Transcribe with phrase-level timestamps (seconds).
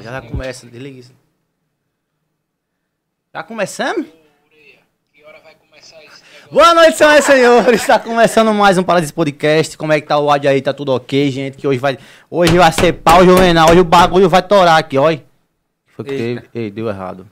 [0.00, 0.02] o fone, Juvenal.
[0.02, 0.66] Já, já começa.
[0.66, 1.12] Desliga isso.
[3.32, 4.06] Já começamos?
[6.50, 7.80] Boa noite, senhoras e senhores.
[7.80, 9.78] Está começando mais um Paradiso Podcast.
[9.78, 10.60] Como é que tá o áudio aí?
[10.60, 11.56] Tá tudo ok, gente?
[11.56, 11.96] Que hoje vai,
[12.28, 13.70] hoje vai ser pau, Juvenal.
[13.70, 15.22] Hoje o bagulho vai torar aqui, olha.
[15.86, 16.40] Foi que Eita.
[16.40, 16.64] teve.
[16.64, 17.28] Ei, deu errado.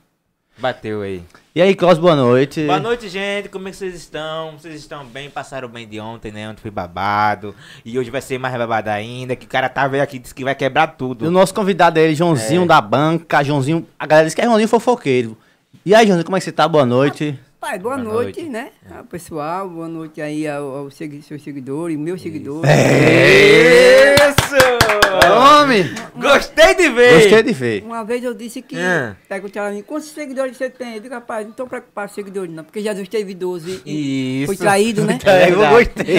[0.56, 1.24] Bateu aí.
[1.58, 2.64] E aí, Klaus, boa noite.
[2.66, 3.48] Boa noite, gente.
[3.48, 4.52] Como é que vocês estão?
[4.56, 5.28] Vocês estão bem?
[5.28, 6.48] Passaram bem de ontem, né?
[6.48, 7.52] Ontem foi babado.
[7.84, 9.34] E hoje vai ser mais babado ainda.
[9.34, 11.28] Que o cara tá velho aqui, disse que vai quebrar E o tudo.
[11.32, 12.66] nosso convidado é ele, Joãozinho É.
[12.66, 13.42] da banca.
[13.42, 13.84] Joãozinho.
[13.98, 15.36] A galera diz que é Joãozinho fofoqueiro.
[15.84, 16.68] E aí, Joãozinho, como é que você tá?
[16.68, 17.36] Boa noite.
[17.60, 18.52] Pai, boa, Boa noite, noite.
[18.52, 18.68] né?
[18.96, 22.70] Ao pessoal, boa noite aí ao- aos segui- seus seguidores, meus seguidores.
[22.70, 25.07] Isso!
[25.26, 25.84] Homem!
[26.16, 27.14] Gostei de ver!
[27.22, 27.82] Gostei de ver.
[27.82, 29.16] Uma vez eu disse que, Ah.
[29.28, 30.94] perguntaram a mim, quantos seguidores você tem?
[30.94, 34.46] Eu digo, rapaz, não estou preocupado com seguidores não, porque Jesus teve 12 e Isso.
[34.46, 35.18] foi traído, né?
[35.26, 36.18] É, eu gostei.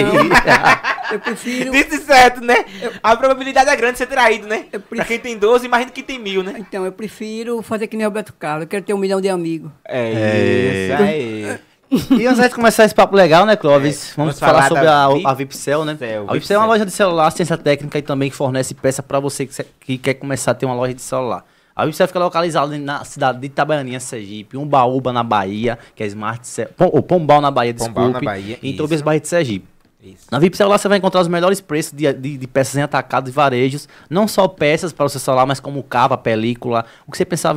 [1.12, 1.70] Eu prefiro...
[1.72, 2.64] Disse certo, né?
[3.02, 4.66] A probabilidade é grande de ser traído, né?
[4.72, 6.54] Eu Pra prefiro- quem tem 12, imagina quem tem mil, né?
[6.58, 9.70] Então, eu prefiro fazer que nem Roberto Carlos, eu quero ter um milhão de amigos.
[9.86, 10.84] É, É.
[10.94, 11.58] isso aí.
[11.90, 14.12] E antes de começar esse papo legal, né, Clóvis?
[14.12, 15.92] É, vamos, falar, falar sobre a, Vi- a Vipcel, né?
[15.94, 19.02] Vipcel, a Vipcel é uma loja de celular, ciência técnica e também que fornece peça
[19.02, 21.44] para você que, que quer começar a ter uma loja de celular.
[21.74, 26.46] A Vipcel fica localizada na cidade de Itabaianinha, Sergipe, Umbaúba na Bahia, que é Smart
[26.46, 28.76] Cell, Pom, ou Pombal na Bahia, Pombal desculpe, na Bahia, em.
[28.76, 29.66] Tobias Barra de Sergipe.
[30.02, 30.26] Isso.
[30.30, 33.28] Na VIP Celular você vai encontrar os melhores preços de, de, de peças em atacado
[33.28, 33.86] e varejos.
[34.08, 36.86] Não só peças para o seu celular, mas como capa, película.
[37.06, 37.54] O que você pensar, a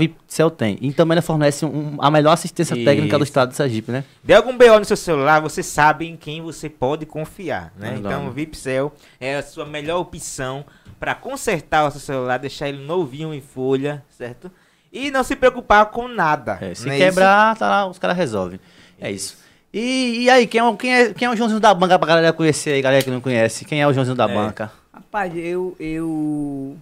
[0.49, 0.77] tem.
[0.81, 3.31] E também ela fornece um- a melhor assistência técnica do Isso.
[3.31, 4.03] estado de Sergipe, né?
[4.23, 7.95] Dê algum BO no seu celular, você sabe em quem você pode confiar, né?
[7.97, 10.65] Então o Vipcel é a sua melhor opção
[10.99, 14.51] para consertar o seu celular, deixar ele novinho em folha, certo?
[14.91, 16.57] E não se preocupar com nada.
[16.61, 18.59] É, se não é quebrar, tá lá, os caras resolvem.
[18.99, 19.42] É isso.
[19.73, 22.07] E, e aí, quem é, o- quem, é, quem é o Joãozinho da banca pra
[22.07, 23.65] galera conhecer aí, galera que não conhece?
[23.65, 24.33] Quem é o Joãozinho da É.
[24.33, 24.71] banca?
[24.93, 26.77] Rapaz, eu, eu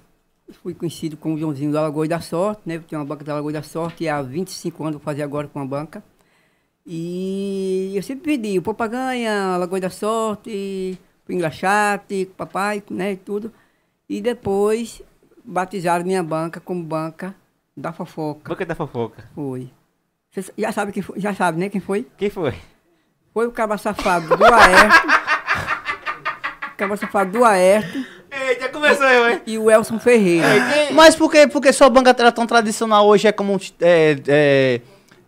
[0.61, 2.75] fui conhecido como Joãozinho da Lagoa da Sorte, né?
[2.75, 5.47] Eu tenho uma banca da Lagoa da Sorte e há 25 anos vou fazer agora
[5.47, 6.03] com a banca.
[6.85, 10.97] E eu sempre pedi o Papaganha, Lagoa da Sorte,
[11.29, 13.53] o Engraxate, papai, né, e tudo.
[14.09, 15.01] E depois
[15.45, 17.33] batizaram minha banca como banca
[17.77, 18.49] da fofoca.
[18.49, 19.23] Boca da fofoca.
[19.33, 19.69] Foi.
[20.31, 22.05] Você já sabe quem foi, já sabe, né, quem foi?
[22.17, 22.53] Quem foi?
[23.33, 25.07] Foi o cabo safado do Aerto.
[26.73, 29.41] o cabo safado do Aerto Ei, já começou eu, hein?
[29.45, 30.47] e o Elson Ferreira.
[30.93, 34.81] Mas por que porque sua banca era tão tradicional hoje é como é, é,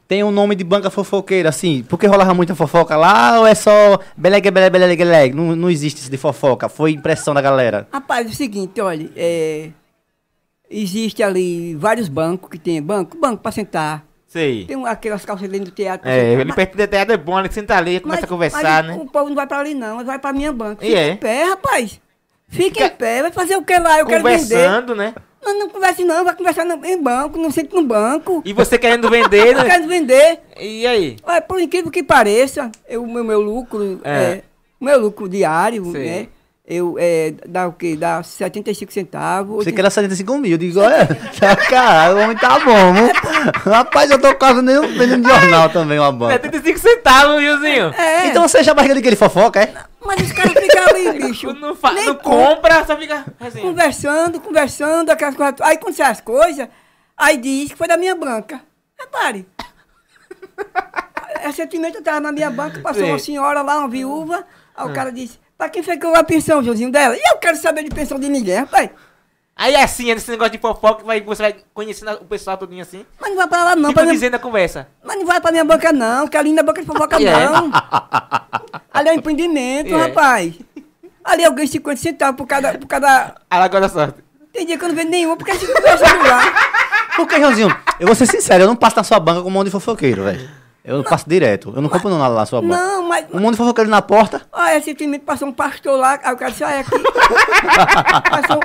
[0.08, 1.84] tem o nome de banca fofoqueira assim?
[1.90, 5.36] Porque rolava muita fofoca lá ou é só belegue belegue belegue belegue?
[5.36, 7.90] Não, não existe isso de fofoca, foi impressão da galera.
[7.92, 9.70] Rapaz, é o seguinte, olha, é,
[10.70, 14.06] existe ali vários bancos que tem banco, banco para sentar.
[14.34, 14.66] Sei.
[14.66, 16.10] Tem aquelas calças dentro do teatro.
[16.10, 18.84] É, sentar, ele perto do teatro é bom, ele senta ali, começa mas- a conversar,
[18.84, 19.04] mas né?
[19.04, 20.84] O povo não vai pra ali não, mas vai pra minha banca.
[20.84, 21.10] E Fica é?
[21.12, 22.02] em pé, rapaz.
[22.48, 24.00] Fica em pé, vai fazer o que lá?
[24.00, 24.40] Eu quero vender.
[24.40, 25.14] Conversando, né?
[25.44, 28.42] Não, não converse não, vai conversar no- em banco, não sente no banco.
[28.44, 29.66] E você querendo vender, Eu né?
[29.66, 30.40] quero vender.
[30.60, 31.18] E aí?
[31.24, 34.10] Olha, por incrível que pareça, o meu, meu lucro, É.
[34.10, 34.44] é,
[34.80, 36.28] o meu lucro diário, né?
[36.66, 37.98] Eu, é, dá o quê?
[37.98, 39.66] Dá 75 centavos.
[39.66, 41.06] Você quer 75 mil, eu digo, olha,
[41.38, 43.12] tá, caralho, o homem tá bom, viu?
[43.70, 46.36] Rapaz, eu tô quase nem vendendo jornal também, uma banca.
[46.42, 47.94] 75 centavos, viuzinho.
[47.94, 49.74] É, Então você já barriga de que ele fofoca, é?
[50.06, 51.52] mas os caras ficam ali, bicho.
[51.54, 53.60] Não, fa- nem não com- compra, só fica assim.
[53.60, 55.60] Conversando, conversando, aquelas coisas.
[55.60, 56.70] Aí quando sai as coisas,
[57.18, 58.62] aí diz que foi da minha banca.
[58.98, 59.46] Repare.
[61.42, 63.10] Recentemente eu tava na minha banca, passou Sim.
[63.10, 64.46] uma senhora lá, uma viúva,
[64.78, 67.16] aí o cara disse, pra quem foi que eu a pensão, Joãozinho, dela?
[67.16, 68.90] E eu quero saber de pensão de ninguém, rapaz.
[69.56, 72.58] Aí é assim, é esse negócio de fofoca que vai, você vai conhecendo o pessoal
[72.58, 73.06] todinho assim.
[73.22, 74.88] Mas não vai pra lá não, Fica pra minha, dizendo a conversa.
[75.04, 77.50] mas não vai pra minha banca não, que ali não é banca de fofoca é?
[77.50, 77.72] não.
[78.92, 80.08] Ali é um empreendimento, é?
[80.08, 80.56] rapaz.
[81.24, 83.36] Ali eu ganho 50 centavos por cada, por cada...
[83.50, 84.22] A Lagoa da Sorte.
[84.52, 86.54] Tem dia que eu não vendo nenhum, porque se conversa lá.
[87.16, 87.70] Porque, Joãozinho,
[88.00, 90.24] eu vou ser sincero, eu não passo na sua banca com um monte de fofoqueiro,
[90.24, 90.50] velho.
[90.86, 92.76] Eu não passo direto, eu não compro nada lá na sua banca.
[92.76, 93.26] Não, mas...
[93.34, 94.42] Um monte de fofoqueiro na porta.
[94.52, 96.92] Olha, recentemente passou um pastor lá, aí o cara disse, olha aqui.
[98.30, 98.60] passou,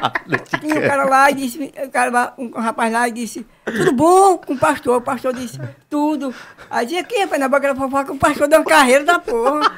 [0.61, 3.93] tinha um cara lá e disse, o cara lá, um rapaz lá e disse, tudo
[3.93, 4.97] bom com o pastor?
[4.97, 6.35] O pastor disse, tudo.
[6.69, 9.71] Aí disse, aqui, rapaz, na boca da fofoca, o pastor deu uma carreira da porra.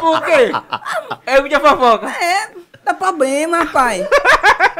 [0.00, 0.50] Por quê?
[1.26, 2.08] É muita fofoca.
[2.08, 2.50] É,
[2.84, 4.06] dá problema, rapaz.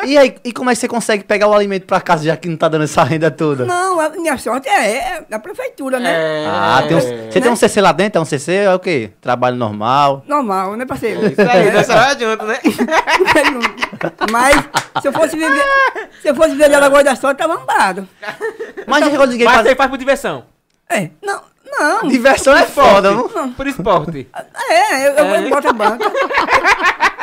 [0.05, 2.49] E aí, e como é que você consegue pegar o alimento pra casa já que
[2.49, 3.65] não tá dando essa renda toda?
[3.65, 6.45] Não, a minha sorte é, é da prefeitura, né?
[6.49, 8.19] Ah, tem um, você tem um CC lá dentro?
[8.19, 8.53] É um CC?
[8.53, 9.13] É o quê?
[9.21, 10.25] Trabalho normal.
[10.27, 11.25] Normal, né, parceiro?
[11.25, 12.59] Isso aí, nessa hora junto, né?
[14.33, 14.57] Mas
[15.01, 15.65] se eu fosse viver,
[16.21, 18.09] se eu fosse viver na Lagoa da Sorte, tava andado.
[18.89, 19.63] Mas chegou ninguém Mas pra...
[19.71, 20.45] você faz por diversão.
[20.91, 21.43] É, não,
[21.79, 22.09] Não.
[22.09, 23.53] Diversão é foda, não?
[23.53, 24.29] Por esporte.
[24.69, 25.45] É, eu, eu, É?
[25.45, 26.11] eu boto a banca.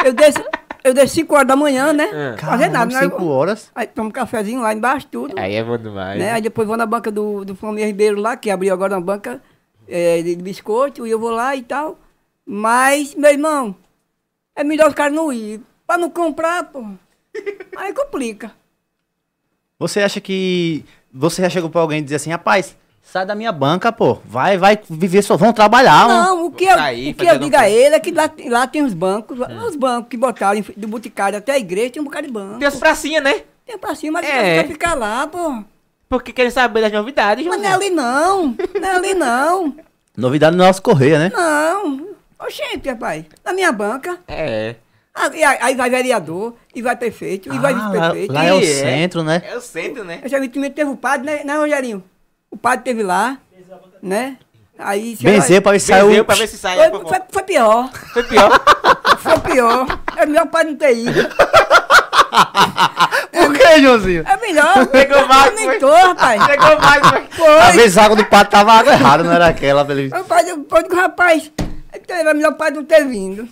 [0.06, 0.42] Eu desço,
[0.84, 2.36] eu desço 5 horas da manhã, né?
[2.36, 2.38] É.
[2.38, 3.02] Fazer nada, né?
[3.02, 3.72] cinco horas.
[3.76, 5.38] Aí tomo um cafezinho lá embaixo, tudo.
[5.38, 6.20] Aí é bom demais.
[6.20, 6.32] né?
[6.32, 9.42] Aí depois vou na banca do, do Flamengo Ribeiro lá, que abriu agora uma banca
[9.88, 11.98] é, de biscoito, e eu vou lá e tal.
[12.46, 13.76] Mas, meu irmão,
[14.56, 15.62] é melhor os caras não ir.
[15.86, 16.86] Pra não comprar, pô.
[17.76, 18.52] Aí complica.
[19.78, 20.84] Você acha que.
[21.12, 22.78] Você já chegou pra alguém e dizer assim, rapaz,
[23.12, 24.20] sai da minha banca, pô.
[24.26, 25.36] Vai, vai viver só.
[25.38, 26.08] Vão trabalhar.
[26.08, 28.68] Não, o que eu, sair, o que eu digo a ele é que lá, lá
[28.68, 32.28] tem os bancos, os bancos que botaram do Boticário até a igreja, tem um bocado
[32.28, 32.60] de banco.
[32.60, 33.42] Tem as pracinhas, né?
[33.66, 34.58] Tem pra cima, mas É.
[34.58, 34.64] é.
[34.64, 35.64] ficar lá, pô.
[36.08, 39.76] Porque querem saber das novidades, Mas não é ali não, não é ali não.
[40.18, 41.32] Novidade no nosso Correia, né?
[41.32, 42.08] Não.
[42.40, 44.18] Oxente, rapaz, na minha banca.
[44.28, 44.76] É.
[45.14, 48.34] Ah, e aí aí vai vereador, e vai prefeito, e vai Ah, lá, vice-prefeito.
[48.34, 48.64] lá é o é.
[48.64, 49.42] centro, né?
[49.46, 50.20] É o centro, né?
[50.24, 52.04] Recentemente teve o padre, né, né, Rogerinho?
[52.52, 53.38] O padre teve lá,
[54.02, 54.38] né?
[54.78, 55.18] Aí...
[55.22, 56.08] Benzer pra ver se saiu.
[56.08, 56.80] Benzeu pra ver se sai.
[56.80, 58.62] a Foi, foi, foi pior, Foi pior.
[59.20, 60.00] foi pior.
[60.16, 61.30] É melhor o padre não ter ido.
[63.32, 64.24] Por que, Joãozinho?
[64.28, 64.86] É melhor.
[64.88, 66.44] Pegou mais, tô, rapaz.
[66.46, 67.02] Chegou mais.
[67.70, 69.84] Às vezes a água do pato tava água errada, não era aquela.
[69.84, 71.52] pra ele- O padre, o padre, rapaz,
[72.08, 73.48] era melhor o padre não ter vindo.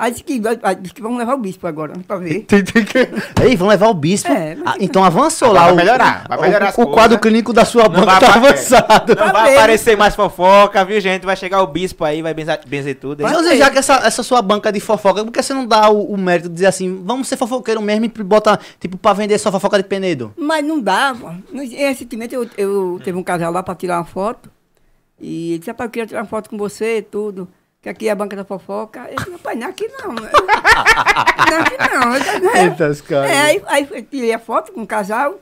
[0.00, 2.42] Aí disse que, aí disse que vamos levar o bispo agora, pra ver.
[2.46, 3.08] Tem- tem que-
[3.42, 4.30] Ei, vão levar o bispo.
[4.30, 5.64] É, mas- Ah, então avançou Agora lá.
[5.66, 6.94] vai o- melhorar, vai o- melhorar O, coisas.
[6.94, 9.08] quadro clínico da sua Não banca vai tá avançado.
[9.08, 9.58] Não Tá vai vendo?
[9.58, 11.26] aparecer mais fofoca, viu, gente?
[11.26, 13.24] Vai chegar o bispo aí, vai benzer, benzer tudo.
[13.24, 15.90] Mas José, já que essa, essa sua banca de fofoca, por que você não dá
[15.90, 19.36] o, o mérito de dizer assim, vamos ser fofoqueiro mesmo e botar, tipo, pra vender
[19.38, 20.32] só fofoca de Penedo?
[20.38, 21.28] Mas não dá, pô.
[21.52, 24.48] Recentemente eu, eu teve um casal lá pra tirar uma foto.
[25.20, 27.48] E ele disse, rapaz, eu queria tirar uma foto com você e tudo.
[27.80, 29.06] Que aqui é a banca da fofoca.
[29.10, 30.12] Eu disse, rapaz, não é aqui não.
[30.14, 30.30] né?
[31.50, 32.82] não é aqui não.
[32.84, 33.30] Eu os caras.
[33.30, 35.38] É, aí, aí eu tirei a foto com o casal,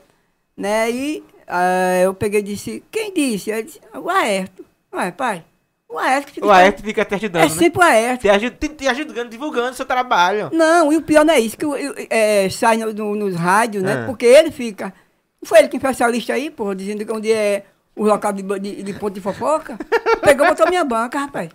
[0.55, 0.89] né?
[0.91, 3.49] E ah, eu peguei e disse, quem disse?
[3.49, 4.63] Ele disse, o Aerto.
[4.93, 5.43] Ué, pai,
[5.89, 6.45] o Aerto fica.
[6.45, 7.53] O Aerte fica te ajudando, É né?
[7.55, 8.21] sempre o Aerto.
[8.21, 10.49] Te, aju- te, te ajudando, divulgando seu trabalho.
[10.53, 13.35] Não, e o pior não é isso, que eu- eu- é, sai no- no- nos
[13.35, 14.01] rádios, né?
[14.03, 14.05] Ah.
[14.05, 14.93] Porque ele fica.
[15.41, 17.63] Não foi ele que fez essa lista aí, porra, dizendo que onde é
[17.95, 19.77] o local de, de, de ponto de fofoca?
[20.23, 21.49] Pegou e botou minha banca, rapaz.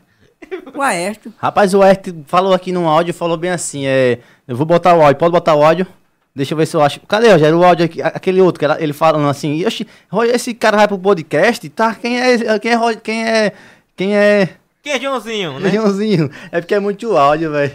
[0.75, 1.33] O Aerto.
[1.39, 4.19] Rapaz, o Ert falou aqui no áudio, falou bem assim, é...
[4.47, 5.87] Eu vou botar o áudio, pode botar o áudio?
[6.35, 7.01] Deixa eu ver se eu acho...
[7.01, 8.01] Cadê, Rogério, o áudio aqui?
[8.03, 9.87] Aquele outro, que era, ele falando assim, Oxi,
[10.33, 11.95] esse cara vai pro podcast, tá?
[11.95, 12.59] Quem é...
[12.59, 12.97] Quem é...
[12.97, 13.53] Quem é...
[13.97, 14.49] Quem é...
[14.83, 15.71] Quem é Joãozinho, né?
[15.71, 16.31] Joãozinho?
[16.51, 17.73] É porque é muito áudio, velho.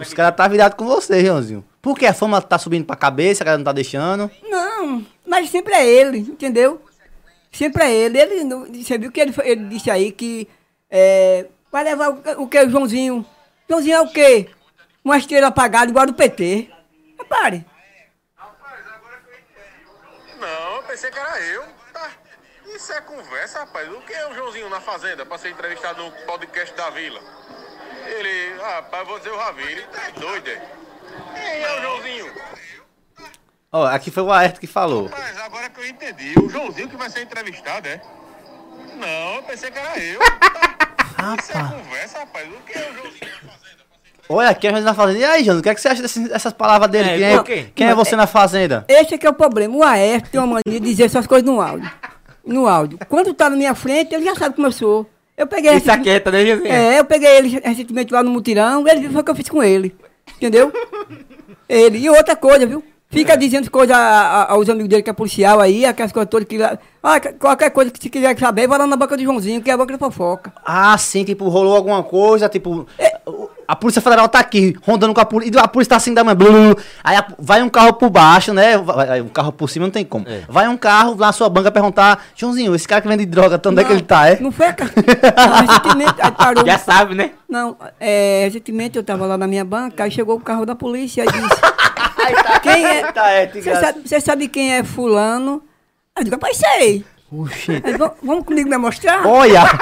[0.00, 1.62] Os caras tá virado com você, Joãozinho.
[1.82, 4.30] Por que a fama tá subindo pra cabeça, a galera não tá deixando?
[4.48, 6.80] Não, mas sempre é ele, entendeu?
[7.50, 8.18] Sempre é ele.
[8.18, 10.48] Ele não- você viu que ele, ele disse aí que
[10.90, 13.26] é, vai levar o, o que, o Joãozinho?
[13.68, 14.50] Joãozinho é o quê?
[15.02, 16.70] Uma estrela apagada igual a do PT.
[17.18, 17.64] Repare.
[20.38, 21.64] Não, eu pensei que era eu.
[21.92, 22.10] Tá.
[22.66, 23.88] Isso é conversa, rapaz.
[23.90, 27.20] O que é o Joãozinho na fazenda pra ser entrevistado no podcast da vila?
[28.06, 30.70] Ele, rapaz, vou dizer o Ravi, ele tá doido, é?
[31.34, 32.34] Quem é o Joãozinho?
[33.70, 35.06] Ó, aqui foi o Aerto que falou.
[35.06, 38.02] Rapaz, agora que eu entendi, o Joãozinho que vai ser entrevistado, é?
[38.96, 40.20] Não, eu pensei que era eu.
[40.20, 41.01] Tá.
[41.12, 41.82] Isso é Rapaz.
[41.82, 42.48] conversa, rapaz.
[42.48, 43.82] O que é o Joãozinho na fazenda?
[44.28, 45.18] Olha, aqui a gente na fazenda.
[45.18, 47.22] E aí, João, o que, é que você acha desses- dessas palavras dele?
[47.22, 48.84] É, quem é, quem é você na fazenda?
[48.88, 49.76] Esse é que é o problema.
[49.76, 51.90] O Aércio tem uma mania de dizer essas coisas no áudio.
[52.44, 52.98] No áudio.
[53.08, 55.08] Quando tá na minha frente, ele já sabe como eu sou.
[55.36, 56.72] Eu peguei Isso aqui é, tá né, Joãozinho?
[56.72, 59.48] É, eu peguei ele recentemente lá no mutirão, ele viu foi o que eu fiz
[59.48, 59.94] com ele.
[60.36, 60.72] Entendeu?
[61.68, 61.98] Ele.
[61.98, 62.84] E outra coisa, viu?
[63.12, 66.48] Fica dizendo coisa a- a- aos amigos dele que é policial aí, aquelas coisas todas
[66.48, 66.78] que lá.
[67.02, 69.70] Ah, que- qualquer coisa que você quiser saber, vai lá na boca do Joãozinho, que
[69.70, 70.52] é a boca da fofoca.
[70.64, 72.86] Ah, sim, tipo, rolou alguma coisa, tipo.
[73.26, 75.56] o- A Polícia Federal tá aqui, rondando com a polícia.
[75.56, 76.34] E a polícia tá assim da manhã.
[76.36, 76.76] blu.
[77.02, 78.76] Aí a- vai um carro por baixo, né?
[78.76, 80.26] Vai, o carro por cima não tem como.
[80.28, 80.42] É.
[80.48, 83.84] Vai um carro na sua banca perguntar: Joãozinho, esse cara que vende droga, onde é
[83.84, 84.38] que ele tá, é?
[84.40, 86.66] Não foi a ca- Não, recentemente, aí parou.
[86.66, 87.30] Já sabe, né?
[87.48, 91.22] Não, é, recentemente eu tava lá na minha banca, aí chegou o carro da polícia
[91.24, 91.62] e disse.
[92.62, 93.12] Quem é?
[93.12, 95.62] Tá, é, Você sabe, você sabe quem é fulano?
[96.14, 97.04] Aí Eu digo, rapaz, sei.
[97.32, 97.80] Oxi.
[97.84, 99.26] Aí, "Vamos- comigo me mostrar?
[99.26, 99.62] Olha!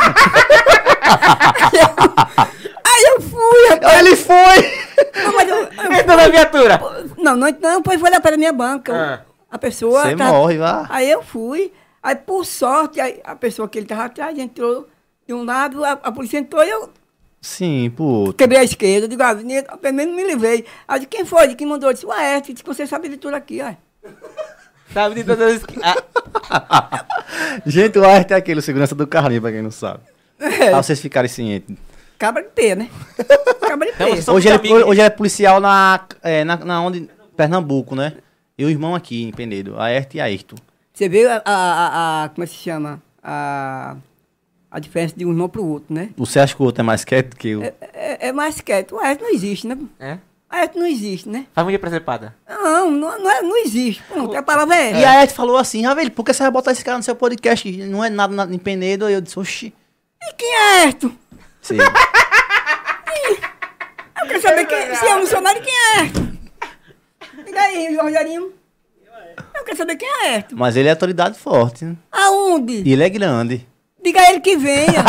[2.84, 3.98] Aí eu fui, rapaz.
[3.98, 4.80] ele foi!
[5.24, 6.80] Não, mas eu, eu- Entra na viatura.
[7.18, 8.92] não, não, não, pois foi lá para minha banca.
[8.94, 9.20] Ah.
[9.50, 10.02] A pessoa.
[10.02, 10.86] Você tava- morre, vá.
[10.88, 11.72] Aí eu fui.
[12.02, 14.86] Aí, por sorte, aí a pessoa que ele tava atrás entrou
[15.26, 16.88] de um lado, a, a polícia entrou e eu
[17.40, 18.32] Sim, pô.
[18.36, 19.08] quebrei a esquerda.
[19.08, 20.64] Digo, ah, nem- pelo menos me livrei.
[20.86, 21.54] Aí, quem foi?
[21.54, 21.88] Quem mandou?
[21.90, 23.72] Eu disse, o Aércio, disse que você sabe de tudo aqui, ó.
[24.92, 25.62] Sabe de todas as...
[25.84, 27.06] Ah,
[27.64, 30.00] Gente, o Aert é aquele, o segurança do carrinho, pra quem não sabe.
[30.36, 30.70] É.
[30.70, 31.76] Pra vocês ficarem cientes.
[32.18, 32.90] Cabra de pé, né?
[33.62, 34.20] Cabra de Então, pé.
[34.20, 34.82] Somos Hoje ele, amigos.
[34.82, 37.08] hoje ele é policial na, é, na, na onde?
[37.36, 38.14] Pernambuco, né?
[38.58, 39.78] E o irmão aqui, em Penedo.
[39.80, 40.56] Aerto e Ayrton.
[40.92, 43.00] Você vê a, a, a- a- Como é que se chama?
[43.22, 43.96] A.
[44.70, 46.10] A diferença de um irmão pro outro, né?
[46.16, 47.62] Você acha que o outro é mais quieto que o.
[47.64, 48.94] É, é mais quieto.
[48.94, 49.76] O Ayrton não existe, né?
[49.98, 50.14] É?
[50.14, 50.18] O
[50.56, 51.46] Ayrton não existe, né?
[51.52, 52.34] Família presepada.
[52.48, 54.00] Não, não, não, é- não existe.
[54.08, 56.52] Pronto, a palavra é E a Ed falou assim, ah, velho, por que você vai
[56.52, 57.70] botar esse cara no seu podcast?
[57.86, 59.06] Não é nada, nada em Penedo.
[59.06, 59.74] Aí eu disse, oxi.
[60.22, 61.10] E quem é Ayrton?
[61.62, 61.76] Sim.
[64.22, 66.26] Eu quero saber quem, se é um missionário, quem é Ayrton?
[67.44, 68.52] Diga aí, Rogerinho.
[69.54, 70.56] Eu quero saber quem é Ayrton.
[70.56, 71.84] Mas ele é autoridade forte.
[71.84, 71.96] né?
[72.12, 72.82] Aonde?
[72.86, 73.66] E ele é grande.
[74.10, 75.04] Diga a ele que venha.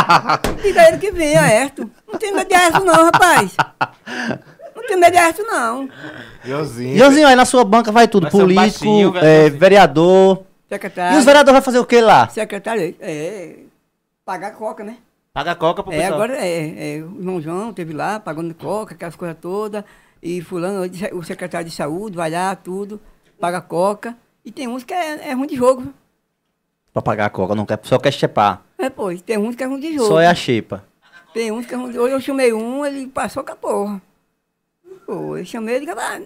[0.62, 1.90] Diga a ele que venha, Ayrton.
[2.10, 3.54] Não tem medo de Ayrton não, rapaz.
[4.74, 5.90] Não tem medo de Ayrton não.
[6.42, 6.96] Josinho.
[6.96, 8.22] Joãozinho, aí na sua banca vai tudo.
[8.22, 10.42] Vai um Político, baixinho, é, vereador.
[10.70, 11.16] Secretário.
[11.16, 12.28] E os vereadores vão fazer o que lá?
[12.30, 13.56] Secretário, é.
[14.24, 14.96] Pagar coca, né?
[15.34, 16.14] Paga a coca pro É, pessoal.
[16.14, 19.84] agora é, é, o irmão João teve lá, pagando coca, aquelas coisas todas.
[20.22, 22.98] E fulano, o secretário de saúde vai lá, tudo,
[23.38, 24.16] paga coca.
[24.42, 25.92] E tem uns que é, é ruim de jogo.
[26.96, 28.62] Pra pagar a coca, não quer, só quer chepar.
[28.78, 30.08] É, pois, tem uns que é ruim de jogo.
[30.08, 30.82] Só é a xepa.
[31.34, 34.00] Tem uns que é ruim de Hoje eu chamei um, ele passou com a porra.
[35.04, 36.22] Pô, eu chamei ele, cara.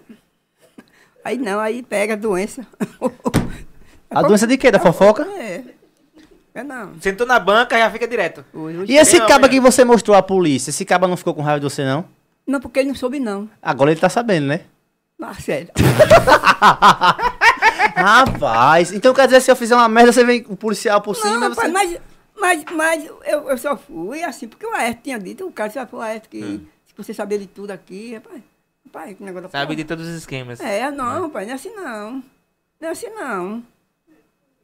[1.25, 2.65] Aí não, aí pega a doença.
[4.09, 4.71] A doença de quê?
[4.71, 5.23] Da fofoca?
[5.23, 5.61] É.
[6.55, 6.93] É não.
[7.01, 8.45] Sentou na banca, já fica direto.
[8.53, 11.33] Hoje, hoje- E esse caba mas- que você mostrou à polícia, esse caba não ficou
[11.33, 12.05] com raiva de você, não?
[12.47, 13.49] Não, porque ele não soube, não.
[13.61, 14.61] Agora ele tá sabendo, né?
[15.21, 15.67] Ah, sério.
[17.95, 21.37] Rapaz, então quer dizer, se eu fizer uma merda, você vem o policial por cima,
[21.37, 21.67] Não, você...
[21.67, 22.01] rapaz, mas,
[22.39, 25.85] mas, mas eu, eu só fui assim, porque o Aércio tinha dito, o cara já
[25.85, 28.41] falou, Aércio, que se você saber de tudo aqui, rapaz,
[28.85, 30.59] rapaz, que negócio da Sabe de todos os esquemas.
[30.59, 32.23] É, não, rapaz, não é assim não.
[32.79, 33.63] Não é assim não.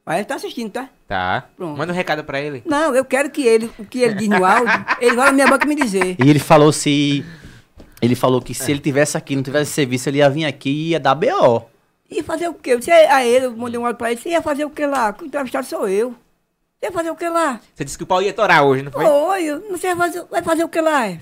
[0.06, 0.90] O Aércio tá assistindo, tá?
[1.08, 1.50] Tá.
[1.56, 1.78] Pronto.
[1.78, 2.64] Manda um recado pra ele.
[2.66, 5.48] Não, eu quero que ele, o que ele diz no áudio, ele vai na minha
[5.48, 6.16] boca me dizer.
[6.18, 7.26] E ele falou se...
[8.02, 10.90] Ele falou que se ele tivesse aqui, não tivesse serviço, ele ia vir aqui e
[10.90, 11.64] ia dar B.O.
[12.10, 12.76] Ia fazer o quê?
[12.76, 15.14] Você, a ele, eu mandei um áudio pra ele, você ia fazer o que lá?
[15.22, 16.12] O entrevistado sou eu.
[16.80, 17.60] Você ia fazer o que lá?
[17.76, 19.06] Você disse que o pau ia torar hoje, não foi?
[19.06, 21.08] Oi, você vai fazer, vai fazer o que lá?
[21.08, 21.20] é?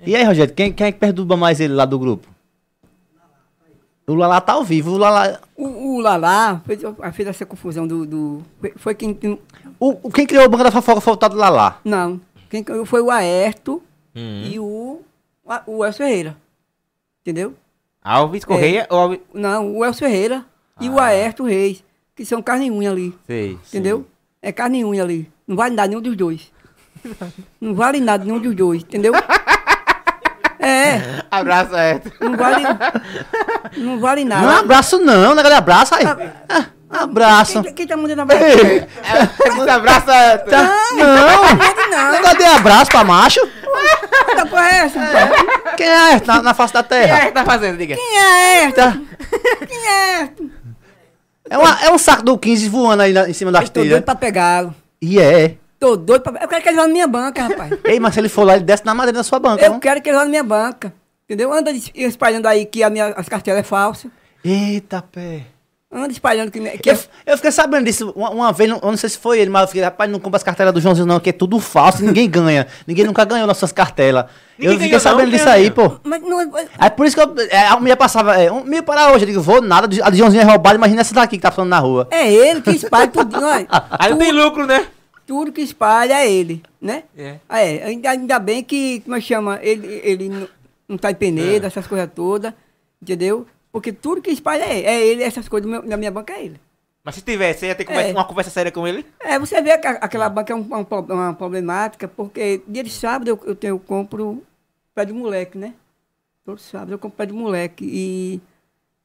[0.00, 2.28] E aí, Rogério, quem, quem é que perturba mais ele lá do grupo?
[4.06, 5.40] O Lala tá ao vivo, o Lala...
[5.54, 6.80] O, o Lalá fez,
[7.12, 8.06] fez essa confusão do.
[8.06, 8.42] do
[8.76, 9.18] foi, quem.
[9.78, 11.78] O, quem criou o Banco da Fofoca foi o tal do Lala.
[11.84, 12.18] Não.
[12.48, 13.82] Quem criou foi o Aerto
[14.16, 14.42] Hum.
[14.50, 15.02] e o.
[15.46, 16.36] a- O Elcio Ferreira.
[17.20, 17.54] Entendeu?
[18.10, 19.20] Alves Correia ou Alves...
[19.34, 20.44] Não, o Elcio Ferreira
[20.80, 21.04] e o Ah.
[21.06, 21.84] Aerto Reis.
[22.16, 23.14] Que são carne e unha ali.
[23.26, 23.58] Sei.
[23.68, 24.06] Entendeu?
[24.42, 25.30] É carne e unha ali.
[25.46, 26.50] Não vale nada nenhum dos dois.
[27.60, 29.12] Não vale nada nenhum dos dois, entendeu?
[30.60, 32.10] É, Abraço, Ayrton.
[32.20, 32.64] não vale.
[33.76, 34.58] Não vale Não é nada.
[34.58, 36.04] abraço não, negócio de abraço aí.
[36.48, 37.62] Ah, abraço.
[37.62, 38.44] Quem, quem tá mandando abraço?
[38.44, 40.50] Esse abraço, Ayrton.
[40.50, 43.40] Tá, não, Não, negócio de abraço pra macho.
[44.36, 44.98] tá porra é essa?
[45.00, 45.74] rapaz?
[45.76, 47.18] Quem é na, na face da O que terra?
[47.18, 47.76] é que tá fazendo?
[47.78, 47.94] Diga.
[47.94, 48.70] Quem é?
[48.72, 48.98] Tá.
[49.66, 50.30] Quem é?
[51.50, 53.74] É, uma- é um saco do 15 voando aí na- em cima das Eu tô
[53.80, 54.04] doido telhas.
[54.04, 54.74] pra pegá-lo.
[55.00, 55.54] E é.
[55.80, 56.42] Tô doido pra.
[56.42, 57.72] Eu quero que ele vá na minha banca, rapaz.
[57.84, 59.64] Ei, mas se ele for lá, ele desce na madeira da sua banca.
[59.64, 59.80] Eu não?
[59.80, 60.92] quero que ele vá na minha banca.
[61.24, 61.52] Entendeu?
[61.52, 64.08] Anda es- espalhando aí que a minha, as cartelas é falsa.
[64.44, 65.42] Eita, pé.
[65.90, 68.96] Anda espalhando que, que Eu, eu fiquei sabendo disso uma, uma vez, não, eu não
[68.98, 71.18] sei se foi ele, mas eu fiquei, rapaz, não compra as cartelas do Joãozinho não,
[71.18, 72.66] que é tudo falso, ninguém ganha.
[72.86, 74.26] Ninguém nunca ganhou nossas cartelas.
[74.58, 75.98] Ninguém eu fiquei sabendo não, disso aí, pô.
[76.04, 76.66] Mas não é.
[76.76, 79.28] Aí por isso que eu, é, a mulher passava, é, um mil para hoje, eu
[79.28, 81.78] digo, vou nada, a de Joãozinho é roubada, imagina essa daqui que tá falando na
[81.78, 82.06] rua.
[82.10, 83.42] É ele que espalha tudo.
[83.42, 83.66] Olha,
[83.98, 84.86] Aí não tem lucro, né?
[85.28, 87.04] tudo que espalha é ele, né?
[87.16, 87.36] É.
[87.46, 87.84] Ah, é.
[87.84, 89.58] Ainda, ainda bem que, como é que chama?
[89.62, 90.48] Ele, ele não,
[90.88, 92.52] não tá em peneira, essas coisas todas,
[93.00, 93.46] entendeu?
[93.72, 96.60] Porque tudo que espalha é, é ele, essas coisas meu- na minha banca é ele.
[97.04, 98.12] Mas se tivesse, você ia ter conversa- É.
[98.12, 99.04] uma conversa séria com ele?
[99.20, 103.28] É, você vê que aquela banca é um- um uma problemática, porque dia de sábado
[103.28, 104.42] eu, eu, tenho, eu compro
[104.94, 105.74] pé de moleque, né?
[106.44, 108.40] Todo sábado eu compro pé de moleque e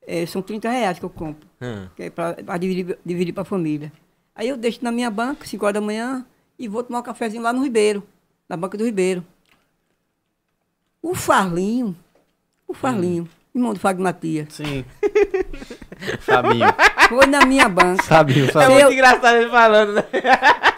[0.05, 1.87] é, são 30 reais que eu compro, Hum.
[1.95, 3.91] que é pra, pra dividir, dividir pra família.
[4.35, 6.25] Aí eu deixo na minha banca, 5 horas da manhã,
[6.57, 8.03] e vou tomar um cafezinho lá no Ribeiro,
[8.49, 9.23] na banca do Ribeiro.
[11.01, 11.95] O Farlinho,
[12.67, 14.83] o Farlinho, irmão do Fábio Matias, Sim.
[16.19, 16.65] Fabinho.
[17.09, 18.71] foi na minha banca, Fabinho, É Fabinho.
[18.73, 20.03] muito Eu- engraçado ele falando, né?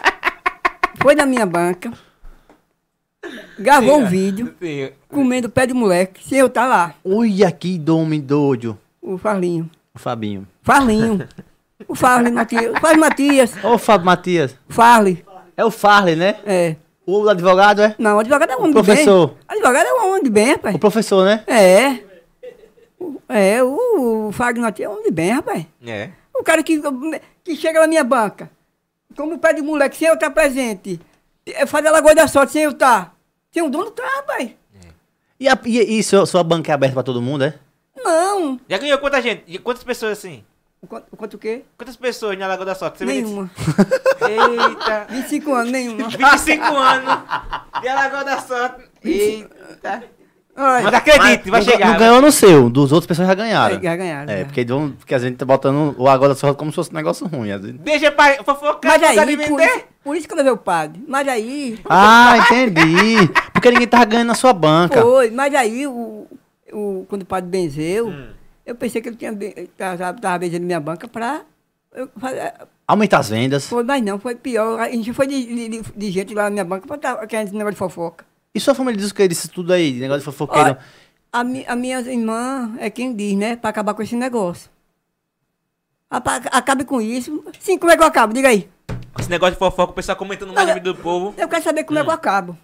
[1.02, 1.92] foi na minha banca,
[3.58, 4.90] gravou um vídeo, Sim.
[5.08, 8.78] comendo pé de moleque, sem eu estar lá, Olha que dome doido.
[9.00, 9.70] o Farlinho.
[9.94, 10.46] O Fabinho.
[10.62, 11.26] Farlinho.
[11.88, 12.72] O Farley Matias.
[12.74, 13.52] O Farley Matias.
[13.62, 14.56] Ô, o Fábio Matias.
[14.66, 15.22] Farley.
[15.58, 16.36] É o Farley, né?
[16.46, 16.74] É.
[17.06, 17.94] O advogado, é?
[17.98, 19.28] Não, advogado é um homem professor.
[19.28, 19.42] de bem.
[19.46, 20.74] Advogado é um homem de bem, rapaz.
[20.74, 21.44] O professor, né?
[21.46, 21.98] É.
[23.28, 25.66] É, o, o Matias é um homem de bem, rapaz.
[25.84, 26.10] É.
[26.34, 26.80] O cara que,
[27.42, 28.50] que chega na minha banca,
[29.16, 31.00] como pé de moleque, sem eu estar presente,
[31.46, 33.16] é fazer a Lagoa da Sorte sem eu estar.
[33.50, 34.50] Sem o dono tá, rapaz.
[35.38, 37.54] E, a, e, e sua, sua banca é aberta pra todo mundo, é?
[37.96, 38.60] Não.
[38.68, 39.58] Já ganhou quanta gente?
[39.58, 40.44] Quantas pessoas assim?
[40.80, 41.64] O quanto, o quanto o quê?
[41.76, 42.98] Quantas pessoas na Lagoa da Sorte?
[42.98, 43.50] Você vê Nenhuma.
[44.20, 45.06] Eita.
[45.10, 46.08] 25 anos, nenhuma.
[46.08, 47.22] 25 anos.
[47.82, 48.84] E a Lagoa da Sorte.
[49.02, 50.04] Eita.
[50.56, 51.84] Mas acredite, vai não, chegar.
[51.86, 51.98] Não vai.
[51.98, 53.76] ganhou no seu, dos outros pessoas já ganharam.
[53.76, 54.32] é, já ganharam.
[54.32, 54.44] É, já.
[54.46, 57.26] porque, vão- porque a gente tá botando o agora só como se fosse um negócio
[57.26, 57.50] ruim.
[57.50, 57.78] às vezes.
[57.80, 61.04] Deixa pra fofocar, Mas aí, por isso, por isso que eu levei o padre.
[61.06, 63.28] Mas aí, Ah, entendi.
[63.52, 65.02] Porque ninguém tava ganhando na sua banca.
[65.02, 65.30] foi.
[65.30, 66.26] Mas aí, o,
[66.72, 68.28] o, quando o padre benzeu, Hum.
[68.64, 69.36] eu pensei que ele tinha
[69.76, 71.42] tava, tava benzendo minha banca pra...
[71.94, 72.52] Eu, fazer-
[72.88, 73.66] Aumentar as vendas.
[73.68, 74.78] foi, mas não, foi pior.
[74.78, 77.46] A gente foi de, de- de- de gente lá na minha banca pra estar querendo
[77.48, 78.24] esse negócio de fofoca.
[78.56, 79.28] E sua família diz o que?
[79.28, 80.70] Disse tudo aí, negócio de fofoqueiro.
[80.70, 80.78] Olha,
[81.30, 83.54] a, mi, a minha irmã é quem diz, né?
[83.54, 84.70] Pra acabar com esse negócio.
[86.10, 87.44] Apa- Acabe com isso.
[87.60, 88.32] Sim, como é que eu acabo?
[88.32, 88.66] Diga aí.
[89.18, 91.34] Esse negócio de fofoca, o pessoal comentando mais no vídeo do povo.
[91.36, 92.56] Eu quero saber como é que eu acabo.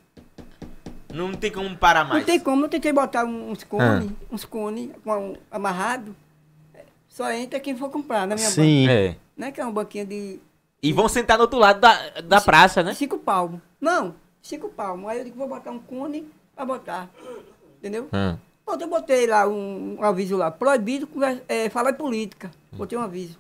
[1.12, 2.20] Não tem como parar mais.
[2.20, 6.16] Não tem como, eu tentei botar uns cones, uns cones com um amarrado.
[7.06, 8.88] Só entra quem for comprar na minha Sim.
[8.88, 9.08] É.
[9.08, 9.18] banca.
[9.36, 9.52] Né?
[9.52, 10.38] Que é uma banquinha de
[10.82, 12.94] E vão sentar no outro lado da, da praça, né?
[12.94, 13.60] cinco palmos.
[13.78, 15.08] Não, cinco palmos.
[15.10, 17.08] Aí eu digo, vou botar um cone pra botar.
[17.78, 18.08] Entendeu?
[18.12, 18.36] Hum.
[18.64, 20.50] Pronto, eu botei lá um, um aviso lá.
[20.50, 21.08] Proibido
[21.48, 22.50] é, falar em política.
[22.72, 23.38] Botei um aviso.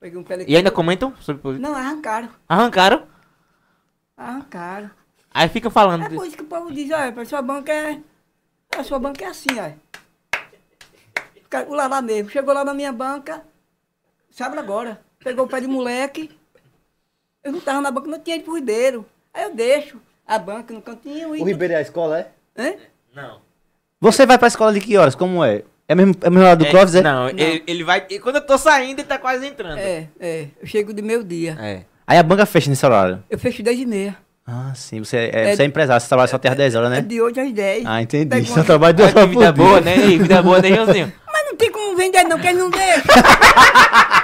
[0.00, 1.66] Peguei um pele E ainda comentam sobre política?
[1.68, 2.28] Não, arrancaram.
[2.48, 3.06] Arrancaram.
[4.16, 4.90] Arrancaram.
[5.30, 6.04] Aí fica falando.
[6.04, 8.00] É de- por isso que o povo diz, olha, a sua banca é.
[8.76, 9.78] A sua banca é assim, olha.
[11.68, 12.30] O lá mesmo.
[12.30, 13.44] Chegou lá na minha banca,
[14.30, 15.00] sabe agora.
[15.20, 16.30] Pegou o pé de moleque.
[17.42, 19.06] Eu não tava na banca, não tinha ido pro Ribeiro.
[19.34, 21.40] Aí eu deixo a banca no cantinho e.
[21.42, 22.26] O Ribeiro é a escola, é?
[22.56, 22.74] Hã?
[23.14, 23.40] Não.
[24.00, 25.14] Você vai pra escola de que horas?
[25.14, 25.62] Como é?
[25.88, 27.02] É mesmo, é mesmo hora do É, Clóvis, é?
[27.02, 28.06] Não, Ele, ele vai.
[28.08, 29.78] e Quando eu tô saindo, ele tá quase entrando.
[29.78, 30.46] É, é.
[30.60, 31.56] Eu chego de meio dia.
[31.60, 31.82] É.
[32.06, 33.22] Aí a banca fecha nesse horário.
[33.28, 34.16] Eu fecho 10 e meia.
[34.46, 34.98] Ah, sim.
[35.02, 37.00] Você é, É- você é empresário, você trabalha só até às 10 horas, É né?
[37.02, 37.84] de hoje às 10.
[37.86, 38.44] Ah, entendi.
[38.46, 39.96] Só uma- trabalha duas horas vida boa, né?
[39.96, 41.12] Vida boa, né, Joãozinho?
[41.32, 43.02] Mas não tem como vender, não, que ele não deixa.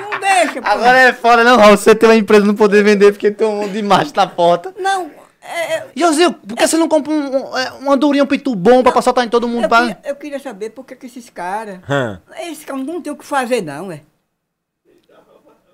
[0.00, 0.62] Não deixam.
[0.62, 0.68] pô.
[0.68, 1.76] Agora é foda, não, Raul.
[1.76, 4.26] Você tem uma empresa e não poder vender porque tem um monte de macho na
[4.26, 4.74] porta.
[4.78, 5.10] Não,
[5.46, 8.54] é, é, Josil, por que você não compra um, um, é, uma durinha, um pitu
[8.54, 9.64] bom pra soltar em todo mundo?
[9.64, 9.80] eu, Pra...
[9.80, 11.80] queria, eu queria saber por que que esses caras.
[11.88, 12.20] Hã.
[12.40, 14.00] Esses caras não tem o que fazer, não, é.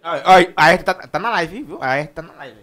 [0.03, 1.79] Olha, olha, a Ayrton tá, tá na live, viu?
[1.81, 2.59] A Ayrton tá na live.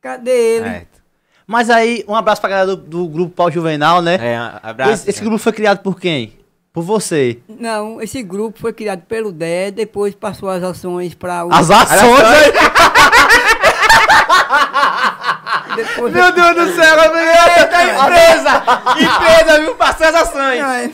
[0.00, 0.68] Cadê ele?
[0.68, 0.98] Ayrton.
[1.46, 4.16] Mas aí, um abraço pra galera do, do grupo Pau Juvenal, né?
[4.20, 4.92] É, abraço.
[4.92, 6.32] esse, esse grupo foi criado por quem?
[6.72, 7.38] Por você.
[7.48, 11.52] Não, esse grupo foi criado pelo Dé, depois passou as ações para o.
[11.52, 12.52] As ações, aí.
[15.76, 18.62] Depois, Meu Deus do céu, Eita, empresa!
[19.00, 19.74] empresa, viu?
[19.74, 20.60] Passou as ações.
[20.60, 20.92] Ai,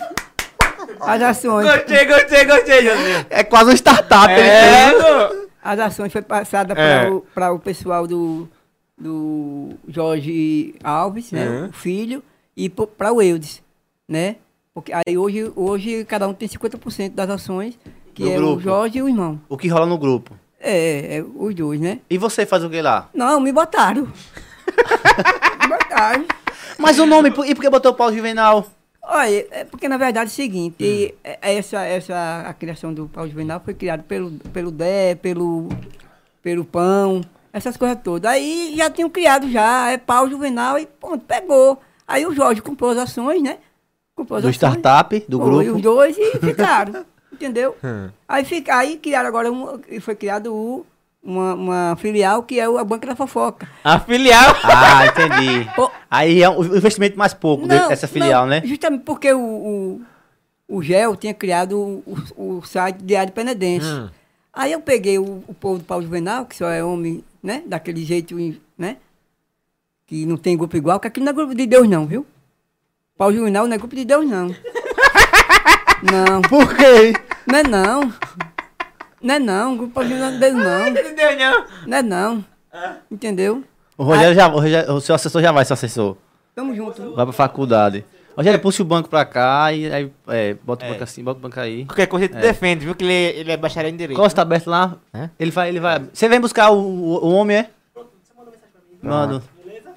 [1.00, 1.66] As ações.
[1.66, 2.88] Gostei, gostei, gostei.
[3.30, 4.32] É quase uma startup.
[4.32, 5.02] É, ele fez.
[5.02, 5.48] pô.
[5.62, 7.00] As ações foi passada É.
[7.00, 8.48] para o, pra o pessoal do,
[8.96, 11.46] do Jorge Alves, né?
[11.48, 11.68] Uhum.
[11.68, 12.22] O filho,
[12.56, 13.60] e para o Eudes,
[14.08, 14.36] né?
[14.80, 17.78] Porque aí hoje, hoje cada um tem 50% das ações,
[18.14, 18.56] que Do é grupo.
[18.56, 19.40] o Jorge e o irmão.
[19.48, 20.34] O que rola no grupo.
[20.60, 22.00] É, é, os dois, né?
[22.10, 23.08] E você faz o que lá?
[23.14, 24.02] Não, me botaram.
[25.62, 26.24] me botaram.
[26.78, 28.66] Mas o nome, e por que botou o Pau Juvenal?
[29.02, 31.18] Olha, é porque na verdade é o seguinte, Hum.
[31.24, 35.68] é- é essa, essa, a criação do pau juvenal foi criada pelo, pelo Dé, pelo,
[36.42, 38.30] pelo pão, essas coisas todas.
[38.30, 41.80] Aí já tinham criado já, é pau juvenal e ponto, pegou.
[42.06, 43.58] Aí o Jorge comprou as ações, né?
[44.18, 45.76] Comprou Do startup, do foi, grupo.
[45.76, 47.76] os dois e ficaram, entendeu?
[47.84, 48.08] Hum.
[48.28, 50.84] Aí, fica, aí criaram agora, um, e foi criado o-
[51.22, 53.68] uma, uma filial que é o- a Banca da Fofoca.
[53.84, 54.54] A filial.
[54.64, 55.70] Ah, entendi.
[55.76, 55.88] Pô.
[56.10, 58.62] Aí é um investimento mais pouco de- dessa filial, não, né?
[58.64, 60.00] Justamente porque o, o,
[60.68, 63.86] o GEL tinha criado o, o, o site Diário Penedense.
[63.86, 64.08] Hum.
[64.52, 67.62] Aí eu peguei o, o povo do Paulo Juvenal, que só é homem, né?
[67.66, 68.34] Daquele jeito,
[68.76, 68.96] né?
[70.08, 72.26] Que não tem grupo igual, que aqui não é grupo de Deus não, viu?
[73.18, 74.46] Paulo Juvenal não é grupo de Deus não.
[76.12, 77.12] não, Por quê?
[77.44, 78.12] não é não.
[79.20, 80.86] Não é não, grupo não é Deus não.
[80.88, 81.64] Entendeu, não?
[81.88, 82.44] Não é não.
[83.10, 83.64] Entendeu?
[83.96, 86.16] O Rogério já, o, Rogério- o seu assessor já vai, seu assessor.
[86.54, 87.16] Tamo junto.
[87.16, 88.04] Vai pra faculdade.
[88.36, 91.42] Rogério, puxa o banco pra cá e aí, é, bota o banco assim, bota o
[91.42, 91.84] banco aí.
[91.86, 92.94] Qualquer coisa ele defende, viu?
[92.94, 94.16] Que ele, ele é bacharel em direito.
[94.16, 94.94] Costa aberto lá.
[95.40, 96.04] Ele vai, ele vai.
[96.12, 97.70] Você vem buscar o, o, o homem, é?
[99.02, 99.42] Mano,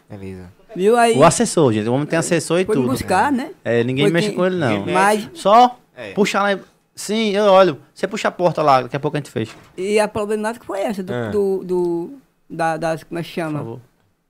[0.10, 0.50] Beleza.
[0.76, 1.18] Viu aí?
[1.18, 1.88] o assessor, gente.
[1.90, 2.88] O homem tem assessor e Foi tudo.
[2.90, 3.52] buscar, né?
[3.64, 4.86] É, ninguém Foi mexe quem- com ele, não.
[4.86, 6.12] Mas Só É.
[6.14, 6.54] puxar lá.
[6.54, 6.60] e-
[6.96, 7.78] Sim, eu olho.
[7.94, 9.56] Você puxa a porta lá, daqui a pouco a gente fecha.
[9.78, 11.30] E a problemática foi essa, do, Ah.
[11.30, 12.10] do, do-
[12.50, 13.60] da, das, como é que Por chama?
[13.60, 13.80] favor.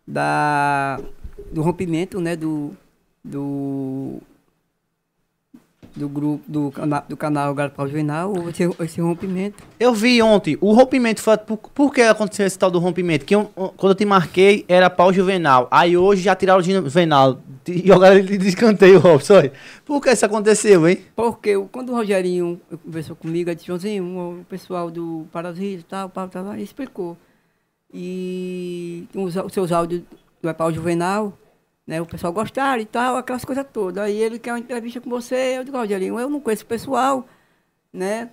[0.07, 0.99] Da,
[1.51, 2.71] do rompimento, né, do,
[3.23, 4.19] do,
[5.95, 9.63] do grupo, do, cana do canal Garapau Juvenal, houve esse, esse rompimento.
[9.79, 11.37] Eu vi ontem, o rompimento foi.
[11.37, 13.25] Por, por que aconteceu esse tal do rompimento?
[13.25, 13.45] Que eu-
[13.77, 15.67] quando eu te marquei era pau juvenal.
[15.69, 17.39] Aí hoje já tiraram o juvenal.
[17.67, 19.49] E jogaram ele de escanteio, Robson.
[19.85, 20.97] Por que isso aconteceu, hein?
[21.15, 24.03] Porque quando o Rogerinho conversou comigo, ele disse, Joãozinho,
[24.41, 27.15] o pessoal do Parasita e tal, tal, tal, tal, explicou.
[27.93, 30.01] E os, os seus áudios
[30.41, 31.37] do Epau Juvenal,
[31.85, 34.03] né, o pessoal gostaram e tal, aquelas coisas todas.
[34.03, 37.27] Aí ele quer uma entrevista com você, eu digo, Rogerinho, eu não conheço o pessoal,
[37.91, 38.29] né,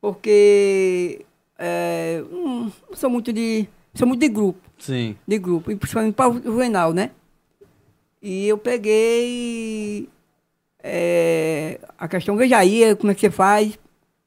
[0.00, 1.24] porque
[1.58, 5.16] é, não, não sou muito de, sou muito de grupo Sim.
[5.26, 7.10] de grupo, e principalmente para o Juvenal, né?
[8.20, 10.08] E eu peguei
[10.82, 13.78] é, a questão, veja aí como é que você faz,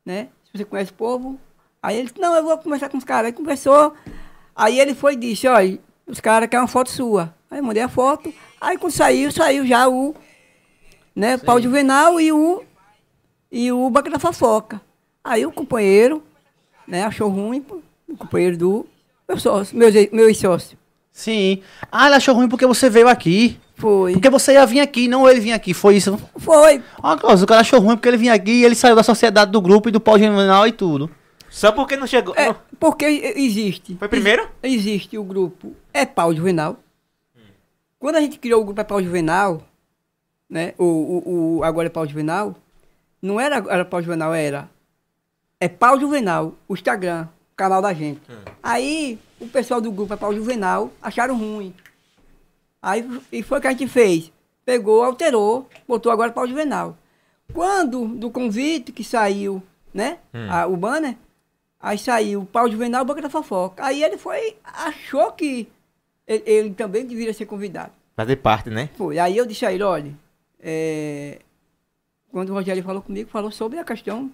[0.06, 0.30] né?
[0.46, 1.40] Se você conhece o povo.
[1.82, 3.28] Aí ele disse, não, eu vou conversar com os caras.
[3.28, 3.94] Aí conversou,
[4.56, 7.34] aí ele foi e disse, olha, os caras querem uma foto sua.
[7.50, 10.16] Aí eu mandei a foto, aí quando saiu, saiu já o,
[11.16, 12.64] né, Paulo Juvenal e o,
[13.52, 14.82] e o Banco da Fofoca.
[15.24, 16.24] Aí o companheiro,
[16.88, 17.64] né, achou ruim,
[18.08, 18.86] o companheiro do
[19.28, 20.78] meu sócio, meu, meu ex-sócio.
[21.12, 21.62] Sim.
[21.92, 23.60] Ah, ele achou ruim porque você veio aqui.
[23.76, 24.14] Foi.
[24.14, 25.74] Porque você ia vir aqui, não ele vir aqui.
[25.74, 26.18] Foi isso.
[26.38, 26.82] Foi.
[27.02, 29.52] Ó, Cláudio, o cara achou ruim porque ele vinha aqui e ele saiu da sociedade
[29.52, 31.10] do grupo e do pau juvenal e tudo.
[31.50, 32.36] Só porque não chegou.
[32.36, 33.96] É, não- porque existe.
[33.98, 34.48] Foi primeiro?
[34.62, 36.78] Existe o grupo É Pau Juvenal.
[38.00, 39.62] Quando a gente criou o grupo É Pau Juvenal,
[40.50, 40.74] né?
[40.78, 42.56] O, o, o agora é Pau Juvenal,
[43.22, 44.70] não era, era Pau Juvenal, era
[45.60, 48.22] É Pau Juvenal, o Instagram, o canal da gente.
[48.62, 51.74] Aí o pessoal do grupo É Pau Juvenal acharam ruim.
[52.82, 54.32] Aí e foi o que a gente fez.
[54.64, 56.98] Pegou, alterou, botou agora Pau Juvenal.
[57.54, 60.20] Quando do convite que saiu, né?
[60.52, 61.16] a- o banner,
[61.80, 63.84] aí saiu Pau Juvenal Boca da Fofoca.
[63.86, 65.68] Aí ele foi, achou que
[66.28, 67.92] ele, ele também deveria ser convidado.
[68.16, 68.90] Fazer parte, né?
[68.98, 69.18] Foi.
[69.20, 70.14] Aí eu disse a ele, olha,
[70.60, 71.40] é,
[72.32, 74.32] quando o Rogério falou comigo, falou sobre a questão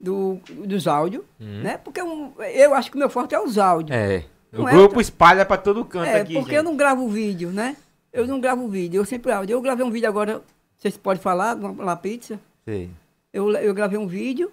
[0.00, 1.78] do, dos áudios, né?
[1.78, 3.96] Porque um- eu acho que o meu forte é os áudios.
[3.96, 4.24] É.
[4.52, 6.34] O é grupo espalha pra todo canto É, aqui.
[6.34, 6.56] porque gente.
[6.56, 7.76] eu não gravo vídeo, né?
[8.12, 9.54] Eu não gravo vídeo, eu sempre áudio.
[9.54, 10.42] Eu gravei um vídeo agora,
[10.76, 12.40] vocês podem falar, lá pizza.
[12.64, 12.90] Sei.
[13.32, 14.50] Eu, eu gravei um vídeo,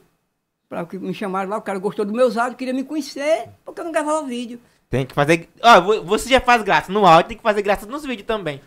[0.69, 3.81] para que me chamaram lá, o cara gostou dos meus áudios, queria me conhecer, porque
[3.81, 4.59] eu não gravava vídeo.
[4.89, 5.49] Tem que fazer.
[5.61, 8.61] Ó, vo- você já faz graça no áudio, tem que fazer graça nos vídeos também.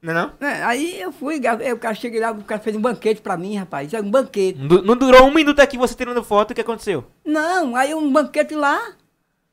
[0.00, 0.32] Não é não?
[0.40, 0.64] né?
[0.64, 3.54] Aí eu fui, gravei, o cara cheguei lá, o cara fez um banquete pra mim,
[3.56, 3.92] rapaz.
[3.94, 4.58] Um banquete.
[4.58, 7.04] Não du- Não durou um minuto aqui você tirando foto, o que aconteceu?
[7.24, 8.80] Não, aí um banquete lá,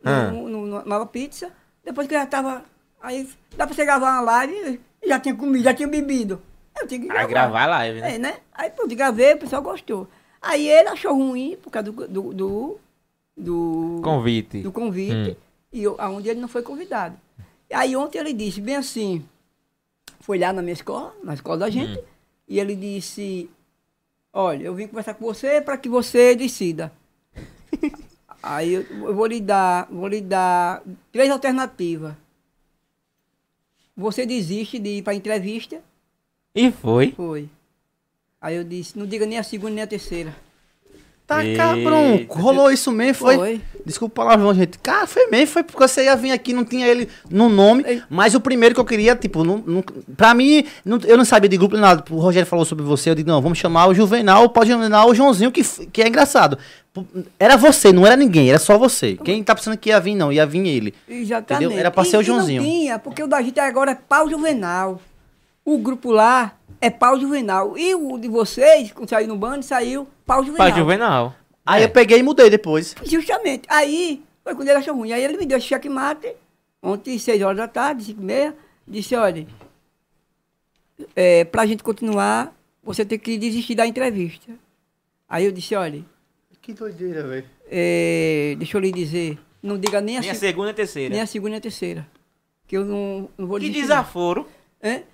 [0.04, 0.32] Ah.
[0.32, 1.52] no, no, no Nova Pizza.
[1.84, 2.64] Depois que eu já tava.
[3.02, 6.42] Aí dá pra você gravar uma live, já tinha comido, já tinha bebido.
[6.80, 7.22] Eu tinha que gravar.
[7.22, 8.16] Aí gravar a live, né?
[8.16, 8.38] É, né?
[8.54, 10.08] Aí pronto, gravei, o pessoal gostou.
[10.42, 12.08] Aí ele achou ruim por causa do.
[12.08, 12.78] do, do,
[13.38, 14.62] do Convite.
[14.62, 15.36] do convite, Hum.
[15.72, 17.18] E eu, aonde ele não foi convidado.
[17.72, 19.24] Aí ontem ele disse, bem assim,
[20.22, 22.04] foi lá na minha escola, na escola da gente, Hum.
[22.48, 23.50] e ele disse,
[24.34, 26.92] olha, eu vim conversar com você para que você decida.
[28.42, 32.14] Aí eu, eu vou lhe dar, vou lhe dar três alternativas.
[33.96, 35.84] Você desiste de ir para entrevista?
[36.56, 37.12] E foi.
[37.12, 37.50] Foi.
[38.40, 40.34] Aí eu disse, não diga nem a segunda nem a terceira.
[41.30, 41.62] Tá, Eita.
[41.64, 42.26] cabrão.
[42.28, 43.36] Rolou isso mesmo, foi?
[43.38, 43.62] Foi.
[43.86, 44.78] Desculpa o palavrão, gente.
[44.80, 47.84] Cara, foi mesmo, foi porque você ia vir aqui, não tinha ele no nome.
[47.88, 49.84] Ele- Mas o primeiro que eu queria, tipo, não, não,
[50.18, 52.04] pra mim, não- eu não sabia de grupo nem nada.
[52.10, 55.08] O Rogério falou sobre você, eu digo, não, vamos chamar o Juvenal, o pode Juvenal,
[55.10, 56.58] o Joãozinho, que, que é engraçado.
[57.40, 59.16] Era você, não era ninguém, era só você.
[59.24, 60.94] Quem tá pensando que ia vir, não, ia vir ele.
[61.08, 61.64] Exatamente.
[61.66, 61.80] Entendeu?
[61.80, 62.64] Era pra ser o E- e não Joãozinho.
[62.64, 65.00] tinha, porque o da gente agora é pau juvenal.
[65.64, 67.78] O grupo lá é pau juvenal.
[67.78, 70.68] E o de vocês, quando saiu no bando, saiu pau juvenal.
[70.68, 71.36] Pra Juvenal.
[71.66, 71.86] Aí É.
[71.86, 72.96] eu peguei e mudei depois.
[73.04, 73.64] Justamente.
[73.70, 75.12] Aí, foi quando ele achou ruim.
[75.12, 76.34] Aí ele me deu esse checkmate,
[76.82, 78.56] ontem, seis horas da tarde, cinco e meia,
[78.88, 79.46] disse, olha,
[81.16, 84.52] é, pra gente continuar, você tem que desistir da entrevista.
[85.28, 86.04] Aí eu disse, olha,
[86.62, 87.46] Que doideira, velho.
[87.70, 90.74] é, deixa eu lhe dizer, não diga nem a, Nem a se- segunda e a
[90.74, 91.10] terceira.
[91.14, 92.08] nem a segunda nem a terceira.
[92.68, 93.82] Que eu não, não vou Que desistir.
[93.82, 94.42] desaforo.
[94.42, 94.59] não.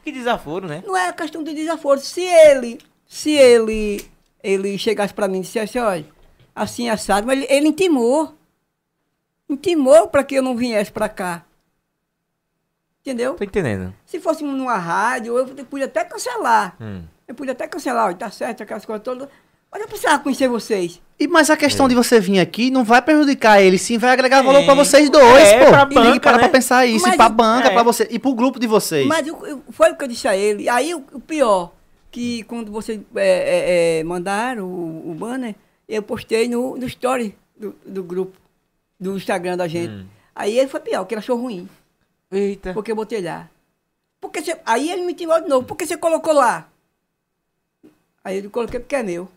[0.04, 0.84] Que desaforo, né?
[0.86, 2.00] Não é questão do desaforo.
[2.00, 4.06] Se ele, se ele,
[4.44, 6.06] ele chegasse pra mim e dissesse, olha,
[6.54, 8.36] assim assado, mas ele, ele intimou.
[9.50, 11.46] Intimou para que eu não viesse pra cá.
[13.02, 13.36] Entendeu?
[13.36, 13.94] Tô entendendo.
[14.06, 16.76] Se fosse numa rádio, eu podia até cancelar.
[16.82, 17.04] Hum.
[17.28, 19.30] Eu podia até cancelar, olha, tá certo, aquelas coisas todas.
[19.72, 21.02] Mas eu precisava conhecer vocês.
[21.18, 24.42] E, mas a questão de você vir aqui não vai prejudicar ele, sim, vai agregar
[24.42, 24.66] valor É.
[24.66, 25.72] pra vocês dois, É, pô.
[25.72, 26.40] pra e ninguém banca, para né?
[26.40, 27.74] pra pensar isso, Mas e pra banca, é.
[27.74, 29.08] pra você, e pro grupo de vocês.
[29.08, 30.68] Mas eu- eu- foi o que eu disse a ele.
[30.68, 31.72] Aí o, o pior,
[32.12, 35.56] que quando vocês é, é, é, mandaram o, o banner,
[35.88, 38.38] eu postei no, no story do, do grupo,
[39.00, 39.92] do Instagram da gente.
[39.94, 40.06] Hum.
[40.36, 41.70] Aí ele foi pior, que ele achou ruim,
[42.30, 42.74] Eita.
[42.74, 43.50] porque eu botei lá.
[44.20, 46.68] Porque você, aí ele me tirou de novo, porque você colocou lá.
[48.22, 49.30] Aí eu coloquei porque é meu.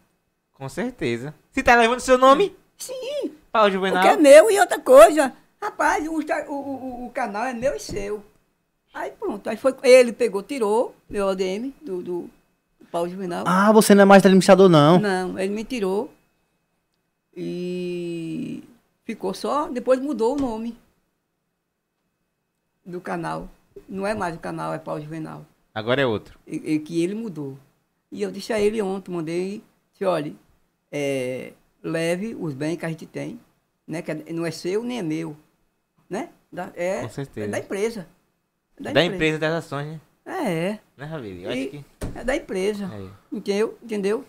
[0.54, 1.32] Com certeza.
[1.52, 4.02] Se tá levando seu nome, Sim, Paulo Juvenal.
[4.02, 5.32] porque é meu e outra coisa.
[5.60, 8.22] Rapaz, o, o, o canal é meu e seu.
[8.94, 9.74] Aí pronto, aí foi.
[9.82, 12.30] Ele pegou, tirou meu ADM do, do
[12.90, 13.44] Paulo Juvenal.
[13.46, 14.98] Ah, você não é mais administrador, não.
[14.98, 16.12] Não, ele me tirou.
[17.36, 18.64] E
[19.04, 20.76] ficou só, depois mudou o nome
[22.84, 23.48] do canal.
[23.88, 25.46] Não é mais o canal, é Paulo Juvenal.
[25.74, 26.38] Agora é outro.
[26.46, 27.56] E, e que ele mudou.
[28.10, 30.34] E eu disse a ele ontem, mandei, disse, olha,
[30.90, 33.40] é, leve os bens que a gente tem,
[33.86, 34.02] né?
[34.02, 35.36] Que é- não é seu nem é meu.
[36.08, 36.30] Né?
[36.50, 37.46] Da, é, Com certeza.
[37.46, 38.08] é da empresa.
[38.84, 40.00] É Da empresa das ações, né?
[40.24, 40.80] É, é.
[40.96, 41.10] Né?
[41.12, 41.84] Eu E- acho que.
[42.14, 42.88] É da empresa.
[42.92, 43.10] Aí.
[43.32, 43.78] Entendeu?
[43.82, 44.24] Entendeu?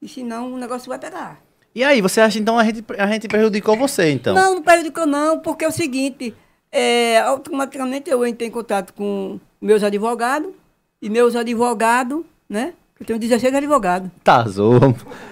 [0.00, 1.40] E senão o negócio vai pegar.
[1.74, 4.34] E aí, você acha então a gente, a gente prejudicou você, então?
[4.34, 6.34] Não, não prejudicou não, porque é o seguinte,
[6.70, 10.52] é, automaticamente eu entrei em contato com meus advogados,
[11.00, 12.74] e meus advogados, né?
[13.02, 14.08] Eu tenho 16 advogados.
[14.22, 14.44] Tá.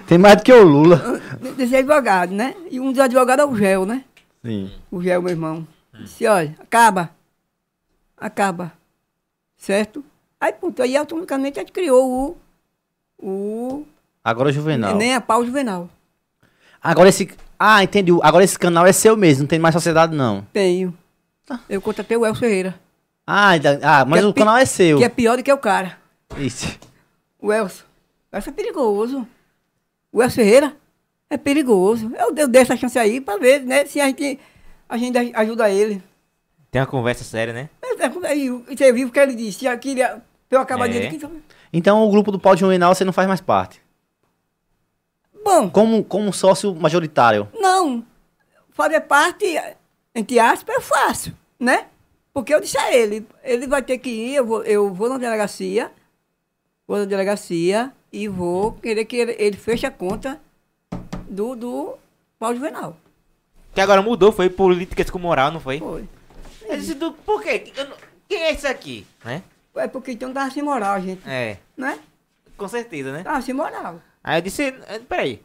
[0.05, 0.97] Tem mais do que o Lula.
[1.39, 2.53] 16 advogados, né?
[2.69, 4.03] E um dos advogados é o Gel, né?
[4.43, 4.69] Sim.
[4.91, 5.65] O Gel, meu irmão.
[5.97, 7.11] Disse, olha, acaba.
[8.17, 8.73] Acaba.
[9.55, 10.03] Certo?
[10.37, 12.37] Aí, pronto, aí automaticamente a gente criou
[13.17, 13.25] o.
[13.25, 13.85] O.
[14.21, 14.97] Agora o Juvenal.
[14.97, 15.89] Nem a pau juvenal.
[16.83, 17.29] Agora esse.
[17.57, 18.11] Ah, entendi.
[18.21, 20.45] Agora esse canal é seu mesmo, não tem mais sociedade, não.
[20.51, 20.93] Tenho.
[21.69, 22.75] Eu contratei o Elcio Ferreira.
[23.25, 24.97] Ah, ah mas Que é o pi- canal é seu.
[24.97, 25.97] Que é pior do que o cara.
[26.37, 26.90] Ixi.
[27.41, 27.85] O Elcio.
[28.31, 29.27] O Elcio é perigoso.
[30.11, 30.77] O Elcio Ferreira
[31.29, 32.11] é perigoso.
[32.15, 33.85] Eu, eu dei essa chance aí pra ver, né?
[33.85, 34.39] Se a gente,
[34.87, 36.01] a gente ajuda ele.
[36.69, 37.69] Tem uma conversa séria, né?
[37.81, 39.63] É, aí, Você viu o que ele disse?
[39.65, 40.21] Já queria.
[40.49, 41.07] Eu acabar É.
[41.09, 41.19] de.
[41.73, 43.81] Então o grupo do Paulo Juvenal você não faz mais parte.
[45.43, 47.47] Bom, Como, como sócio majoritário.
[47.59, 48.05] não.
[48.73, 49.45] Fazer parte,
[50.15, 51.87] entre aspas, é fácil, né?
[52.33, 55.17] Porque eu disse a ele, ele vai ter que ir, eu vou, eu vou na
[55.17, 55.91] delegacia,
[56.91, 60.41] vou na delegacia e vou querer que ele, ele feche a conta
[61.29, 61.95] do, do
[62.37, 62.97] Paulo Juvenal.
[63.73, 65.79] Que agora mudou, foi políticas com moral, não foi?
[65.79, 66.03] Foi.
[66.67, 67.71] Eu disse, do, por quê?
[67.77, 67.95] Não-
[68.27, 69.07] Quem é esse aqui?
[69.23, 69.41] Né?
[69.75, 71.21] É porque então tava sem moral, gente.
[71.25, 71.97] É, Né?
[72.57, 73.23] com certeza, né?
[73.23, 74.01] Tava sem moral.
[74.21, 75.41] Aí eu disse, eh, peraí,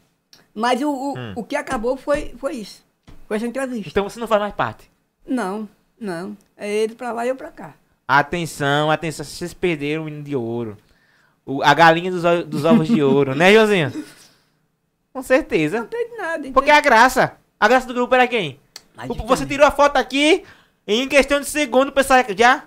[0.53, 1.33] Mas o, o, Hum.
[1.37, 2.85] o que acabou foi, foi isso.
[3.29, 3.89] Foi essa entrevista.
[3.89, 4.91] então você não faz mais parte.
[5.25, 6.37] Não, não.
[6.57, 7.75] É ele pra lá e eu pra cá.
[8.09, 10.77] Atenção, atenção, vocês perderam o menino de ouro.
[11.47, 13.93] O- a galinha dos, dos ovos de ouro, né, Josinho?
[15.13, 15.79] Com certeza.
[15.81, 16.39] Não tem nada.
[16.41, 18.59] Então, Porque a graça, a graça do grupo era quem?
[19.09, 20.43] O- Você tirou a foto aqui,
[20.87, 22.65] e em questão de segundo, o pessoal já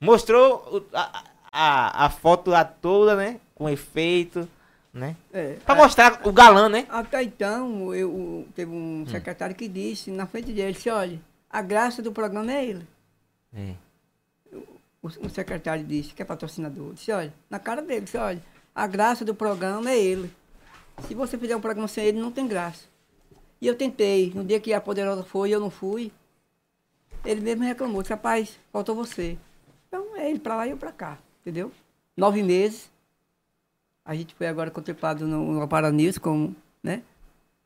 [0.00, 3.40] mostrou a, a, a foto lá toda, né?
[3.54, 4.48] Com efeito,
[4.92, 5.16] né?
[5.32, 6.86] É, Pra mostrar o galã, né?
[6.88, 9.02] Até então, eu, teve Hum.
[9.02, 12.86] um secretário que disse na frente dele, disse, olha, a graça do programa é ele.
[13.54, 13.72] É.
[15.02, 18.40] O, secretário disse, que é patrocinador, disse, olha, na cara dele, disse, olha,
[18.74, 20.32] a graça do programa é ele.
[21.08, 22.84] Se você fizer um programa sem ele, não tem graça.
[23.60, 26.12] E eu tentei, no dia que a Poderosa foi eu não fui,
[27.24, 29.36] ele mesmo reclamou, disse, rapaz, faltou você.
[29.88, 31.72] Então é ele pra lá e eu pra cá, entendeu?
[32.16, 32.90] Nove meses.
[34.04, 37.02] A gente foi agora contemplado no, no como, né?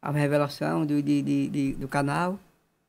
[0.00, 2.38] A revelação do, de, de- de- do canal.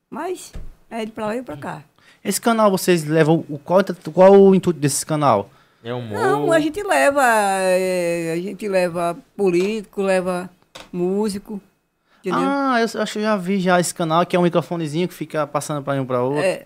[0.09, 0.51] Mas
[0.89, 1.83] é ele pra lá e eu pra cá.
[2.23, 3.45] Esse canal vocês levam.
[3.49, 3.81] O, qual,
[4.13, 5.49] qual o intuito desse canal?
[5.83, 6.19] É humor.
[6.19, 10.49] Não, a gente leva, é, a gente leva político, leva
[10.91, 11.61] músico,
[12.19, 12.41] entendeu?
[12.41, 15.13] Ah, eu acho que eu já vi já esse canal, que é um microfonezinho que
[15.13, 16.43] fica passando pra um pra outro.
[16.43, 16.65] É.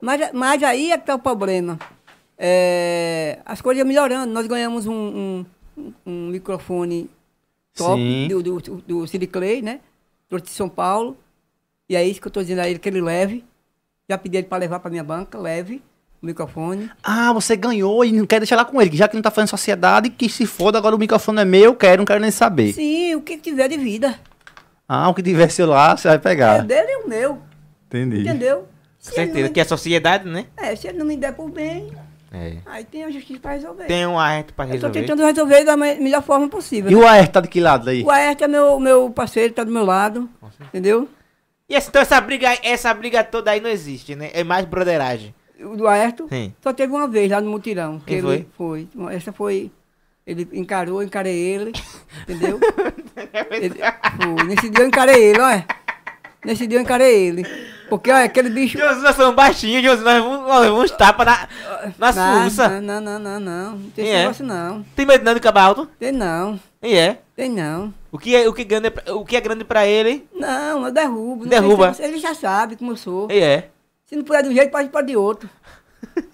[0.00, 1.78] Mas, mas aí é que tá o problema.
[2.38, 4.32] É, as coisas iam melhorando.
[4.32, 5.44] Nós ganhamos um,
[5.76, 7.08] um, um microfone
[7.74, 8.28] top Sim.
[8.28, 9.80] do, do, do Cid Clay, né?
[10.28, 11.16] Trouxe de São Paulo.
[11.88, 13.44] E é isso que eu tô dizendo a ele, que ele leve.
[14.08, 15.82] Já pedi ele para levar para minha banca, leve
[16.22, 16.88] o microfone.
[17.02, 19.32] Ah, você ganhou e não quer deixar lá com ele, que já que não tá
[19.32, 22.72] fazendo sociedade, que se foda, agora o microfone é meu, quero, não quero nem saber.
[22.72, 24.14] Sim, o que tiver de vida.
[24.88, 26.58] Ah, o que tiver seu lá, você vai É pegar.
[26.62, 27.38] dele e o meu,
[27.88, 28.20] Entendi.
[28.20, 28.58] entendeu?
[28.60, 28.66] Com
[29.00, 30.46] Se ele, certeza, não que é sociedade, né?
[30.56, 31.90] me, é, se ele não me der por bem,
[32.32, 32.58] É.
[32.64, 33.84] aí tem a justiça para resolver.
[33.86, 34.16] Tem um
[34.66, 35.00] eu tô resolver.
[35.00, 36.90] tentando resolver da me- melhor forma possível.
[36.92, 37.00] E né?
[37.00, 38.04] o Aer tá de que lado aí?
[38.04, 40.30] O Aerte é meu, meu parceiro, tá do meu lado.
[40.68, 41.08] Entendeu?
[41.68, 44.30] E essa- então essa briga, essa briga toda aí não existe, né?
[44.32, 45.34] É mais broderagem.
[45.60, 46.52] O do Aerto Sim.
[46.62, 47.98] só teve uma vez lá no mutirão.
[48.00, 48.86] Que E ele foi?
[49.10, 49.70] Essa foi.
[50.26, 51.72] Ele encarou, eu encarei ele.
[52.28, 52.60] Entendeu?
[53.50, 54.44] ele, foi.
[54.44, 55.66] Nesse dia eu encarei ele, olha.
[56.44, 57.44] Nesse dia eu encarei ele.
[57.88, 58.76] Porque, olha, aquele bicho.
[58.76, 61.48] Josi, nós somos baixinhos, Josi, nós vamos, nós vamos tapas na,
[61.98, 62.80] na não, sussa.
[62.80, 63.72] não, não, não, não.
[63.76, 64.18] Não tem E é?
[64.22, 64.82] negócio, não.
[64.94, 65.86] Tem medo não de cabo alto?
[65.98, 66.58] Tem não.
[66.82, 67.18] E é.
[67.36, 67.92] Tem não.
[68.10, 70.26] O que é, o que grande, é pra- o que é grande pra ele?
[70.34, 71.42] Não, eu derrubo.
[71.42, 71.82] não Derruba.
[71.88, 72.02] negócio.
[72.04, 73.30] Ele já sabe como eu sou.
[73.30, 73.68] E é.
[74.06, 75.48] Se não puder de um jeito, pode, pode de outro.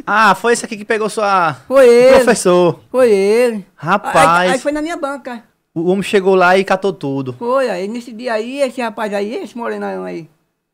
[0.07, 1.55] Ah, foi esse aqui que pegou sua.
[1.67, 2.17] Foi ele.
[2.17, 2.81] Professor.
[2.91, 3.67] Foi ele.
[3.75, 4.17] Rapaz.
[4.29, 5.43] Aí, aí foi na minha banca.
[5.75, 7.33] O homem chegou lá e catou tudo.
[7.33, 10.29] Foi, aí nesse dia aí, esse rapaz aí, esse morenão aí.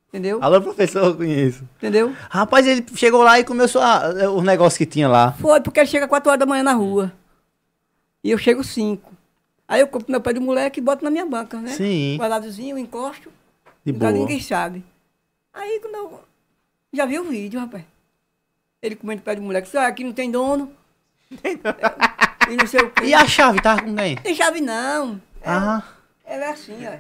[0.09, 0.39] Entendeu?
[0.43, 1.63] Alô, professor, eu conheço.
[1.77, 2.13] Entendeu?
[2.29, 5.33] Rapaz, ele chegou lá e começou a, os negócios que tinha lá.
[5.33, 7.13] Foi, porque ele chega 4 horas da manhã na rua.
[8.25, 9.11] E eu chego 5.
[9.69, 11.73] Aí eu compro meu pé de moleque e boto na minha banca, né?
[11.73, 12.17] Sim.
[12.19, 13.31] Guardadozinho, encosto.
[13.85, 14.11] De boa.
[14.11, 14.83] ninguém sabe.
[15.53, 16.21] Aí quando eu.
[16.93, 17.85] Já vi o vídeo, rapaz.
[18.81, 19.69] Ele comendo pé de moleque.
[19.69, 20.73] Só aqui não tem dono.
[21.31, 23.05] e não sei o quê.
[23.05, 24.17] E a chave, tava com quem?
[24.17, 25.21] Tem chave não.
[25.45, 25.83] Ah,
[26.25, 26.91] Ela é assim, ó.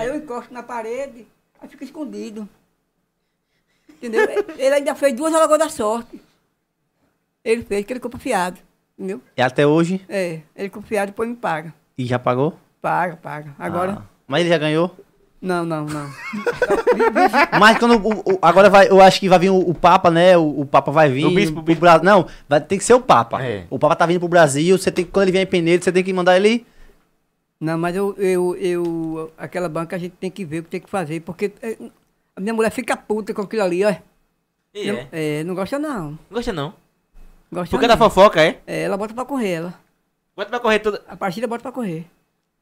[0.00, 1.26] Aí eu encosto na parede,
[1.60, 2.46] aí fica escondido.
[3.88, 4.20] Entendeu?
[4.58, 6.20] Ele ainda fez duas alagoas da sorte.
[7.42, 8.58] Ele fez, que ele compra fiado.
[8.98, 9.22] Entendeu?
[9.36, 10.04] e até hoje?
[10.08, 11.72] É, ele compra fiado e depois me paga.
[11.98, 12.54] E já pagou?
[12.80, 13.54] Paga, paga.
[13.58, 13.98] Agora.
[14.00, 14.02] Ah.
[14.26, 14.94] Mas ele já ganhou?
[15.40, 16.10] Não, não, não.
[17.60, 17.94] Mas quando.
[17.96, 20.36] o- o- agora vai, eu acho que vai vir o, o Papa, né?
[20.36, 21.24] O, o Papa vai vir.
[21.26, 21.80] O bispo, o pro bispo.
[21.80, 23.42] Bra- Não, vai ter que ser o Papa.
[23.44, 23.64] É.
[23.70, 24.76] O Papa tá vindo pro Brasil.
[24.76, 26.66] Você tem, que- quando ele vier em Penedo, você tem que mandar ele.
[27.60, 29.32] Não, mas eu, eu, eu.
[29.38, 31.76] Aquela banca a gente tem que ver o que tem que fazer, porque é,
[32.34, 33.94] a minha mulher fica puta com aquilo ali, ó.
[34.74, 35.08] E Não, é.
[35.12, 36.10] é, não gosta não.
[36.10, 36.74] Não gosta não.
[37.50, 37.94] Gosta Porque não.
[37.94, 38.58] da fofoca, é?
[38.66, 39.74] É, ela bota pra correr, ela.
[40.36, 41.00] Bota pra correr tudo.
[41.08, 42.04] A partida bota pra correr.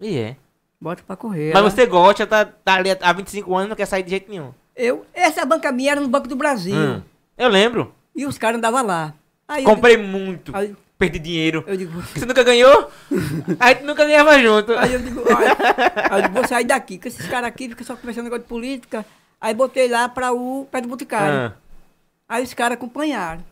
[0.00, 0.36] E é.
[0.80, 1.48] Bota pra correr.
[1.52, 4.10] Mas ela- você gosta, tá, tá ali há 25 anos e não quer sair de
[4.10, 4.52] jeito nenhum.
[4.76, 6.74] Eu, essa banca minha era no Banco do Brasil.
[6.76, 7.02] Hum.
[7.38, 7.92] Eu lembro.
[8.14, 9.14] E os caras andavam lá.
[9.48, 10.54] Aí Comprei muito.
[10.56, 11.64] Aí- Perdi dinheiro.
[11.66, 12.88] Eu digo, Você nunca ganhou?
[13.58, 14.72] A gente nunca ganhava junto.
[14.78, 15.56] aí eu digo, olha,
[16.08, 18.48] aí eu digo, vou sair daqui, que esses caras aqui ficam só conversando negócio de
[18.48, 19.04] política.
[19.40, 21.36] Aí botei lá pra o pé do Boticário.
[21.36, 21.52] Ah.
[22.28, 23.42] Aí os caras acompanharam.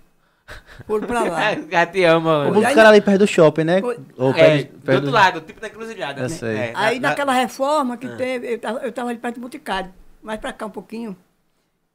[0.87, 1.41] Foram pra lá.
[1.71, 2.67] Já te ama, O mano.
[2.67, 3.81] aí- cara ali perto do shopping, né?
[3.83, 3.99] Oi.
[4.17, 6.23] Ou É, perto- do perto outro lado, tipo da encruzilhada.
[6.23, 6.69] Eu né?
[6.69, 9.93] É, Aí na- naquela reforma que teve, eu tava, eu tava ali perto do Boticário,
[10.23, 11.17] mais pra cá um pouquinho,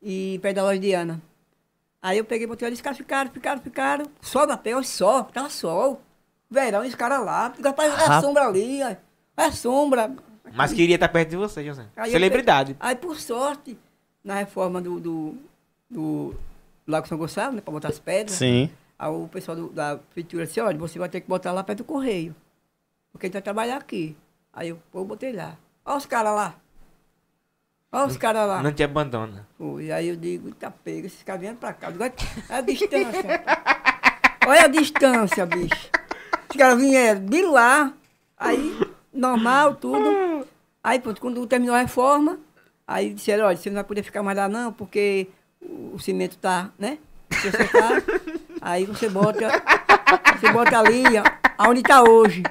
[0.02, 1.22] e perto da loja de Ana.
[2.02, 5.50] Aí eu peguei, botei ali, os caras ficaram, ficaram, ficaram, sol na pele, sol, tava
[5.50, 6.02] sol.
[6.50, 8.98] Verão, e os caras lá, rapaz, é sombra ali, é
[9.36, 10.12] a sombra.
[10.54, 11.86] Mas queria estar perto de você, José.
[12.10, 12.74] Celebridade.
[12.76, 13.78] pe- Aí, por sorte,
[14.24, 15.36] na reforma do, do,
[15.90, 16.36] do
[16.88, 18.70] Lago São Gonçalo, né, pra botar as pedras, Sim.
[18.98, 21.80] aí o pessoal do- da prefeitura disse, olha, você vai ter que botar lá perto
[21.80, 22.36] do correio,
[23.12, 24.16] porque a gente vai trabalhar aqui.
[24.54, 25.58] Aí eu, pô, eu botei lá.
[25.86, 26.56] Olha os caras lá.
[27.92, 28.62] Olha os caras lá.
[28.62, 29.48] Não te abandona.
[29.58, 29.92] Foi.
[29.92, 31.88] Aí eu digo, tá pega, esses caras vieram pra cá.
[31.88, 32.14] Olha
[32.50, 33.44] a distância.
[34.46, 35.90] Olha a distância, bicho.
[36.50, 37.94] Os caras vieram de lá,
[38.38, 38.80] aí,
[39.14, 40.46] normal, tudo.
[40.84, 42.40] Aí, pronto, quando terminou a reforma,
[42.88, 45.28] aí disseram, olha, você não vai poder ficar mais lá não, porque
[45.62, 46.98] o, cimento tá, né?
[47.30, 48.02] Você tá,
[48.62, 49.48] aí você bota,
[50.40, 51.24] você bota ali, ó,
[51.58, 52.44] aonde tá hoje.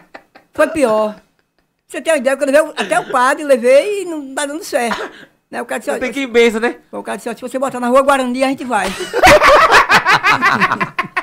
[0.53, 1.17] Foi pior.
[1.87, 4.65] Você tem uma ideia, quando eu levei, até o padre levei e não tá dando
[4.65, 5.11] certo.
[5.51, 5.63] Né?
[5.63, 6.77] O cara disse, tem que ir benção, né?
[6.91, 8.89] o cara disse, se você botar na rua Guarani, a gente vai.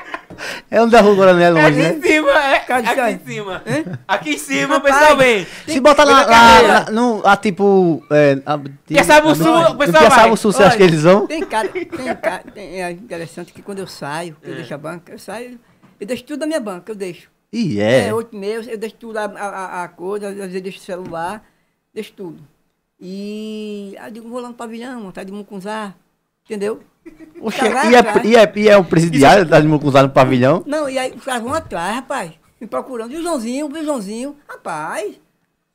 [0.70, 1.94] É onde a rua agora não é longe, aqui né?
[1.94, 2.56] em cima, é.
[2.56, 3.62] Aqui em cima.
[4.08, 5.46] Aqui em cima, o Rapaz, pessoal vem.
[5.66, 8.02] Se botar lá, lá, lá no, a tipo.
[8.10, 10.66] É, a, Piaçabuçu, a- o pessoal no Piaçabuçu, você vai.
[10.68, 11.26] acha que eles vão?
[11.26, 15.12] Tem cara, tem cara, tem, é interessante que quando eu saio, eu deixo a banca,
[15.12, 15.58] eu saio,
[16.00, 17.28] eu deixo tudo da minha banca, eu deixo.
[17.52, 18.14] Ih, É, é.
[18.14, 21.42] oito meses, eu deixo tudo a, a, a- coisa, às vezes eu deixo o celular,
[21.94, 22.42] deixo tudo.
[23.00, 25.94] E aí eu digo, vou lá no pavilhão, tá de Mucunzá,
[26.44, 26.80] entendeu?
[27.40, 30.62] Oxe, Tá lá e, é, e, é, e é o presidiário da Mucunzá no pavilhão?
[30.66, 33.12] Não, e aí os caras vão atrás, rapaz, me procurando.
[33.12, 35.14] E o Joãozinho, e o Joãozinho, rapaz,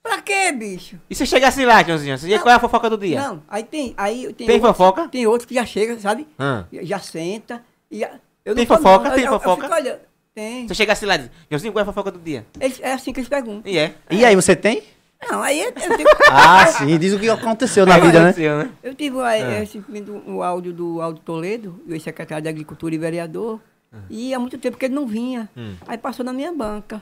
[0.01, 0.95] pra quê, bicho?
[1.09, 2.17] E se chegasse lá, Joãozinho?
[2.17, 3.21] Você ia qual é a fofoca do dia?
[3.21, 5.07] Não, aí tem, aí tem, Tem outros- fofoca?
[5.09, 6.27] Tem outros que já chega, sabe?
[6.39, 6.65] Hã?
[6.81, 7.61] Já senta.
[7.91, 8.01] E
[8.45, 9.09] eu Tem fofoca?
[9.09, 9.63] não, Tem eu, eu fofoca?
[9.67, 9.99] fico olhando.
[10.33, 10.67] Tem.
[10.67, 12.45] Se eu chegasse lá e diz, Joãozinho, qual é a fofoca do dia?
[12.59, 13.71] Eles- é assim que eles perguntam.
[13.71, 13.93] E é.
[14.09, 14.81] E aí, você tem?
[15.29, 16.09] Não, aí eu, eu tenho.
[16.31, 18.29] Ah, sim, diz o que aconteceu na É, vida, né?
[18.29, 18.69] aconteceu, né?
[18.83, 23.59] Eu tive é, recentemente o áudio do Aldo Toledo, o ex-secretário de Agricultura e vereador,
[23.91, 23.97] Ah.
[24.09, 25.49] e há muito tempo que ele não vinha.
[25.57, 25.73] Hum.
[25.87, 27.01] Aí passou na minha banca,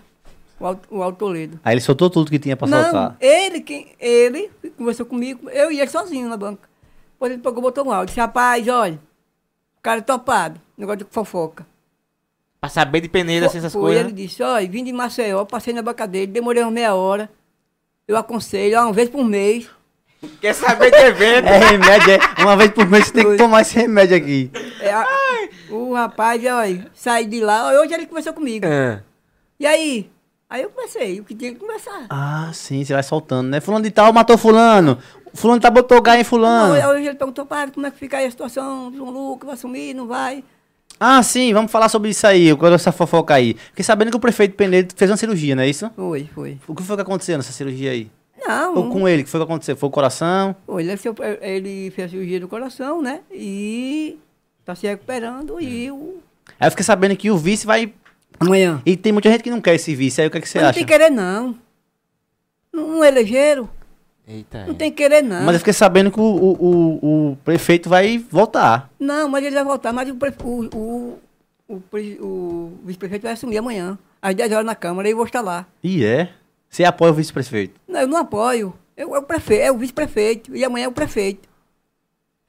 [0.59, 1.59] o Aldo, o Aldo Toledo.
[1.63, 3.17] Aí ele soltou tudo que tinha pra não, soltar.
[3.19, 6.67] ele, quem, ele conversou comigo, eu e ele sozinho na banca.
[7.13, 8.99] Depois ele pegou, botou um áudio, disse, rapaz, olha,
[9.77, 11.65] o cara é topado, negócio de fofoca.
[12.59, 14.03] Pra saber de peneira, assim, essas Foi, coisas.
[14.03, 17.29] Ele disse, olha, vim de Maceió, passei na banca dele, demorei uma meia hora.
[18.07, 19.67] Eu aconselho, uma vez por mês.
[20.41, 21.45] Quer saber de evento?
[21.47, 22.41] É remédio, é.
[22.41, 24.49] Uma vez por mês você tem que tomar esse remédio aqui.
[24.79, 25.05] É, a-
[25.69, 28.65] o rapaz, olha, saí de lá, hoje ele conversou comigo.
[28.65, 29.01] Ah.
[29.59, 30.09] E aí?
[30.49, 32.05] Aí eu conversei, o que tinha que conversar.
[32.09, 33.59] Ah, sim, você vai soltando, né?
[33.59, 34.97] Fulano de tal matou fulano.
[35.33, 36.73] Fulano tá botou gai em Não, fulano.
[36.89, 39.93] hoje ele perguntou, padre, como é que fica aí a situação João Lucas, vai sumir,
[39.93, 40.43] não vai?
[40.99, 43.55] Ah, sim, vamos falar sobre isso aí, eu quero essa fofoca aí.
[43.69, 45.89] Fiquei sabendo que o prefeito Penedo fez uma cirurgia, não é isso?
[45.95, 46.57] Foi, foi.
[46.67, 48.09] O que foi que aconteceu nessa cirurgia aí?
[48.45, 49.75] Não, Ou com ele, o que foi que aconteceu?
[49.75, 50.55] Foi o coração?
[50.65, 53.21] foi, ele, ele fez a cirurgia do coração, né?
[53.31, 54.17] E
[54.63, 56.21] tá se recuperando e o
[56.59, 57.93] Aí eu fiquei sabendo que o vice vai.
[58.39, 58.81] Amanhã.
[58.85, 60.21] E tem muita gente que não quer esse vice.
[60.21, 60.79] Aí o que, é que você Mas não acha?
[60.79, 61.57] tem querer, não.
[62.71, 63.69] Não, não elegeram.
[64.27, 64.65] Eita.
[64.65, 65.43] Não tem querer, não.
[65.45, 68.89] Mas eu fiquei sabendo que o, o, o, o prefeito vai voltar.
[68.99, 69.93] Não, mas ele vai voltar.
[69.93, 71.19] Mas o, pre- o, o,
[71.67, 73.97] o, pre- o vice-prefeito vai assumir amanhã.
[74.21, 75.65] Às 10 horas na Câmara e eu vou estar lá.
[75.81, 76.33] E é.
[76.69, 77.79] Você apoia o vice-prefeito?
[77.87, 78.73] Não, eu não apoio.
[78.97, 80.53] Eu, é o prefeito, é o vice-prefeito.
[80.55, 81.47] E amanhã é o prefeito.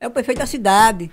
[0.01, 1.05] É o prefeito da cidade.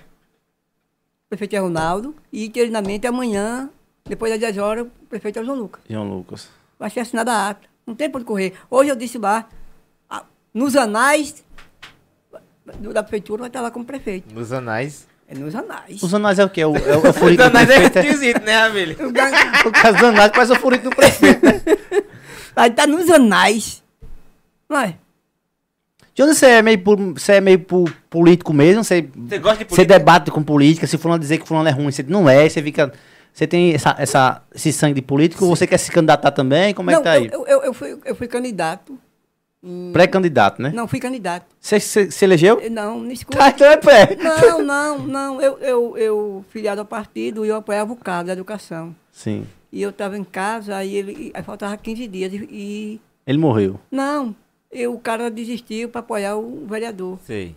[1.26, 2.14] O prefeito é Ronaldo.
[2.32, 3.70] E internamente amanhã,
[4.04, 5.82] depois das 10 horas, o prefeito é o João Lucas.
[5.88, 6.48] João Lucas.
[6.76, 7.68] Vai ser assinada a ata.
[7.86, 8.52] Não tem por onde correr.
[8.68, 9.48] Hoje eu disse lá,
[10.56, 11.44] nos anais
[12.80, 14.34] do- da prefeitura vai estar lá como prefeito.
[14.34, 15.06] Nos anais.
[15.28, 16.02] É nos anais.
[16.02, 16.64] Os anais é o quê?
[16.64, 17.98] O, é o, é o Os furito do anais é prefeito?
[17.98, 18.00] é?
[18.06, 18.96] esquisito, né, Abelha?
[19.66, 21.44] O caso do anais parece o furito do prefeito.
[21.44, 21.60] né?
[22.54, 23.82] Vai estar nos anais.
[24.70, 24.94] É?
[26.14, 26.82] Johnny, você é meio,
[27.14, 27.58] você é meio
[28.08, 28.82] político mesmo?
[28.82, 29.98] Você, Você gosta de você política?
[29.98, 30.86] debate com política?
[30.86, 32.92] Se fulano dizer que fulano é ruim, você não é, você fica...
[33.32, 35.44] Você tem essa, essa, esse sangue de político?
[35.44, 36.72] Ou você quer se candidatar também?
[36.72, 37.28] Como é não, que tá aí?
[37.30, 38.98] eu, eu, eu, fui, eu fui candidato.
[39.92, 40.70] Pré-candidato, né?
[40.74, 41.46] Não, fui candidato.
[41.60, 42.60] Você, você elegeu?
[42.60, 43.38] Eu- Não, não escuta.
[43.38, 44.16] Tá, então é pré.
[44.16, 45.40] Não, não, não.
[45.40, 48.94] Eu, eu, eu filiado ao partido e eu apoiava o cargo da educação.
[49.10, 49.46] Sim.
[49.72, 53.80] E eu estava em casa, aí ele aí faltava 15 dias e, Ele morreu.
[53.90, 54.34] não,
[54.70, 57.18] eu, o cara desistiu para apoiar o vereador.
[57.24, 57.54] Sei.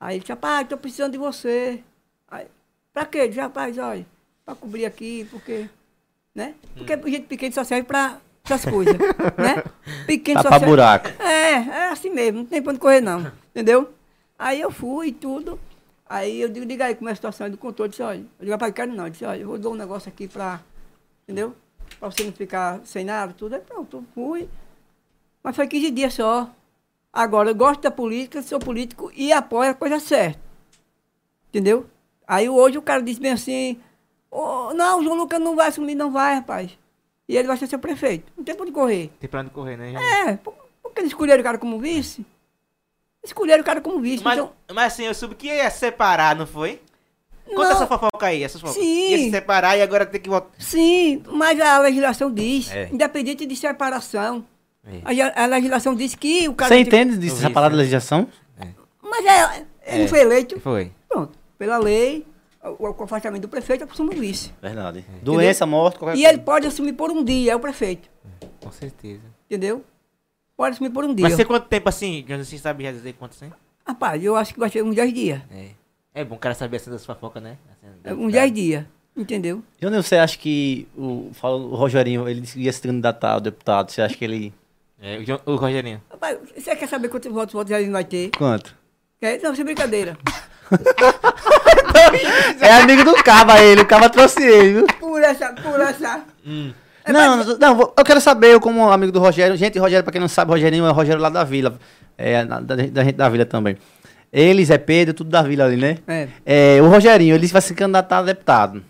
[0.00, 1.80] Aí ele disse, rapaz, tô precisando de você.
[2.30, 2.46] Aí,
[2.92, 3.18] pra quê?
[3.18, 4.04] Eu disse, rapaz, olha,
[4.44, 5.68] pra cobrir aqui, porque.
[6.34, 6.54] Né?
[6.76, 8.96] Porque gente pequena só serve pra essas coisas.
[9.36, 9.62] né?
[10.06, 10.70] Pequeno só Tapa serve.
[10.70, 11.08] buraco.
[11.22, 13.30] É, é assim mesmo, não tem pra onde correr, não.
[13.50, 13.90] Entendeu?
[14.38, 15.58] Aí eu fui e tudo.
[16.08, 17.84] Aí eu digo, diga aí como é a situação ele contou.
[17.86, 19.04] Eu disse, olha, eu digo, rapaz, quero não.
[19.06, 20.60] Eu disse, olha, eu vou dar um negócio aqui pra.
[21.24, 21.54] Entendeu?
[21.98, 23.54] Pra você não ficar sem nada, tudo.
[23.54, 24.48] Aí pronto, fui.
[25.42, 26.48] Mas foi 15 dias só.
[27.12, 30.40] Agora, eu gosto da política, sou político e apoio a coisa certa.
[31.48, 31.86] Entendeu?
[32.26, 33.80] Aí hoje o cara disse bem assim,
[34.30, 36.78] "Ô, não, o João Lucas não vai assumir, não vai, rapaz.
[37.28, 38.32] E ele vai ser seu prefeito.
[38.36, 39.10] Não tem pra onde correr.
[39.20, 39.92] Tem pra onde correr, né?
[40.26, 42.24] É, por, por que eles escolheram o cara como vice?
[43.22, 44.24] Escolheram o cara como vice.
[44.24, 46.80] Mas, então, mas assim, eu soube que ia separar, não foi?
[47.46, 47.72] Conta Não.
[47.72, 48.78] essa fofoca aí, essa fofoca.
[48.80, 49.10] Sim.
[49.10, 50.50] Ia se separar e agora tem que voltar.
[50.58, 52.88] sim, mas a legislação diz, É.
[52.92, 54.44] independente de separação,
[54.86, 55.22] É.
[55.22, 56.74] a, a legislação diz que o cara...
[56.74, 57.78] Você entende disso, essa vi, parada da sim.
[57.84, 58.28] legislação?
[59.02, 60.08] Mas é, ele É.
[60.08, 60.92] foi eleito, Foi.
[61.08, 62.26] pronto, pela lei,
[62.78, 64.52] o, o afastamento do prefeito assume o vice.
[64.60, 65.04] Verdade.
[65.22, 66.34] Doença, morte, qualquer E coisa.
[66.34, 68.08] ele pode assumir por um dia, é o prefeito,
[68.60, 69.22] Com certeza.
[69.48, 69.84] entendeu?
[70.56, 71.26] Pode assumir por um dia.
[71.28, 72.24] Vai ser quanto tempo assim?
[72.26, 73.52] João, Você sabe já dizer quanto assim?
[73.86, 75.40] Rapaz, eu acho que vai ser uns 10 dias.
[75.50, 75.68] É.
[76.14, 77.56] É bom o cara saber assim das fofocas, né?
[77.70, 78.84] Assim, É, Uns da- 10 dias,
[79.16, 79.62] entendeu?
[79.80, 84.02] Johnny, você acha que o, fala, o Rogerinho, ele ia se candidatar ao deputado, você
[84.02, 84.52] acha que ele...
[85.00, 86.02] É, o, o Rogerinho.
[86.10, 88.30] Rapaz, você quer saber quantos votos, votos ele vai ter?
[88.36, 88.76] Quanto?
[89.20, 89.40] Quer?
[89.40, 90.18] Não, sem brincadeira.
[92.60, 94.86] É amigo do Caba ele, o Caba trouxe ele, viu?
[95.00, 96.20] Por essa, por essa.
[97.04, 100.20] É, Não, não, eu quero saber, eu como amigo do Rogério, gente, Rogério, pra quem
[100.20, 101.78] não sabe, Rogerinho é o Rogério lá da vila,
[102.16, 103.76] é, da, da gente da vila também.
[104.32, 105.98] Eles, é Pedro, tudo da vila ali, né?
[106.06, 106.28] É.
[106.44, 108.82] É, o Rogerinho, ele vai se candidatar a deputado.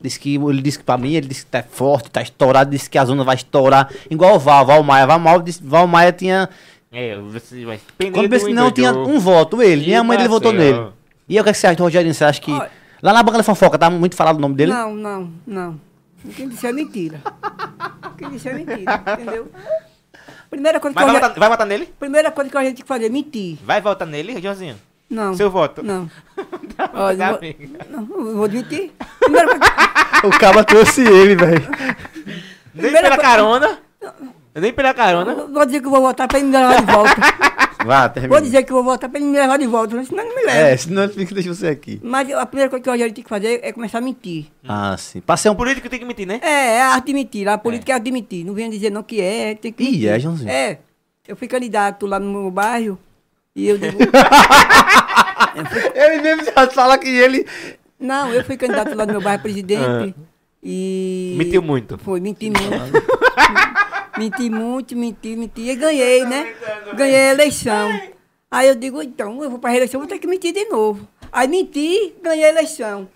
[0.00, 2.88] Diz que, ele disse que pra mim, ele disse que tá forte, tá estourado, disse
[2.88, 5.06] que a zona vai estourar, igual o Val, Val Maia.
[5.06, 6.48] Val Maia, disse- Val Maia tinha,
[6.92, 7.80] É, você vai
[8.12, 10.78] quando pensa que não, tinha um voto, ele, minha mãe dele votou nele.
[11.28, 12.14] E aí, o que, é que você acha do Rogerinho?
[12.14, 12.70] Você acha que, Olha-
[13.02, 14.72] lá na banca da fofoca, tá muito falado o nome dele?
[14.72, 15.80] Não, não, não.
[16.36, 17.20] Quem disser é mentira.
[18.16, 19.50] Quem disser é mentira, entendeu?
[20.50, 21.86] Primeira coisa, que Mas eu vai já- votar, vai votar nele?
[21.98, 23.58] primeira coisa que a gente tem que fazer é mentir.
[23.64, 24.76] Vai votar nele, Joãozinho?
[25.10, 25.34] Não.
[25.34, 25.82] Seu voto?
[25.82, 26.08] Não.
[26.94, 27.86] Olha, vou- amiga.
[27.90, 28.92] não, não vou mentir.
[29.20, 29.64] Primeira coisa,
[30.24, 31.68] O Caba trouxe ele, velho.
[32.74, 33.78] Nem pela co- carona.
[34.54, 35.34] Nem pela carona.
[35.34, 37.14] vou dizer que eu vou votar pra ele me levar de volta.
[37.84, 38.34] Vá, termina.
[38.34, 40.46] Vou dizer que vou votar pra ele me levar de volta, senão ele não me
[40.46, 40.58] leva.
[40.68, 42.00] É, senão ele fica deixa você aqui.
[42.02, 44.46] Mas a primeira coisa que o Rogério tem que fazer é começar a mentir.
[44.66, 45.20] Ah, sim.
[45.20, 46.40] Passei um O político tem que mentir, né?
[46.42, 47.48] É, é a arte de mentir.
[47.48, 48.44] A política é, a arte de mentir.
[48.46, 50.08] Não venha dizer não que é, tem que Ih, mentir.
[50.08, 50.50] é, Joãozinho?
[50.50, 50.78] É.
[51.26, 52.98] Eu fui candidato lá no meu bairro
[53.56, 53.98] e eu digo...
[55.94, 57.46] Ele mesmo já fala que ele.
[57.98, 60.14] não, eu fui candidato lá no meu bairro presidente
[60.62, 61.34] e...
[61.38, 61.96] Mentiu muito.
[61.98, 62.66] Foi, menti muito.
[64.18, 65.62] menti muito, menti, menti.
[65.70, 66.54] E ganhei, né?
[66.94, 67.90] Ganhei a eleição.
[68.50, 71.06] Aí eu digo, então, eu vou pra reeleição, vou ter que mentir de novo.
[71.32, 73.08] Aí menti, ganhei a eleição.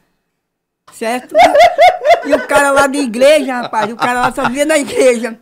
[0.93, 1.35] Certo?
[2.27, 5.39] E o cara lá da igreja, rapaz, o cara lá só via na igreja.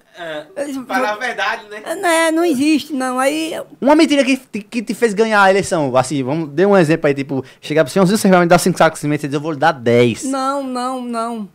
[0.66, 1.82] Disse, Falar a verdade, né?
[1.94, 3.18] Não, é, não existe, não.
[3.18, 5.96] Aí, Uma mentira que, te- que te fez ganhar a eleição.
[5.96, 8.76] Assim, vamos, dê um exemplo aí, tipo, chegar pro senhorzinho, você vai me dar 5
[8.76, 10.24] sacos de cimento, você diz, eu vou lhe dar 10.
[10.24, 11.48] não, não, não.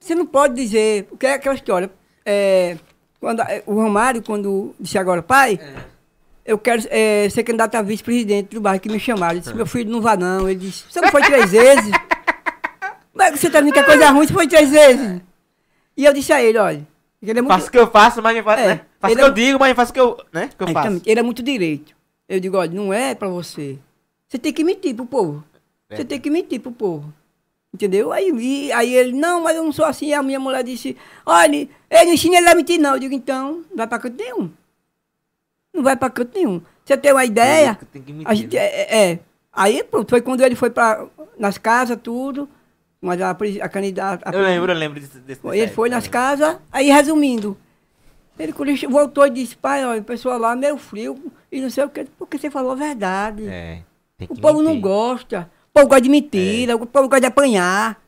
[0.00, 1.90] Você não pode dizer, porque é aquela história.
[2.26, 2.76] É,
[3.24, 5.58] quando, é, o Romário, quando disse agora, pai,
[6.44, 9.36] eu quero é, ser candidato a vice-presidente do bairro que me chamaram.
[9.36, 10.46] Eu disse, meu filho, não vá não.
[10.46, 11.90] Ele disse, você não foi três vezes?
[13.12, 15.22] Como é que você tá dizendo que é coisa ruim se foi três vezes?
[15.96, 16.86] E eu disse a ele, olha,
[17.22, 17.54] ele é muito...
[17.54, 18.80] Faço o que eu faço, mas eu faço, É, né?
[19.00, 20.50] Faço o ele que é eu digo, mas faço o que eu, né?
[20.54, 21.00] que eu faço.
[21.06, 21.94] Ele é muito direito.
[22.28, 23.78] Eu digo, olha, não é pra você.
[24.28, 25.42] Você tem que mentir pro povo.
[25.90, 26.04] Você É.
[26.04, 27.10] tem que mentir pro povo.
[27.74, 28.12] Entendeu?
[28.12, 30.12] Aí, e- aí ele, não, mas eu não sou assim.
[30.12, 30.96] A minha mulher disse,
[31.26, 31.56] olha,
[31.90, 32.94] ele não ensina ele a mentir, não.
[32.94, 34.48] Eu digo, então, não vai pra canto nenhum.
[35.74, 36.62] Não vai pra canto nenhum.
[36.84, 37.76] Você tem uma ideia?
[37.92, 38.62] Tem que A mentir, gente, né?
[38.62, 39.18] é, é, é.
[39.52, 41.04] Aí pronto, foi quando ele foi pra,
[41.36, 42.48] nas casas, tudo.
[43.00, 44.30] Mas a, a candidata.
[44.30, 45.18] a Eu lembro, eu lembro desse.
[45.18, 47.56] desse ele foi nas casas, aí resumindo.
[48.38, 48.52] Ele
[48.88, 51.18] voltou e disse, pai, olha, o pessoal lá meio frio
[51.50, 53.46] e não sei o que, porque você falou a verdade.
[53.46, 53.82] É.
[54.28, 55.50] O povo não gosta.
[55.76, 58.00] O povo gosta de mentira, o povo gosta de apanhar.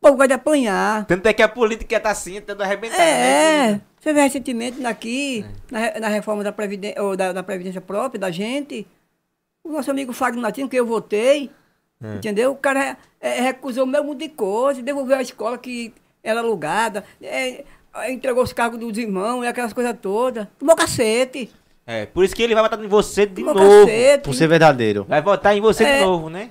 [0.00, 1.04] O povo gosta de apanhar.
[1.06, 3.02] Tanto é que a política tá assim, tentando arrebentar.
[3.02, 3.70] É, né?
[3.72, 3.80] é.
[4.00, 8.20] Você vê recentemente aqui, na, re- na reforma da Previdência, ou da, da Previdência própria
[8.20, 8.86] da gente,
[9.64, 11.50] o nosso amigo Fagner Latino, que eu votei,
[12.00, 12.14] É.
[12.14, 12.52] entendeu?
[12.52, 17.04] O cara é, recusou o meu mundo de coisa, devolveu a escola que era alugada,
[17.20, 17.64] é,
[18.08, 20.46] entregou os cargos dos irmãos e aquelas coisas todas.
[20.56, 21.50] Tomou cacete.
[21.84, 23.86] É, por isso que ele vai votar em você de Tomou novo.
[23.86, 24.22] cacete.
[24.22, 25.04] Por ser verdadeiro.
[25.08, 26.04] Vai votar em você de É.
[26.04, 26.50] novo, né?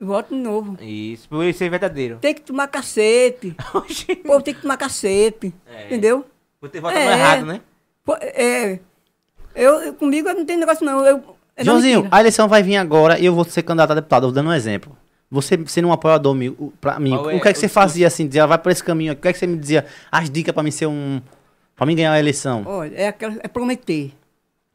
[0.00, 0.76] Voto de novo.
[0.82, 2.18] Isso, por ele ser verdadeiro.
[2.20, 3.56] Tem que tomar cacete.
[3.74, 5.54] O povo tem que tomar cacete.
[5.66, 5.86] É.
[5.86, 6.24] Entendeu?
[6.60, 7.12] Por ter votado É.
[7.12, 7.60] errado, né?
[8.20, 8.78] É.
[9.54, 11.04] Eu, eu- comigo não tem negócio não.
[11.06, 14.24] Eu, é Joãozinho, a eleição vai vir agora e eu vou ser candidato a deputado.
[14.24, 14.96] Eu vou dando um exemplo.
[15.30, 17.70] Você sendo um apoiador meu, pra mim, Qual o é que é que você o-
[17.70, 18.26] fazia assim?
[18.28, 19.18] Dizia, vai por esse caminho aqui.
[19.20, 19.86] O que é que você me dizia?
[20.12, 21.20] As dicas pra mim ser um.
[21.74, 22.62] Pra mim ganhar a eleição.
[22.66, 24.12] Olha, é, aquela, é prometer.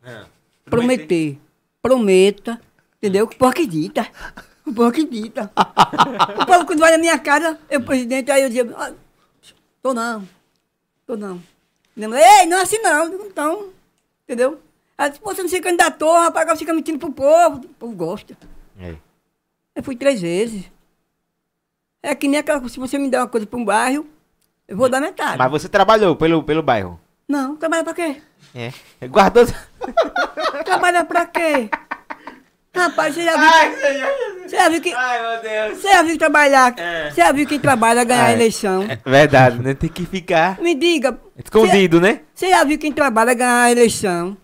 [0.03, 0.21] É.
[0.65, 1.37] Prometer.
[1.81, 2.59] Prometa.
[2.97, 3.27] Entendeu?
[3.27, 4.07] Que o povo acredita.
[4.71, 5.51] O povo acredita.
[6.41, 8.93] o povo quando vai na minha casa, eu, presidente, aí eu dizia, ah,
[9.81, 10.27] tô não.
[11.05, 11.41] Tô não.
[11.95, 13.09] Mulher, Ei, não é assim não.
[13.09, 13.69] Digo, Então,
[14.23, 14.59] entendeu?
[14.97, 17.57] Ela disse, "Pô, você não se candidatou, rapaz, agora fica mentindo pro povo.
[17.57, 18.37] O povo gosta.
[18.79, 18.95] É.
[19.75, 20.63] Eu fui três vezes.
[22.01, 24.07] É que nem aquela se você me der uma coisa pra um bairro,
[24.67, 25.37] eu vou dar metade.
[25.37, 26.99] Mas você trabalhou pelo, pelo bairro.
[27.27, 28.21] Não, trabalha pra quê?
[28.55, 28.71] É.
[29.07, 29.45] Guardou.
[30.63, 31.69] Trabalha pra quê?
[32.73, 34.11] Rapaz, você já viu, senhor.
[34.47, 34.93] você já viu que.
[34.93, 35.79] Ai, meu Deus.
[35.81, 36.73] Você já viu trabalhar?
[36.79, 37.09] É.
[37.11, 38.33] Você já viu quem trabalha ganhar a É.
[38.33, 38.87] eleição?
[39.05, 39.73] Verdade, né?
[39.73, 41.19] Tem que ficar Me diga.
[41.35, 42.21] escondido, né?
[42.33, 44.37] Você já viu quem trabalha ganhar a eleição?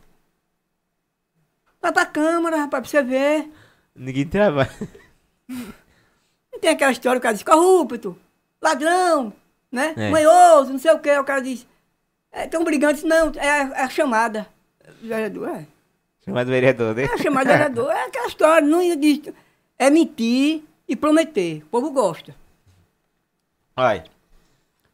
[1.82, 3.50] Vai pra Câmara, rapaz, pra você ver.
[3.96, 4.70] Ninguém trabalha.
[5.48, 8.18] Não tem aquela história, o cara diz corrupto,
[8.62, 9.32] ladrão,
[9.72, 9.94] né?
[9.96, 10.10] É.
[10.10, 11.18] Manhoso, não sei o que.
[11.18, 11.66] O cara diz.
[12.32, 14.46] É tão brigante, não, é, a- é a chamada.
[15.02, 15.66] Vereador, é.
[16.28, 17.04] Chamado vereador, né?
[17.04, 19.22] É a chamada vereador, é aquela história, não diz.
[19.80, 21.64] É mentir e prometer.
[21.64, 22.36] O povo gosta.
[23.76, 24.04] Olha.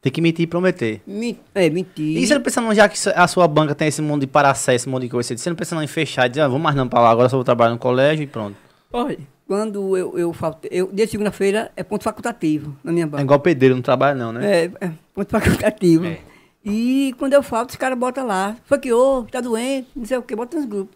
[0.02, 1.02] Tem que mentir e prometer.
[1.08, 2.18] Men- É, mentir.
[2.18, 4.72] E você não pensa não, já que a sua banca tem esse mundo de paracesso,
[4.76, 6.76] esse mundo de coisa, você não pensa não em fechar e dizer, ah, vamos mais
[6.76, 8.58] não pra lá, agora só vou trabalhar no colégio e pronto.
[8.92, 9.18] Olha,
[9.48, 10.70] quando eu, eu faltei.
[10.74, 13.24] Eu, de segunda-feira é ponto facultativo na minha É banca.
[13.24, 14.66] igual pedreiro, não trabalha não, né?
[14.66, 16.06] É, é ponto facultativo.
[16.06, 16.20] É.
[16.66, 18.58] E quando eu falto, os caras botam lá.
[18.66, 20.96] Foi que, ô, tá doente, não sei o que, bota nos grupos.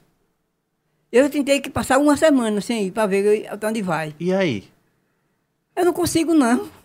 [1.12, 4.14] Eu tentei que passar uma semana sem ir pra ver até onde vai.
[4.20, 4.66] E aí?
[5.76, 6.68] Eu não consigo, não.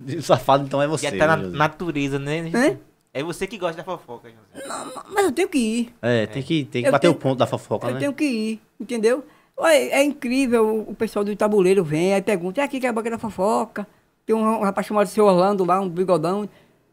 [0.00, 1.10] O safado então é você.
[1.10, 1.56] Já tá na né, José?
[1.58, 2.50] natureza, né?
[2.54, 2.78] Hã?
[3.12, 4.66] É você que gosta da fofoca, José.
[4.66, 5.94] Não, Mas eu tenho que ir.
[6.00, 8.00] É, tem que, tem que Eu bater tenho- o ponto da fofoca, eu né?
[8.00, 9.22] tenho que ir, entendeu?
[9.54, 12.88] Olha, é incrível, o- o pessoal do tabuleiro vem, aí pergunta, é aqui que é
[12.88, 13.86] a banca da fofoca.
[14.24, 16.48] Tem um, um rapaz chamado seu Orlando lá, um bigodão.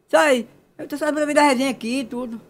[0.10, 0.46] Sai,
[0.78, 2.42] eu tô sabendo da resenha aqui e tudo.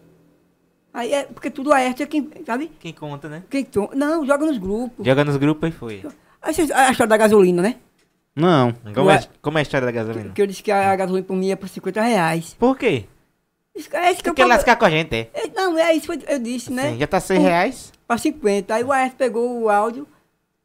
[0.92, 2.70] Aí é, porque tudo a arte é quem, sabe?
[2.80, 3.42] Quem conta, né?
[3.50, 3.90] Quem to...
[3.94, 5.04] Não, joga nos grupos.
[5.06, 6.02] Joga nos grupos e foi.
[6.42, 7.76] Aí a história da gasolina, né?
[8.34, 8.72] Não.
[8.94, 10.30] Como é, como é a história da gasolina?
[10.32, 12.54] Que eu disse que a, a gasolina por mim ia por 50 reais.
[12.58, 13.04] Por quê?
[13.74, 15.30] Isso, é isso que Tu eu quer lascar com a gente, é?
[15.34, 16.92] É, Não, é isso que eu disse, né?
[16.92, 17.92] Sim, já tá 100 reais?
[18.06, 18.74] Pra 50.
[18.74, 20.06] Aí o AS pegou o áudio.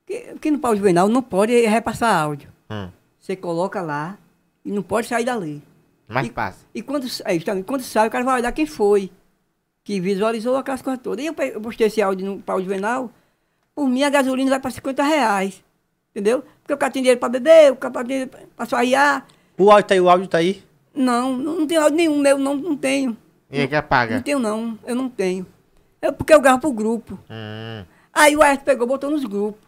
[0.05, 2.49] Que, que no pau juvenal não pode repassar áudio.
[2.69, 2.89] Hum.
[3.19, 4.17] Você coloca lá
[4.65, 5.61] e não pode sair dali.
[6.07, 6.59] Mas E- passa.
[6.76, 9.11] E quando, é, quando sai, o cara vai olhar quem foi.
[9.84, 11.24] Que visualizou aquelas coisas todas.
[11.24, 13.12] E eu, eu postei esse áudio no pau juvenal.
[13.76, 15.64] Por mim, a gasolina vai para 50 reais.
[16.12, 16.44] Entendeu?
[16.62, 19.26] Porque o cara tem dinheiro para beber, o cara tem dinheiro para suaiar.
[19.58, 20.64] O áudio tá aí, o áudio tá aí.
[20.96, 23.18] Não, não, não tem áudio nenhum meu, não, não tenho.
[23.50, 24.22] E aí que Não apaga?
[24.22, 24.78] tenho, não.
[24.86, 25.46] Eu não tenho.
[26.02, 27.20] É porque eu gravo pro grupo.
[27.30, 27.86] Hum.
[28.14, 29.60] Aí o AS pegou, botou nos grupos.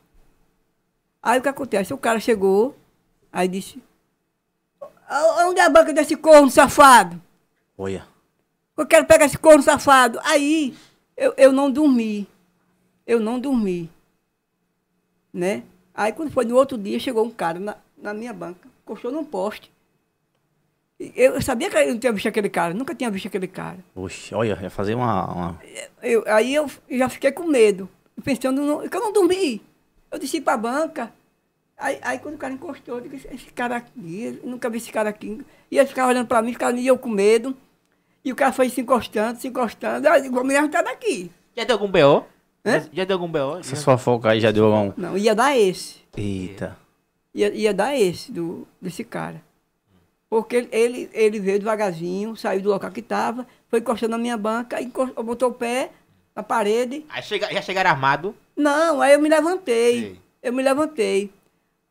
[1.21, 1.93] Aí o que acontece?
[1.93, 2.75] O cara chegou,
[3.33, 3.81] aí disse:
[5.09, 7.19] "A- Onde é a banca desse corno safado?
[7.77, 8.05] Olha.
[8.77, 10.19] Eu quero pegar esse corno safado.
[10.23, 10.75] Aí
[11.15, 12.27] eu, eu não dormi.
[13.05, 13.89] Eu não dormi.
[15.33, 15.63] Né?
[15.93, 19.23] Aí quando foi no outro dia, chegou um cara na, na minha banca, encostou num
[19.23, 19.71] poste.
[20.97, 23.79] Eu, sabia que eu não tinha visto aquele cara, nunca tinha visto aquele cara.
[23.93, 25.25] Oxe, olha, ia fazer uma.
[25.31, 25.61] uma-
[26.01, 27.89] Eu- aí eu já fiquei com medo,
[28.23, 29.61] pensando no, que eu não dormi.
[30.09, 31.11] Eu desci pra banca,
[31.77, 34.91] Aí, aí quando o cara encostou, eu disse, esse, cara aqui, eu nunca vi esse
[34.91, 35.41] cara aqui.
[35.69, 37.55] E ele ficava olhando pra mim, ficava e eu com medo.
[38.25, 40.09] E o cara foi se encostando, se encostando.
[40.09, 41.29] Aí eu digo, vou me arrancar daqui.
[41.55, 42.23] Já deu algum B.O.?
[42.65, 42.79] Hã?
[42.79, 43.59] Já, já deu algum B.O.?
[43.59, 44.91] Essa sua foca aí já deu um.
[44.97, 45.97] Não, ia dar esse.
[46.17, 46.75] Eita.
[47.35, 49.43] Ia, ia dar esse do, desse cara.
[50.27, 54.81] Porque ele, ele, veio devagarzinho, saiu do local que estava, foi encostando na minha banca,
[54.81, 55.91] encostou, botou o pé
[56.35, 57.05] na parede.
[57.09, 58.35] Aí chega, já chegaram armado.
[58.57, 59.99] Não, aí eu me levantei.
[60.01, 60.19] Sei.
[60.41, 61.31] Eu me levantei.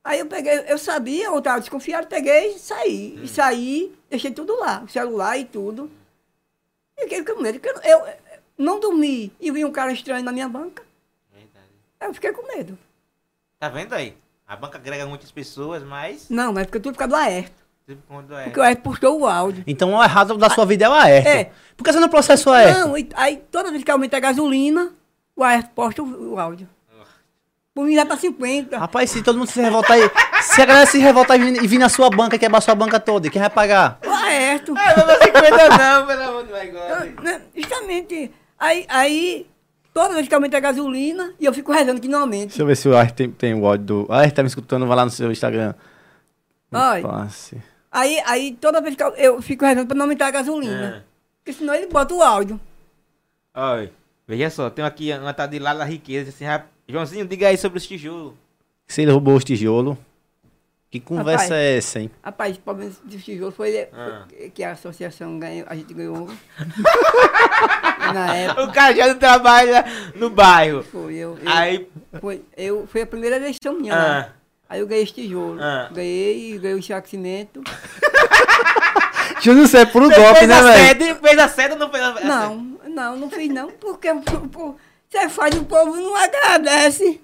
[0.02, 3.20] Aí eu peguei, eu sabia, eu estava desconfiado, peguei e saí.
[3.22, 5.88] E saí, deixei tudo lá, o celular e tudo.
[6.96, 8.14] E fiquei com medo, porque eu, eu
[8.58, 10.82] não dormi e vi um cara estranho na minha banca.
[12.00, 12.78] Aí eu fiquei com medo.
[13.58, 14.16] Tá vendo aí?
[14.46, 16.28] A banca agrega muitas pessoas, mas.
[16.28, 17.64] Não, mas porque tudo por causa do Aerto.
[18.36, 18.44] é.
[18.44, 19.64] Porque o Aerto postou o áudio.
[19.66, 21.26] Então o errado da sua vida é o Aerto.
[21.28, 21.50] É.
[21.76, 22.78] Por que você não processa o Aerto?
[22.78, 24.92] Não, e- aí toda vez que aumenta a gasolina,
[25.34, 26.68] o Aerto posta o, o áudio.
[27.74, 28.78] Por mim já tá 50.
[28.78, 30.08] Rapaz, se todo mundo se revoltar aí.
[30.42, 32.74] Se a galera se revoltar e vir, e vir na sua banca e quebrar sua
[32.74, 33.98] banca toda, quem vai pagar?
[34.24, 34.74] O Aerto.
[34.76, 37.22] Ah, não dá 50 não, pelo amor de Deus.
[37.22, 38.30] Né, Justamente.
[38.58, 39.46] Aí, aí,
[39.92, 42.48] toda vez que aumenta a gasolina, e eu fico rezando que não aumente.
[42.48, 44.12] Deixa eu ver se o Aerto tem, tem o áudio do.
[44.12, 45.74] Aerto tá me escutando, vai lá no seu Instagram.
[47.02, 47.62] Passe.
[47.90, 51.04] Aí, aí toda vez que eu, eu fico rezando pra não aumentar a gasolina.
[51.38, 52.58] Porque senão ele bota o áudio.
[53.54, 53.92] Olha,
[54.26, 57.78] veja só, tem aqui uma tal de Lala Riqueza, assim, rap- Joãozinho, diga aí sobre
[57.78, 58.32] os tijolos.
[58.86, 59.96] Se ele roubou os tijolos.
[60.94, 61.50] Que conversa Rapaz.
[61.50, 62.10] é essa, hein?
[62.22, 64.26] Rapaz, o problema dos tijolos foi, Ah.
[64.54, 66.28] que a associação ganhou, a gente ganhou.
[68.14, 68.62] Na época.
[68.62, 69.84] O cara já não trabalha
[70.14, 70.84] no bairro.
[70.84, 71.88] Foi, eu, eu, Aí.
[72.20, 73.96] foi, eu, foi a primeira eleição minha Ah.
[73.96, 74.32] lá.
[74.68, 75.60] Aí eu ganhei esse tijolo.
[75.60, 75.88] Ah.
[75.92, 77.60] Ganhei, ganhei o enxacimento.
[79.42, 81.16] Júnior, isso é puro golpe, né, velho?
[81.16, 82.26] fez a sede ou não fez a sede?
[82.28, 82.56] Não,
[82.88, 84.12] não, não fiz não, porque
[85.10, 87.20] você faz o povo não agradece.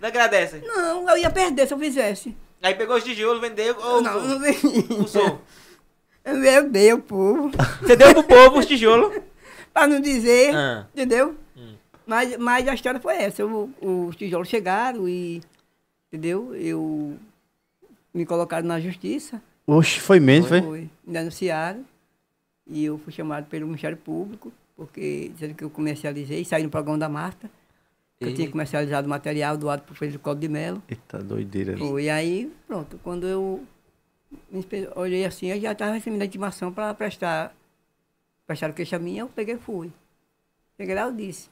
[0.00, 0.62] Não agradece.
[0.66, 2.34] Não, eu ia perder se eu fizesse.
[2.62, 5.40] Aí pegou os tijolos, vendeu ou não, não usou?
[6.24, 7.50] Eu ver o povo.
[7.80, 9.18] Você deu pro povo os tijolos?
[9.72, 10.86] pra não dizer, Ah.
[10.92, 11.34] entendeu?
[11.56, 11.74] Hum.
[12.06, 13.44] Mas, mas a história foi essa.
[13.46, 13.70] O-
[14.08, 15.40] os tijolos chegaram e,
[16.12, 16.54] entendeu?
[16.54, 17.16] Eu
[18.12, 19.40] me colocaram na justiça.
[19.66, 20.60] Oxe, foi mesmo, foi?
[20.62, 20.80] Foi.
[21.06, 21.84] Me denunciaram.
[22.66, 26.98] E eu fui chamado pelo Ministério Público, porque dizendo que eu comercializei, saí no programa
[26.98, 27.50] da Marta.
[28.20, 30.82] Que Eu tinha E- comercializado material doado por Pedro Código de Melo.
[30.88, 31.76] Eita doideira.
[31.78, 32.04] Foi.
[32.04, 33.64] E aí, pronto, quando eu
[34.94, 37.54] olhei assim, eu já estava recebendo a intimação para prestar,
[38.46, 39.90] prestar queixa minha, eu peguei e fui.
[40.76, 41.48] Cheguei lá, eu disse.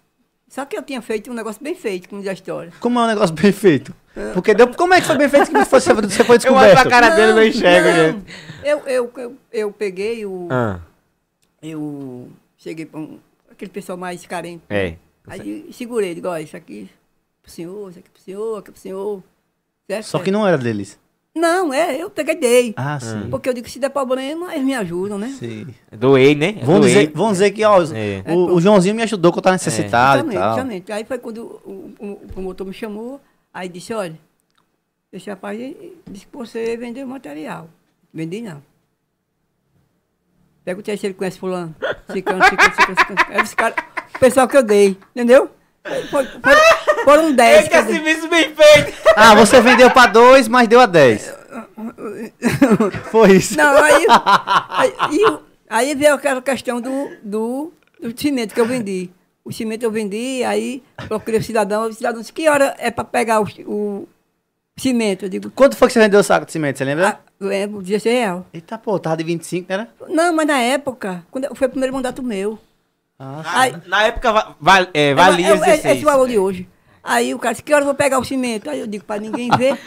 [0.46, 2.72] Só que eu tinha feito um negócio bem feito, como diz a história.
[2.80, 3.94] Como é um negócio bem feito?
[4.34, 6.72] Porque deu, como é que foi bem feito que você foi, você foi Eu olho
[6.72, 6.90] pra descoberto?
[6.90, 7.88] cara dele e não enxergo,
[8.22, 8.34] gente.
[8.64, 10.48] Eu, eu, eu, eu peguei o.
[10.50, 10.80] Ah,
[11.62, 13.18] Eu cheguei para um,
[13.50, 14.62] aquele pessoal mais carente.
[14.68, 14.96] é.
[15.28, 16.88] Aí segurei, digo, ó, isso aqui
[17.42, 19.22] pro senhor, isso aqui pro senhor, aqui pro senhor.
[19.86, 20.04] Certo?
[20.06, 20.98] Só que não era deles.
[21.34, 22.74] Não, é, eu peguei e dei.
[22.76, 23.28] Ah, sim.
[23.30, 25.28] Porque eu digo que se der problema, eles me ajudam, né?
[25.38, 25.68] Sim.
[25.92, 26.52] Doei, né?
[26.64, 26.94] Vamos Doei.
[26.94, 28.24] dizer, vamos dizer que ó, É.
[28.34, 30.52] o, o Joãozinho me ajudou quando eu tava necessitado e Exatamente, tal.
[30.52, 30.92] exatamente.
[30.92, 33.20] Aí foi quando o, o, o promotor me chamou,
[33.54, 34.18] aí disse, olha,
[35.12, 35.56] esse rapaz
[36.10, 37.68] disse que você vendeu material.
[38.12, 38.60] Vendi não.
[40.64, 41.74] Perguntei se ele conhece fulano.
[42.12, 43.20] Cicano, cicano, cicano, cicano.
[43.32, 45.50] Era esse cara, o pessoal que eu dei, entendeu?
[47.04, 47.94] Foram 10 Esse que eu é dei.
[47.94, 48.92] serviço bem feito.
[49.16, 51.32] Ah, você vendeu pra dois, mas deu a dez.
[53.10, 53.56] Foi isso.
[53.56, 54.06] Não, aí,
[54.98, 55.20] aí,
[55.68, 59.10] aí veio aquela questão do, do, do cimento que eu vendi.
[59.44, 63.04] O cimento eu vendi, aí procurei o cidadão, o cidadão disse, que hora é para
[63.04, 64.08] pegar o, o
[64.76, 65.24] cimento?
[65.24, 67.08] Eu digo, Quanto foi que você vendeu o saco de cimento, você lembra?
[67.08, 68.42] ah, lembro, 16 reais.
[68.52, 69.88] Eita, pô, tava de 25, né?
[70.08, 72.58] Não, mas na época, quando foi o primeiro mandato meu.
[73.18, 75.96] Ah, Aí- Na época va- val- é, valia É, é, é, 16.
[75.96, 76.68] esse valor de hoje.
[77.02, 78.68] Aí o cara disse, que hora eu vou pegar o cimento?
[78.68, 79.78] Aí eu digo, para ninguém ver.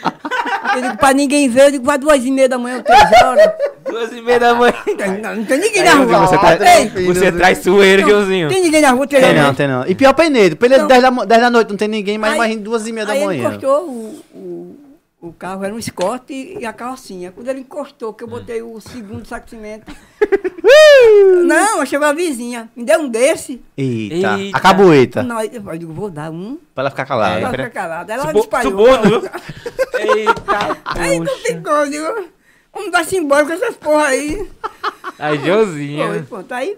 [0.74, 3.50] Eu digo, para ninguém ver, eu digo, vai duas e meia da manhã, três horas.
[3.88, 4.74] Duas e meia da manhã.
[5.22, 6.26] Não, não tem ninguém Aí, na rua.
[6.26, 6.58] você, traz,
[6.92, 7.06] tem.
[7.06, 8.48] você traz sueiro, Não, Joãozinho.
[8.48, 9.86] Tem ninguém na rua, três tem não, tem não.
[9.86, 10.86] E pior Penedo, Penedo.
[10.88, 13.12] 10 da, 10 da noite, não tem ninguém, mas Aí- imagina duas e meia da
[13.12, 13.38] aí manhã.
[13.38, 17.30] ele encostou o, o, o carro, era um Escort e, e a carrocinha.
[17.30, 19.92] Quando ele encostou, que eu botei o segundo saco de cimento.
[21.44, 22.70] Não, chegou a vizinha.
[22.76, 23.62] Me deu um desse.
[23.76, 24.56] Eita, Eita.
[24.56, 26.58] a cabueta, Não, eu digo, vou dar um.
[26.74, 27.40] pra ela ficar calada.
[27.40, 28.12] Ela pera- fica calada.
[28.12, 28.70] Ela Subo- disparou.
[28.70, 29.30] Suborno, viu?
[30.16, 32.28] Eita, Aí não ficou, eu digo,
[32.72, 34.48] vamos dar-se embora com essas porra aí.
[35.18, 36.26] Aí, Foi, Joãozinho.
[36.28, 36.52] pronto.
[36.52, 36.76] Aí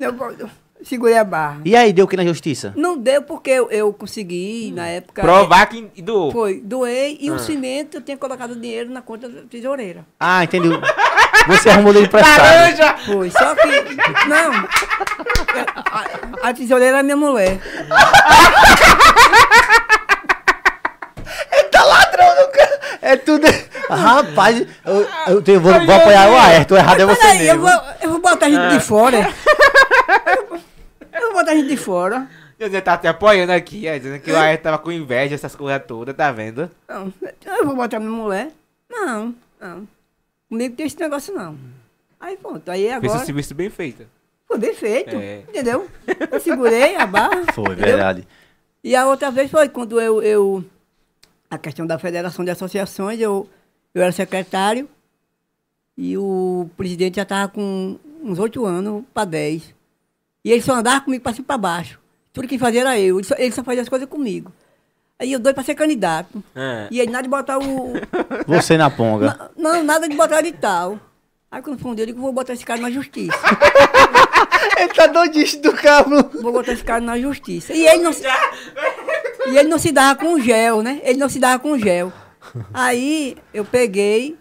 [0.00, 0.50] eu, eu
[0.82, 1.60] segurei a barra.
[1.64, 2.72] E aí, deu o que na justiça?
[2.76, 5.22] Não deu porque eu, eu consegui, na época.
[5.22, 6.30] Provar que doou.
[6.32, 7.32] Foi, doei e Ah.
[7.34, 10.04] o cimento eu tinha colocado dinheiro na conta da tesoureira.
[10.20, 10.68] Ah, entendi.
[11.46, 12.38] Você arrumou dele emprestado.
[12.38, 12.96] Laranja!
[13.06, 13.66] Foi, só que.
[14.28, 14.68] Não.
[16.42, 17.58] A, a tesoureira é minha mulher.
[21.70, 22.80] Tá ladrão do cara.
[23.02, 23.46] É tudo.
[23.88, 27.56] Rapaz, eu, eu tenho- vou, vou apoiar o Ayrton, o errado é você Peraí, eu
[27.56, 27.62] mesmo.
[27.62, 29.32] vou, eu vou botar a gente de fora.
[31.38, 32.28] Eu vou botar a gente de fora.
[32.58, 35.80] Você tá te apoiando aqui, ó, dizendo que o Ayrton tava com inveja, essas coisas
[35.86, 36.68] todas, tá vendo?
[36.88, 37.12] Não,
[37.56, 38.50] eu vou botar minha mulher.
[38.90, 39.86] Não, não.
[40.48, 41.56] Comigo tem esse negócio não.
[42.18, 44.04] Aí pronto, aí Fez agora o serviço bem feito.
[44.48, 45.42] foi bem feito, É.
[45.48, 45.88] entendeu?
[46.32, 47.44] Eu segurei a barra.
[47.54, 47.84] Foi, entendeu?
[47.84, 48.26] verdade.
[48.82, 50.64] E a outra vez foi quando eu, eu
[51.48, 53.48] a questão da Federação de Associações, eu,
[53.94, 54.88] eu era secretário
[55.96, 59.74] e o presidente já estava com uns oito anos para dez.
[60.48, 61.98] E ele só andava comigo para cima e para baixo.
[62.32, 63.18] Tudo que fazia era eu.
[63.18, 64.50] Ele só, ele só fazia as coisas comigo.
[65.18, 66.42] Aí eu doido para ser candidato.
[66.56, 66.86] Ah.
[66.90, 67.92] E ele nada de botar o.
[68.48, 69.26] Você na ponga.
[69.26, 70.98] Na- Não, nada de botar de tal.
[71.50, 73.36] Aí quando dia, eu digo, vou botar esse cara na justiça.
[74.78, 76.30] Ele tá doidinho do cabo.
[76.40, 77.74] Vou botar esse cara na justiça.
[77.74, 78.22] E ele não se,
[79.46, 81.00] e ele não se dava com gel, né?
[81.02, 82.12] Ele não se dava com gel.
[82.72, 84.36] Aí eu peguei,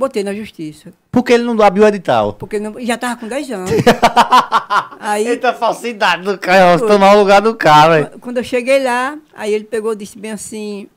[0.00, 0.92] botei na justiça.
[1.12, 2.32] Porque ele não abriu o edital.
[2.32, 3.70] Porque não- já tava com 10 anos.
[4.98, 8.12] Aí, Eita falsidade do cara, você tomar o lugar do cara.
[8.20, 10.88] quando eu cheguei lá, aí ele pegou e disse bem assim,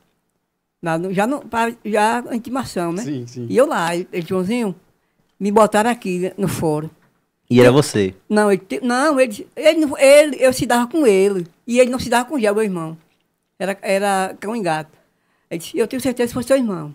[0.82, 3.02] na- já, no, pra- já a intimação, né?
[3.02, 3.46] Sim, sim.
[3.48, 4.74] E eu lá, ele, ele, Joãozinho,
[5.38, 6.90] me botaram aqui no fórum.
[7.48, 8.14] E era você.
[8.28, 11.46] Não, ele, não, ele, ele, ele, eu se dava com ele.
[11.66, 12.96] E ele não se dava com o meu irmão.
[13.58, 14.90] Era, era cão e gato.
[15.50, 16.94] Ele disse, eu tenho certeza que foi seu irmão.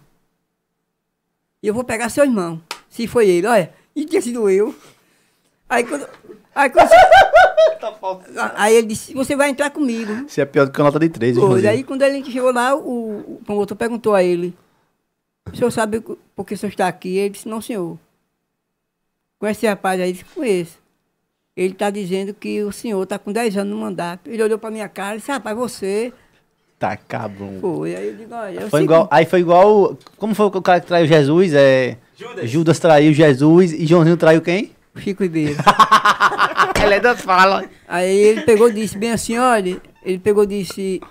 [1.62, 2.62] E eu vou pegar seu irmão.
[2.90, 3.74] Se foi ele, olha.
[3.96, 4.74] E tinha sido eu.
[5.68, 6.08] Aí quando.
[6.56, 6.90] Aí, quando,
[8.56, 10.28] aí ele disse, você vai entrar comigo.
[10.28, 11.44] Você é pior do que a nota de 3, Foi.
[11.44, 11.68] inclusive.
[11.68, 14.54] Aí quando ele chegou lá, o, o promotor perguntou a ele,
[15.52, 17.18] o senhor sabe por que o senhor está aqui?
[17.18, 17.98] Ele disse, não, senhor.
[19.38, 20.08] Conhece esse rapaz aí?
[20.10, 20.78] Ele disse, conheço.
[21.56, 24.30] Ele está dizendo que o senhor está com 10 anos no mandato.
[24.30, 26.14] Ele olhou para minha cara e disse, rapaz, você
[26.80, 27.58] Tá cabrão.
[27.60, 27.94] foi.
[27.94, 29.98] Aí eu digo, olha, eu Foi sei igual, aí foi igual.
[30.18, 31.54] Como foi o cara que traiu Jesus?
[31.54, 31.98] É.
[32.16, 32.50] Judas.
[32.50, 34.72] Judas traiu Jesus e Joãozinho traiu quem?
[34.96, 35.56] que Chico Ribeiro.
[36.82, 37.66] Ele ainda fala.
[37.88, 41.02] Aí ele pegou e disse bem assim, olha, ele pegou e disse,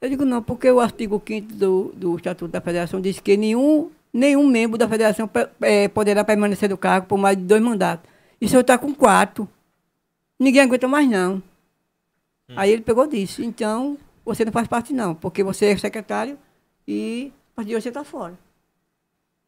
[0.00, 3.90] eu digo não, porque o artigo 5 do, do Estatuto da Federação diz que nenhum,
[4.12, 5.28] nenhum membro da federação
[5.60, 8.08] eh, poderá permanecer no cargo por mais de dois mandatos.
[8.40, 9.48] E o senhor está com quatro.
[10.38, 11.42] Ninguém aguenta mais não.
[12.56, 16.38] Aí ele pegou e disse, então você não faz parte não, porque você é secretário
[16.86, 18.38] e a partir de hoje você está fora.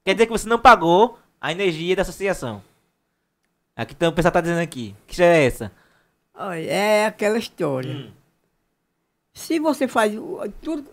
[0.04, 2.62] Quer dizer que você não pagou a energia da associação.
[3.74, 4.94] Aqui então, o pessoal tá dizendo aqui.
[5.06, 5.72] Que história é essa?
[6.34, 8.12] Olha, é aquela história.
[9.34, 10.12] Se você faz
[10.62, 10.86] tudo,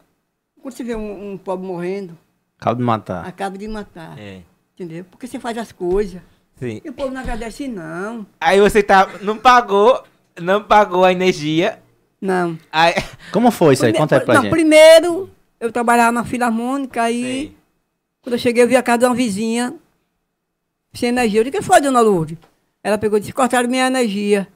[0.62, 2.18] quando você vê um, um pobre morrendo,
[2.60, 3.26] Acaba de matar.
[3.28, 4.18] acaba de matar.
[4.18, 4.42] É.
[4.74, 5.06] Entendeu?
[5.06, 6.22] Porque você faz as coisas.
[6.56, 6.82] Sim.
[6.84, 8.26] E o povo não agradece, não.
[8.40, 9.08] Aí você tá.
[9.22, 10.04] Não pagou.
[10.42, 11.83] Não pagou a energia.
[12.24, 12.58] Não.
[12.72, 12.94] Aí.
[13.34, 13.92] Como foi isso aí?
[13.92, 14.52] Conta aí pra não, gente.
[14.52, 17.56] primeiro, eu trabalhava na Filarmônica, aí, Sim.
[18.22, 19.76] quando eu cheguei, eu vi a casa de uma vizinha
[20.94, 21.42] sem energia.
[21.42, 22.38] Eu disse, que foi, dona Lourdes?
[22.82, 24.48] Ela pegou e disse, cortaram minha energia.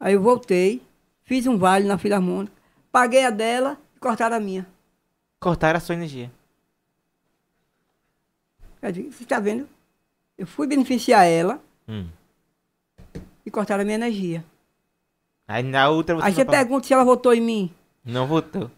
[0.00, 0.82] Aí eu voltei,
[1.22, 2.52] fiz um vale na Filarmônica,
[2.90, 4.66] paguei a dela e cortaram a minha.
[5.38, 6.32] Cortaram a sua energia.
[8.82, 9.68] Eu disse, você está vendo?
[10.36, 12.08] Eu fui beneficiar ela Hum.
[13.44, 14.44] e cortaram a minha energia.
[15.48, 16.26] Aí na outra você.
[16.26, 17.74] Aí você pergunta se ela votou em mim.
[18.04, 18.70] Não votou.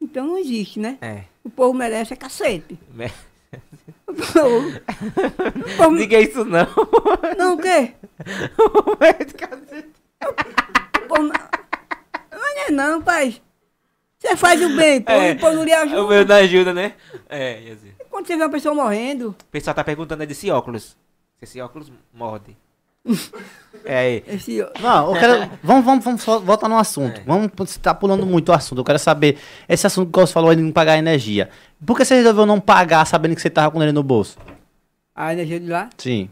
[0.00, 0.98] Então não existe, né?
[1.00, 1.24] É.
[1.44, 2.78] O povo merece é cacete.
[2.98, 3.10] É.
[4.08, 6.66] O povo, o povo- Diga isso não.
[7.36, 7.92] não, o quê?
[10.96, 11.34] O povo não,
[12.32, 13.40] não é não, pai.
[14.18, 15.32] Você faz o bem, pô, É.
[15.32, 16.06] o povo não lhe O ajuda.
[16.14, 16.94] meu não ajuda, né?
[17.28, 17.76] É.
[18.10, 20.96] Quando você vê uma pessoa morrendo, O pessoal tá perguntando aí desse óculos.
[21.38, 22.56] Se esse óculos morde.
[23.84, 24.24] é aí.
[24.26, 25.50] esse, Não, eu quero.
[25.62, 27.20] Vamos, vamos, vamos voltar no assunto.
[27.20, 27.24] É.
[27.24, 28.78] Vamos, você tá pulando muito o assunto.
[28.80, 29.38] Eu quero saber.
[29.68, 31.48] Esse assunto que você falou aí de não pagar energia.
[31.84, 34.36] Por que você resolveu não pagar sabendo que você tava com ele no bolso?
[35.18, 35.88] a energia de lá.
[35.96, 36.28] Sim.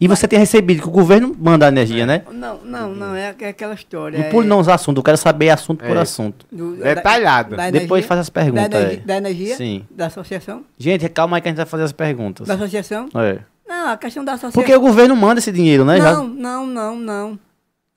[0.00, 2.22] E você tem recebido que o governo manda a energia, né?
[2.32, 4.18] Não, não, não, é, aqu- aquela história.
[4.18, 6.00] Não é pule não os assuntos, eu quero saber assunto por É.
[6.00, 6.44] assunto.
[6.50, 7.54] do- Detalhado.
[7.54, 9.06] da Depois energia- faz as perguntas, Da, energia- é.
[9.06, 9.56] da energia?
[9.56, 9.86] Sim.
[9.88, 10.64] Da associação?
[10.76, 12.48] Gente, calma aí que a gente vai fazer as perguntas.
[12.48, 13.08] Da associação?
[13.14, 13.38] É.
[13.66, 14.62] Não, a questão da associação.
[14.62, 15.98] Porque o governo manda esse dinheiro, né?
[15.98, 17.38] Já- Não, não, não, não.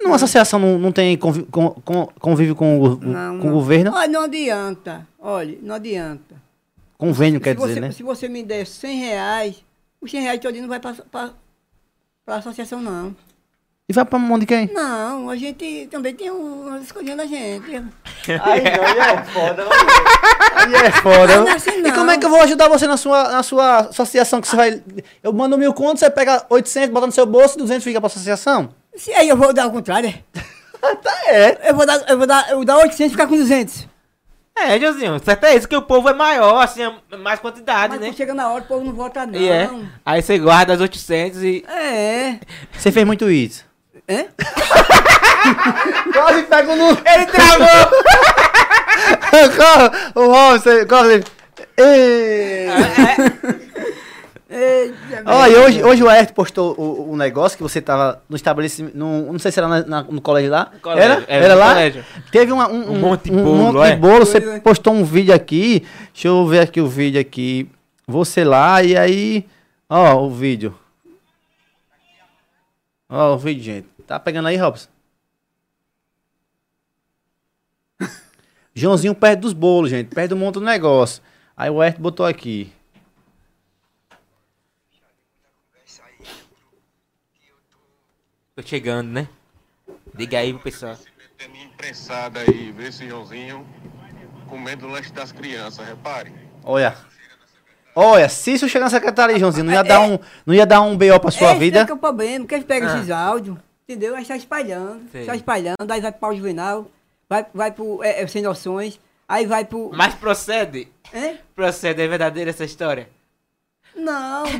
[0.03, 3.49] Uma associação não, não tem convi com, com, convívio com, o, Não, com não.
[3.49, 3.91] o governo?
[3.93, 5.07] Olha, não adianta.
[5.19, 6.35] Olha, não adianta.
[6.97, 7.91] Convênio, quer se, dizer, você, né?
[7.91, 9.63] se você me der 100 reais,
[9.99, 11.33] os 100 reais todinho não vai para
[12.27, 13.15] a associação, não.
[13.89, 14.69] E vai pra mão de quem?
[14.73, 17.73] Não, a gente também tem um- coisinhas da gente.
[17.73, 19.63] Aí não, aí é foda.
[20.55, 21.35] Aí é foda.
[21.37, 21.91] Não é assim, E não.
[21.93, 24.41] como é que eu vou ajudar você na sua, na sua associação?
[24.41, 24.83] Que você vai.
[25.23, 28.07] Eu mando mil contos, você pega 800, bota no seu bolso e 200 fica pra
[28.07, 28.71] associação?
[28.93, 30.13] Se aí eu vou dar ao contrário,
[31.01, 31.69] tá, é.
[31.69, 33.87] Eu vou dar, eu vou dar, eu vou dar 800 e ficar com 200.
[34.59, 38.01] É, Joãozinho, certo é isso, que o povo é maior, assim, é mais quantidade, Mas
[38.01, 38.07] né?
[38.07, 39.39] quando chega na hora, o povo não vota não.
[39.39, 39.69] E é.
[40.03, 41.63] Aí você guarda as 800 e...
[41.69, 42.39] É.
[42.75, 43.66] Você fez muito isso.
[44.07, 44.25] É?
[46.13, 46.89] Quase pega no.
[46.89, 47.91] Ele travou!
[50.15, 51.23] o Robson, quase.
[51.77, 52.67] Ei!
[54.49, 58.97] E hoje, hoje o Ayrton postou o, o negócio que você tava no estabelecimento.
[58.97, 60.71] No, não sei se era na- na- no colégio lá.
[60.81, 61.25] colégio, era?
[61.27, 61.67] era era lá?
[61.73, 62.05] colégio.
[62.31, 63.95] Teve uma- um, Um monte de um bolo, monte de é?
[63.97, 64.25] bolo.
[64.25, 64.59] Você Foi, é.
[64.59, 65.85] postou um vídeo aqui.
[66.13, 67.69] Deixa eu ver aqui o vídeo aqui.
[68.07, 69.45] Você lá e aí.
[69.89, 70.73] Ó, o vídeo.
[73.09, 73.87] Ó, o vídeo, gente.
[74.07, 74.89] Tá pegando aí, Robson?
[78.73, 80.13] Joãozinho perto dos bolos, gente.
[80.13, 81.21] Perto do monte do negócio.
[81.55, 82.71] Aí o Ayrton botou aqui.
[88.55, 89.27] Tô chegando, né?
[90.13, 90.97] Diga aí pro pessoal.
[91.17, 93.65] Metendo imprensada aí, vê esse Joãozinho
[94.47, 96.33] comendo o lanche das crianças, repare.
[96.63, 96.95] Olha.
[97.93, 100.95] Olha, se isso chegar na secretaria, Joãozinho, não ia dar um, não ia dar um
[100.97, 101.79] BO pra sua Esse vida.
[101.81, 102.97] É que é o problema, porque eles pegam Ah.
[102.97, 103.57] esses áudios,
[103.87, 104.15] entendeu?
[104.15, 105.21] Aí está espalhando, Sei.
[105.21, 106.89] está espalhando, aí vai pro pau juvenal,
[107.29, 109.89] vai, vai pro é, é, Sem Noções, aí vai pro...
[109.93, 110.89] Mas procede?
[111.55, 113.09] Procede, é verdadeira essa história?
[113.95, 114.43] Não,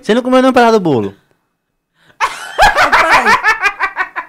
[0.00, 1.14] Você não comeu nenhum pedaço do bolo.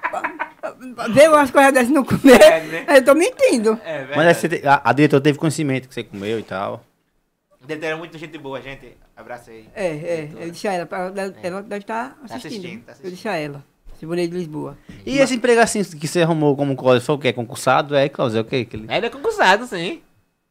[0.01, 1.13] rapaz.
[1.13, 2.85] Ver umas coisas dessas e não comer, É, né?
[2.97, 3.79] eu tô mentindo.
[3.85, 4.07] É.
[4.15, 6.83] Mas aí você te- a, a diretora teve conhecimento que você comeu e tal.
[7.69, 8.97] Deteram muita gente boa, gente.
[9.15, 9.65] Abraço aí.
[9.75, 12.47] É, é, eu disse a ela, ela, ela deve estar assistindo.
[12.47, 13.11] assistindo, tá Eu assistindo.
[13.11, 13.63] disse a ela,
[13.99, 14.75] Simone de Lisboa.
[15.05, 17.31] E esse emprego assim que você arrumou como Cláudio foi o quê?
[17.31, 17.95] Concursado?
[17.95, 18.65] É, Cláudio, é o quê?
[18.65, 18.87] Que ele...
[18.91, 20.01] Ele é concursado, sim.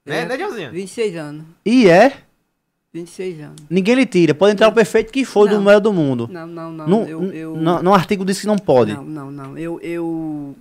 [0.07, 0.25] Né, É.
[0.27, 0.71] né, Joãozinho?
[0.71, 2.13] 26 anos, E é?
[2.95, 3.57] 26 anos.
[3.69, 4.33] Ninguém lhe tira.
[4.33, 5.63] Pode entrar o perfeito que for do Não.
[5.65, 6.29] melhor do mundo.
[6.31, 7.33] Não, não, não, No, eu...
[7.33, 7.57] eu...
[7.57, 8.95] no, no artigo diz que não pode.
[8.95, 9.59] Não, não, não.
[9.59, 10.55] Eu, eu,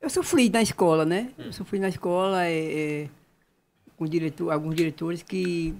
[0.00, 1.28] eu sofri na escola, né?
[1.38, 1.44] Hum.
[1.46, 2.52] Eu sofri na escola é,
[3.04, 3.08] é,
[4.02, 5.74] com diretor, alguns diretores que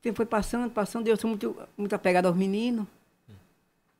[0.00, 2.86] tempo foi passando, passando, eu sou muito, muito apegado aos meninos.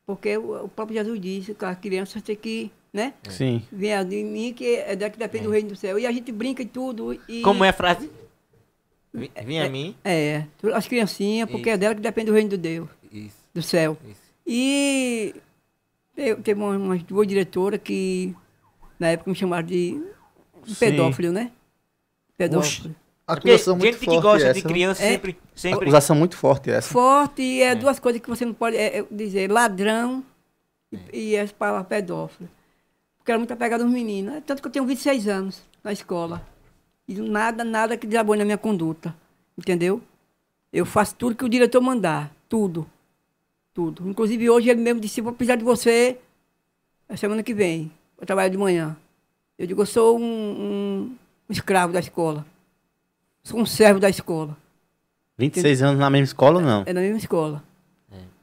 [0.05, 3.13] Porque o, o próprio Jesus disse que as crianças têm que, né?
[3.29, 3.61] Sim.
[3.71, 5.97] Vem de mim que é daqui que depende do reino do céu.
[5.99, 7.13] E a gente brinca e tudo.
[7.27, 8.09] E, Como é a frase?
[9.45, 9.95] Vinha a mim.
[10.03, 13.95] É, as criancinhas, porque é dela que depende do reino do Deus, Isso, do céu.
[14.09, 14.19] isso.
[14.45, 15.35] E
[16.15, 18.35] te- teve umas, umas duas diretoras que
[18.99, 20.01] na época me chamaram de
[20.65, 20.75] Sim.
[20.79, 21.51] pedófilo, né?
[23.25, 23.77] Pedófilo.
[23.77, 25.11] Porque gente que gosta de criança É.
[25.11, 25.83] sempre, sempre...
[25.83, 26.89] Acusação muito forte essa.
[26.89, 30.23] Forte e é, duas coisas que você não pode é, é dizer, ladrão
[30.91, 32.49] e, e essa palavra pedófilo.
[33.17, 34.43] Porque era muito apegado aos meninos.
[34.45, 36.45] Tanto que eu tenho 26 anos na escola.
[37.07, 39.15] E nada, nada que desabone na minha conduta.
[39.57, 40.01] Entendeu?
[40.71, 42.29] Eu faço tudo que o diretor mandar.
[42.49, 42.85] Tudo.
[43.73, 44.07] Tudo.
[44.09, 46.17] Inclusive hoje ele mesmo disse, vou precisar de você
[47.07, 47.91] a semana que vem.
[48.17, 48.97] Vou trabalhar de manhã.
[49.57, 51.15] Eu digo, eu sou um, um
[51.49, 52.45] escravo da escola.
[53.43, 54.55] Sou um servo da escola.
[55.37, 56.83] 26 anos na mesma escola ou não?
[56.85, 57.63] É na mesma escola.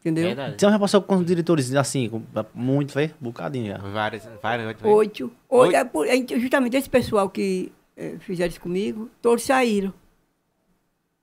[0.00, 0.24] Entendeu?
[0.24, 0.56] Verdade.
[0.58, 2.22] Você já passou com os diretores assim, com-
[2.54, 3.12] muito, foi?
[3.20, 3.78] Bocadinho já.
[3.78, 4.86] Várias, várias, oito.
[4.88, 5.32] Oito.
[5.48, 5.90] Oito?
[5.98, 6.10] Oito.
[6.32, 9.92] é é justamente esse pessoal que eh, fizeram isso comigo, todos saíram.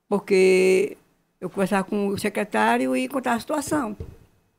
[0.08, 0.96] Porque
[1.40, 3.96] eu conversava com o secretário e contava a situação.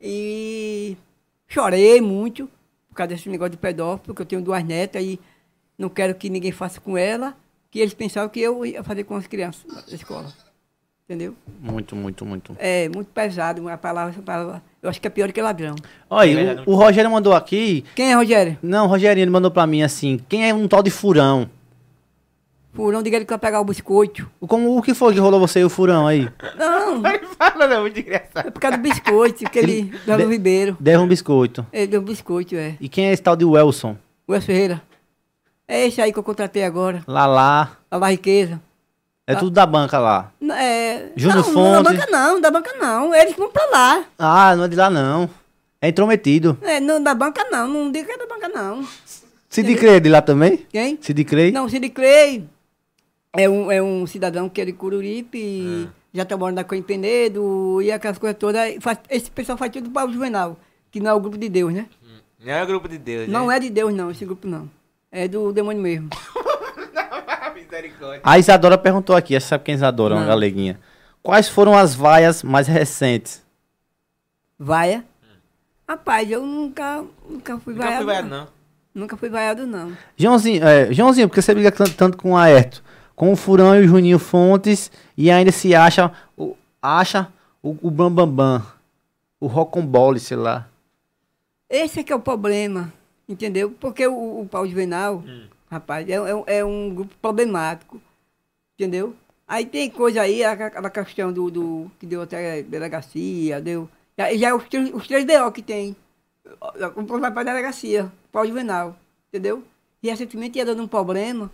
[0.02, 0.98] E
[1.48, 2.50] chorei muito
[2.90, 5.20] por causa desse negócio de pedófilo, porque eu tenho duas netas e
[5.78, 7.36] não quero que ninguém faça com ela,
[7.72, 10.28] que eles pensavam que eu ia fazer com as crianças da escola.
[11.06, 11.34] Entendeu?
[11.60, 12.56] Muito, muito, muito.
[12.60, 14.62] É muito pesado, uma palavra, essa palavra.
[14.82, 15.76] Eu acho que é pior do que ladrão.
[16.08, 17.84] Olha, É o, o Rogério mandou aqui.
[17.96, 18.58] Quem é, Rogério?
[18.62, 21.50] Não, o Rogerinho ele mandou pra mim assim: quem é um tal de furão?
[22.74, 24.30] Furão, diga ele que vai pegar o biscoito.
[24.40, 26.30] Como, o que foi que rolou você e o furão aí?
[26.58, 28.48] Não, Vai falando, é muito engraçado.
[28.48, 30.78] é por causa do biscoito, que ele dá no de- Ribeiro.
[30.80, 31.66] Deu um biscoito.
[31.74, 32.78] Ele deu um biscoito, é.
[32.80, 33.98] E quem é esse tal de Welson?
[34.28, 34.82] O Elcio Ferreira.
[35.70, 37.78] É esse aí que eu contratei agora, Lalá.
[37.92, 38.60] a La Riqueza.
[39.28, 40.32] É tudo da banca lá.
[40.60, 41.98] É, Júnior não, não, da Fonte.
[42.00, 43.14] banca não, da banca não.
[43.14, 44.04] Eles vão pra lá.
[44.18, 45.30] Ah, não é de lá não.
[45.80, 46.58] É intrometido.
[46.64, 48.84] É, não, da banca não, não diga que é da banca não.
[49.48, 50.66] Cid Crey é de lá também?
[50.70, 50.98] Quem?
[51.00, 51.52] Cid Crey?
[51.52, 52.44] Não, Cid Clay
[53.34, 57.80] é um, é um cidadão que é de Cururipe, já tá morando na Coim Penedo
[57.84, 58.78] e aquelas coisas todas.
[58.82, 60.58] faz- esse pessoal faz tudo para o Juvenal,
[60.90, 61.86] que não é o grupo de Deus, né?
[62.44, 64.68] Não é o grupo de Deus, Não é de Deus, não, esse grupo não.
[65.12, 66.10] É do demônio mesmo.
[67.56, 68.22] Misericórdia.
[68.24, 70.28] A Isadora perguntou aqui, você sabe quem é Isadora, uma Não.
[70.28, 70.80] galeguinha.
[71.22, 73.44] Quais foram as vaias mais recentes?
[74.58, 75.04] Vaia.
[75.88, 78.04] Rapaz, eu nunca, nunca fui Nunca vaiado.
[78.04, 78.48] fui vaiado, não.
[78.94, 79.92] Nunca fui vaiado, não.
[80.18, 82.84] Joãozinho, é, Joãozinho, porque você briga tanto, tanto com o Aerto,
[83.16, 87.28] com o Furão e o Juninho Fontes, e ainda se acha o, acha
[87.62, 88.64] o, o Bambambam,
[89.40, 90.68] o Rocambole, sei lá.
[91.70, 92.92] Esse é que é o problema.
[93.30, 93.70] Entendeu?
[93.80, 95.24] Porque o, o Paulo Juvenal,
[95.70, 98.02] rapaz, é, é, um- é um grupo problemático.
[98.76, 99.16] Entendeu?
[99.48, 103.88] Aí tem coisa aí, a- aquela questão do, do que deu até delegacia, deu.
[104.18, 105.96] Já, já é os, três- os três DO que tem.
[106.96, 109.64] O povo vai pra delegacia, Paulo Juvenal, entendeu?
[110.02, 111.52] E recentemente ia dando um problema,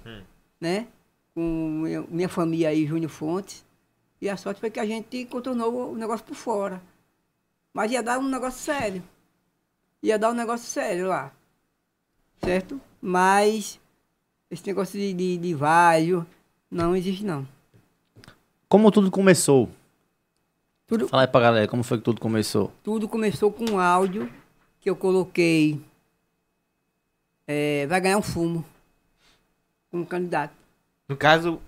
[0.62, 0.88] né?
[1.34, 1.42] Com
[1.84, 3.66] minha, minha família aí, Júnior Fontes.
[4.22, 6.82] E a sorte foi que a gente contornou o negócio por fora.
[7.74, 9.04] Mas ia dar um negócio sério.
[10.02, 11.34] Ia dar um negócio sério lá.
[12.44, 12.80] Certo?
[13.02, 13.80] Mas
[14.50, 16.26] esse negócio de, de, de vaio
[16.70, 17.48] não existe não.
[18.68, 19.70] Como tudo começou?
[20.88, 22.72] Tudo, Fala aí pra galera, como foi que tudo começou?
[22.84, 24.32] tudo começou com um áudio
[24.80, 25.82] que eu coloquei.
[27.48, 28.64] é, vai ganhar um fumo.
[29.90, 30.54] Como candidato.
[31.08, 31.60] No caso,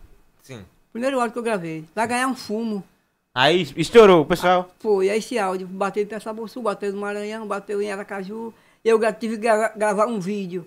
[0.43, 0.63] sim.
[0.91, 1.85] Primeiro áudio que eu gravei.
[1.95, 2.83] Vai ganhar um fumo.
[3.33, 4.69] Aí estourou, pessoal.
[4.79, 5.67] Foi, aí esse áudio.
[5.67, 8.53] Bateu em Pessabuçu, bateu no Maranhão, bateu em Aracaju.
[8.87, 10.65] Eu tive que gra- gravar um vídeo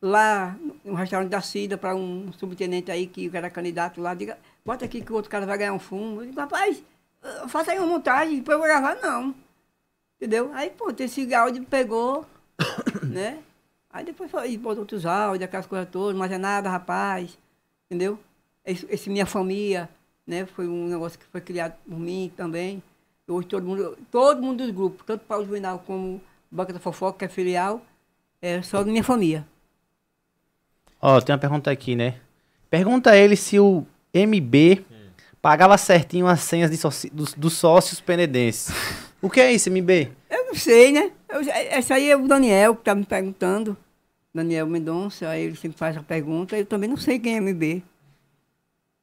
[0.00, 4.14] lá no restaurante da Cida para um subtenente aí que era candidato lá.
[4.14, 6.22] Diga, bota aqui que o outro cara vai ganhar um fumo.
[6.22, 6.82] Eu digo, rapaz,
[7.22, 9.34] eh, faça aí uma montagem, depois eu gravar, não.
[10.16, 10.50] Entendeu?
[10.54, 12.24] Aí, pô, esse áudio pegou,
[13.04, 13.38] né?
[13.90, 17.36] Aí depois foi, botou outros áudios, aquelas coisas todas, mas é nada, rapaz.
[17.90, 18.18] Entendeu?
[18.64, 19.90] Esse, esse Minha Família,
[20.26, 20.46] né?
[20.46, 22.82] Foi um negócio que foi criado por mim também.
[23.26, 26.18] Hoje todo mundo, todo mundo dos grupos, tanto Paulo Juvenal como
[26.50, 27.82] Banca da Fofoca, que é filial,
[28.40, 29.46] é só da minha família.
[31.00, 32.14] Ó, tem uma pergunta aqui, né?
[32.70, 34.84] Pergunta a ele se o MB
[35.40, 36.70] pagava certinho as senhas
[37.12, 38.68] dos, dos sócios penedenses.
[39.20, 40.12] O que é isso, MB?
[40.30, 41.10] Eu não sei, né?
[41.28, 43.76] Eu- essa aí é o Daniel que tá me perguntando.
[44.32, 46.56] Daniel Mendonça, aí ele sempre faz a pergunta.
[46.56, 47.82] Eu também não sei quem é MB.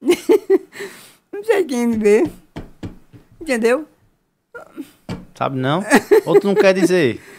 [1.30, 2.30] não sei quem é MB.
[3.38, 3.86] Entendeu?
[5.34, 5.84] Sabe não?
[6.24, 7.20] Outro não quer dizer.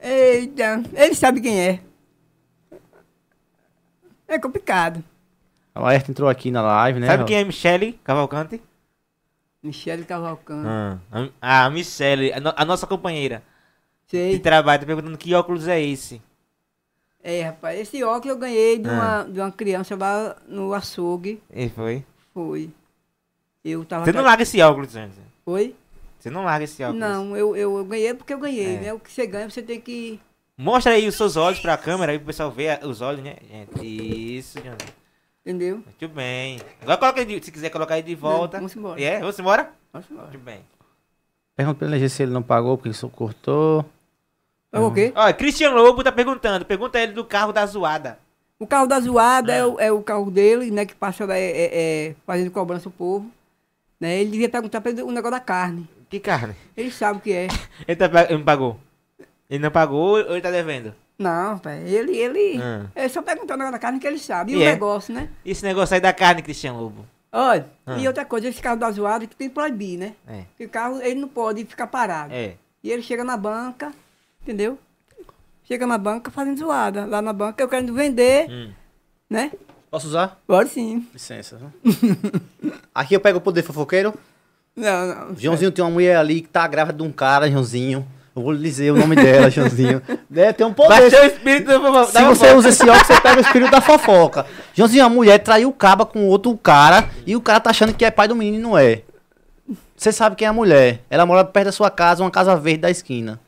[0.00, 1.80] Eita, ele sabe quem é.
[4.26, 5.02] É complicado.
[5.74, 7.06] O Ayrton entrou aqui na live, né?
[7.06, 8.60] Sabe quem é Michele Cavalcante?
[9.62, 10.68] Michele Cavalcante.
[10.68, 10.98] Ah,
[11.40, 13.42] a, a Michele, a, no- a nossa companheira
[14.06, 14.38] de Sei.
[14.38, 16.20] trabalho, tá perguntando que óculos é esse.
[17.22, 18.92] É, rapaz, esse óculos eu ganhei de Ah.
[18.92, 21.40] uma, de uma criança lá no açougue.
[21.50, 22.04] E foi.
[22.34, 22.70] Foi.
[23.64, 24.04] Eu tava.
[24.04, 25.14] Você não larga esse óculos, gente.
[25.44, 25.74] Foi?
[26.22, 27.00] Você não larga esse óculos.
[27.00, 28.80] Não, eu, eu, eu ganhei porque eu ganhei, É.
[28.80, 28.92] né?
[28.92, 30.20] O que você ganha, você tem que.
[30.56, 33.34] Mostra aí os seus olhos pra câmera aí pro pessoal ver a- os olhos, né,
[33.50, 33.84] gente?
[34.38, 34.94] Isso, gente.
[35.44, 35.82] Entendeu?
[35.84, 36.60] Muito bem.
[36.80, 38.58] Agora coloca aí, de- se quiser colocar aí de volta.
[38.58, 39.02] vamos embora.
[39.02, 39.18] É?
[39.18, 39.70] Vamos embora?
[39.92, 40.28] Vamos embora.
[40.28, 40.60] Muito bem.
[41.56, 43.84] Pergunta pra ele se ele não pagou, porque isso cortou.
[44.70, 45.12] É o quê?
[45.16, 46.64] Ó, Christian Lobo tá perguntando.
[46.64, 48.16] Pergunta ele do carro da zoada.
[48.60, 50.86] O carro da zoada é, o, é o carro dele, né?
[50.86, 51.70] Que passa é, é,
[52.10, 53.28] é, fazendo cobrança ao povo.
[54.00, 54.20] Né?
[54.20, 55.86] Ele devia perguntar pra ele o negócio da carne.
[56.12, 56.54] Que carne?
[56.76, 57.48] Ele sabe o que é.
[57.88, 58.78] Ele, tá, ele não pagou.
[59.48, 60.94] Ele não pagou ou ele tá devendo?
[61.18, 62.60] Não, pai, ele, ele.
[62.62, 62.86] Ah.
[62.94, 64.52] É só perguntar o negócio da carne que ele sabe.
[64.52, 64.72] E, E o é?
[64.72, 65.30] negócio, né?
[65.42, 67.06] E esse negócio aí da carne, Christian Lobo?
[67.32, 67.96] Olha, Ah.
[67.98, 70.14] e outra coisa, esse carro da zoada que tem que proibir, né?
[70.28, 70.42] É.
[70.50, 72.32] Porque o carro, ele não pode ficar parado.
[72.34, 72.56] É.
[72.84, 73.90] E ele chega na banca,
[74.42, 74.78] entendeu?
[75.64, 77.06] Chega na banca fazendo zoada.
[77.06, 78.70] Lá na banca eu quero vender, Hum.
[79.30, 79.50] né?
[79.90, 80.38] Posso usar?
[80.46, 81.06] Pode sim.
[81.12, 81.58] Licença.
[82.94, 84.12] aqui eu pego o poder fofoqueiro.
[84.76, 85.36] Não, não.
[85.36, 88.06] Joãozinho tem uma mulher ali que tá grávida de um cara, Joãozinho.
[88.34, 90.00] Eu vou lhe dizer o nome dela, Joãozinho.
[90.34, 91.12] É, tem um poder.
[91.12, 92.06] O espírito da fofoca.
[92.06, 94.46] Se você usa esse óculos, você pega o espírito da fofoca.
[94.72, 98.02] Joãozinho, a mulher traiu o caba com outro cara e o cara tá achando que
[98.02, 99.02] é pai do menino e não é.
[99.94, 101.00] Você sabe quem é a mulher.
[101.10, 103.38] Ela mora perto da sua casa, uma casa verde da esquina.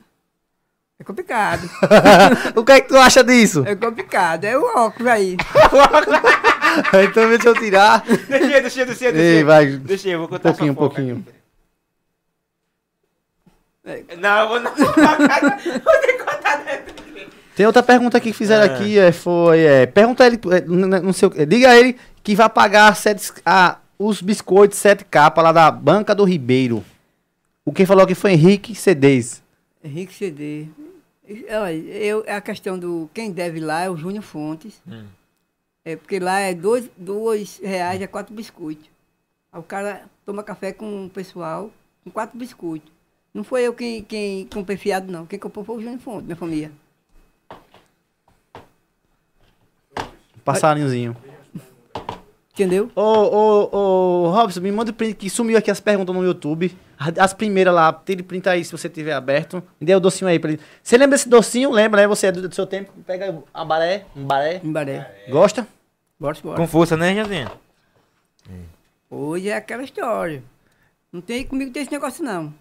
[1.00, 1.68] É complicado.
[2.54, 3.64] o que é que tu acha disso?
[3.66, 4.44] É complicado.
[4.44, 5.36] É o óculos aí.
[7.08, 8.04] então deixa eu tirar.
[8.04, 9.16] Deixa, eu, deixa, eu, deixa, eu, deixa.
[9.28, 9.46] Ei, eu.
[9.46, 9.66] vai.
[9.66, 11.26] Deixa eu, vou Um contar pouquinho, um a fofoca pouquinho.
[14.18, 14.74] Não, eu vou não.
[14.74, 14.92] vou
[16.00, 16.94] ter que contar dentro.
[17.54, 18.76] Tem outra pergunta aqui que fizeram Ah.
[18.76, 20.60] aqui, é, foi, é, pergunta ele, é,
[21.00, 25.04] não sei o que, diga a ele que vai pagar sete, a, os biscoitos 7
[25.04, 26.84] capas lá da Banca do Ribeiro.
[27.64, 29.42] O que falou que foi Henrique Cedês.
[29.82, 30.66] Henrique CD.
[31.50, 34.74] Olha, eu, a questão do quem deve lá é o Júnior Fontes.
[34.86, 35.04] Hum.
[35.84, 38.88] É porque lá é dois, dois reais é quatro biscoitos.
[39.52, 41.70] Aí o cara toma café com o pessoal
[42.02, 42.90] com quatro biscoitos.
[43.32, 45.26] Não foi eu quem, quem comprei fiado, não.
[45.26, 46.72] Quem comprou foi o Júnior Fontes, minha família.
[50.44, 51.16] Passarinhozinho.
[52.52, 52.88] Entendeu?
[52.94, 56.76] Ô, ô, ô, Robson, me manda o print que sumiu aqui as perguntas no YouTube.
[56.96, 59.60] As, as primeiras lá, tire print aí se você tiver aberto.
[59.80, 60.60] Me dê o docinho aí pra ele.
[60.80, 61.72] Você lembra desse docinho?
[61.72, 62.06] Lembra, né?
[62.06, 62.92] Você é do, do seu tempo.
[63.04, 64.60] Pega a baré, um baré.
[64.62, 65.24] Em Baré.
[65.28, 65.66] Gosta?
[66.24, 66.56] Bora, bora.
[66.56, 67.50] Com força, né, Josinho?
[69.10, 70.42] Hoje é aquela história.
[71.12, 72.52] Não tem, comigo tem esse negócio não.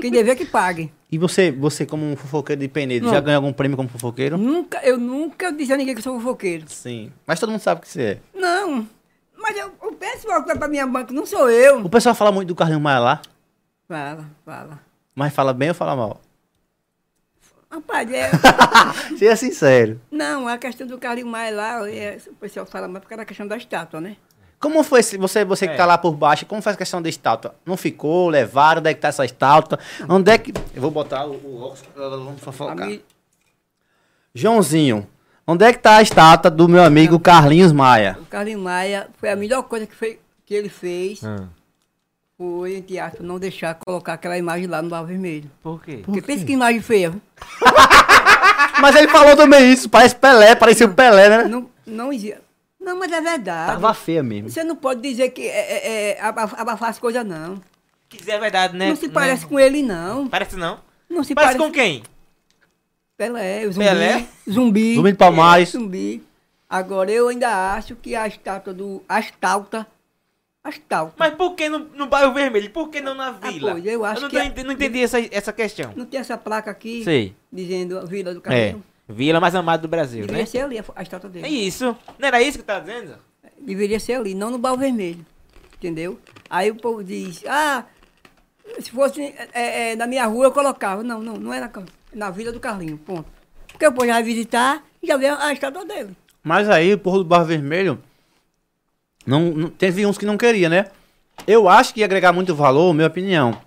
[0.00, 0.92] Quem dever que pague.
[1.10, 3.12] E você, você como um fofoqueiro de Penedo, Não.
[3.12, 4.38] já ganhou algum prêmio como fofoqueiro?
[4.38, 6.66] Nunca, eu nunca disse a ninguém que eu sou fofoqueiro.
[6.68, 7.12] Sim.
[7.26, 8.18] Mas todo mundo sabe que você é.
[8.32, 8.86] Não.
[9.36, 11.80] Mas eu, o pessoal que vai pra minha banca não sou eu.
[11.84, 13.22] O pessoal fala muito do Carlinhos Maia lá,
[13.88, 14.80] Fala, fala.
[15.16, 16.20] mas fala bem ou fala mal?
[17.70, 18.30] Rapaz, é,
[19.16, 20.00] Seja sincero.
[20.10, 23.24] não, a questão do Carlinhos Maia lá, é, o pessoal fala mais por causa da
[23.24, 24.16] questão da estátua, né?
[24.58, 25.76] Como foi esse- você, você que É.
[25.76, 26.44] tá lá por baixo?
[26.46, 27.54] Como foi a questão da estátua?
[27.64, 28.28] Não ficou?
[28.28, 28.80] Levaram?
[28.80, 29.78] Onde é que tá essa estátua?
[30.08, 30.52] Onde é que.
[30.74, 32.86] Eu vou botar o, o óculos, vamos fofocar.
[32.86, 33.02] mi-
[34.34, 35.06] Joãozinho,
[35.46, 38.18] onde é que tá a estátua do meu amigo Carlinhos Maia?
[38.20, 41.46] o Carlinhos Maia foi a melhor coisa que, foi, que ele fez, Ah,
[42.40, 45.50] foi, entre aspas, não deixar colocar aquela imagem lá no Bar Vermelho.
[45.62, 46.00] por quê?
[46.02, 47.12] Porque pensa que imagem feia.
[48.80, 51.44] Mas ele falou também isso, parece Pelé, parecia o Pelé, né?
[51.44, 52.38] Não, não existe.
[52.80, 53.72] Não, mas é verdade.
[53.74, 54.48] Tava feia mesmo.
[54.48, 57.60] Você não pode dizer que é, é, é, aba- abafar as coisas, não.
[58.08, 58.88] Quiser é verdade, né?
[58.88, 60.26] Não se parece com ele, não.
[60.28, 60.80] Parece não.
[61.10, 62.02] Não se Parece parece, com quem?
[63.18, 63.84] Pelé, o zumbi.
[63.86, 64.26] Pelé?
[64.50, 64.94] Zumbi.
[64.94, 65.68] Zumbi de Palmares.
[65.72, 66.22] Zumbi.
[66.70, 69.86] Agora, eu ainda acho que a estátua do Astalta.
[70.62, 71.14] Astalta.
[71.18, 72.68] Mas por que no, no bairro vermelho?
[72.70, 73.72] Por que não na vila?
[73.72, 75.92] pois, eu acho não, que tô é- ent- não entendi essa, essa questão.
[75.96, 77.34] Não tem essa placa aqui Sei.
[77.50, 78.42] dizendo a Vila do É.
[78.42, 78.84] Carrinho?
[79.08, 80.46] Vila mais amada do Brasil, Deveria né?
[80.46, 81.46] ser ali a, a estátua dele.
[81.46, 81.96] É isso.
[82.18, 83.16] Não era isso que tá dizendo?
[83.58, 85.24] Deveria ser ali, não no Baú Vermelho.
[85.78, 86.20] Entendeu?
[86.48, 87.84] Aí o povo diz, ah,
[88.78, 89.22] se fosse
[89.54, 91.02] é, é, na minha rua eu colocava.
[91.02, 91.70] Não, não, não é na,
[92.14, 93.24] na Vila do Carlinho, ponto.
[93.72, 96.14] Porque o povo já vai visitar e já vê a estátua dele.
[96.42, 98.00] Mas aí, o porro do Barro Vermelho,
[99.26, 100.86] não, não, teve uns que não queria, né?
[101.46, 103.58] Eu acho que ia agregar muito valor, minha opinião,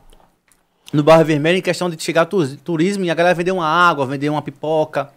[0.92, 4.06] no Barro Vermelho em questão de chegar tu- turismo e a galera vender uma água,
[4.06, 5.12] vender uma pipoca.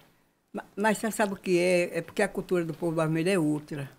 [0.53, 1.99] Ma- Mas você sabe o que é?
[1.99, 3.91] É porque a cultura do povo vermelho é outra.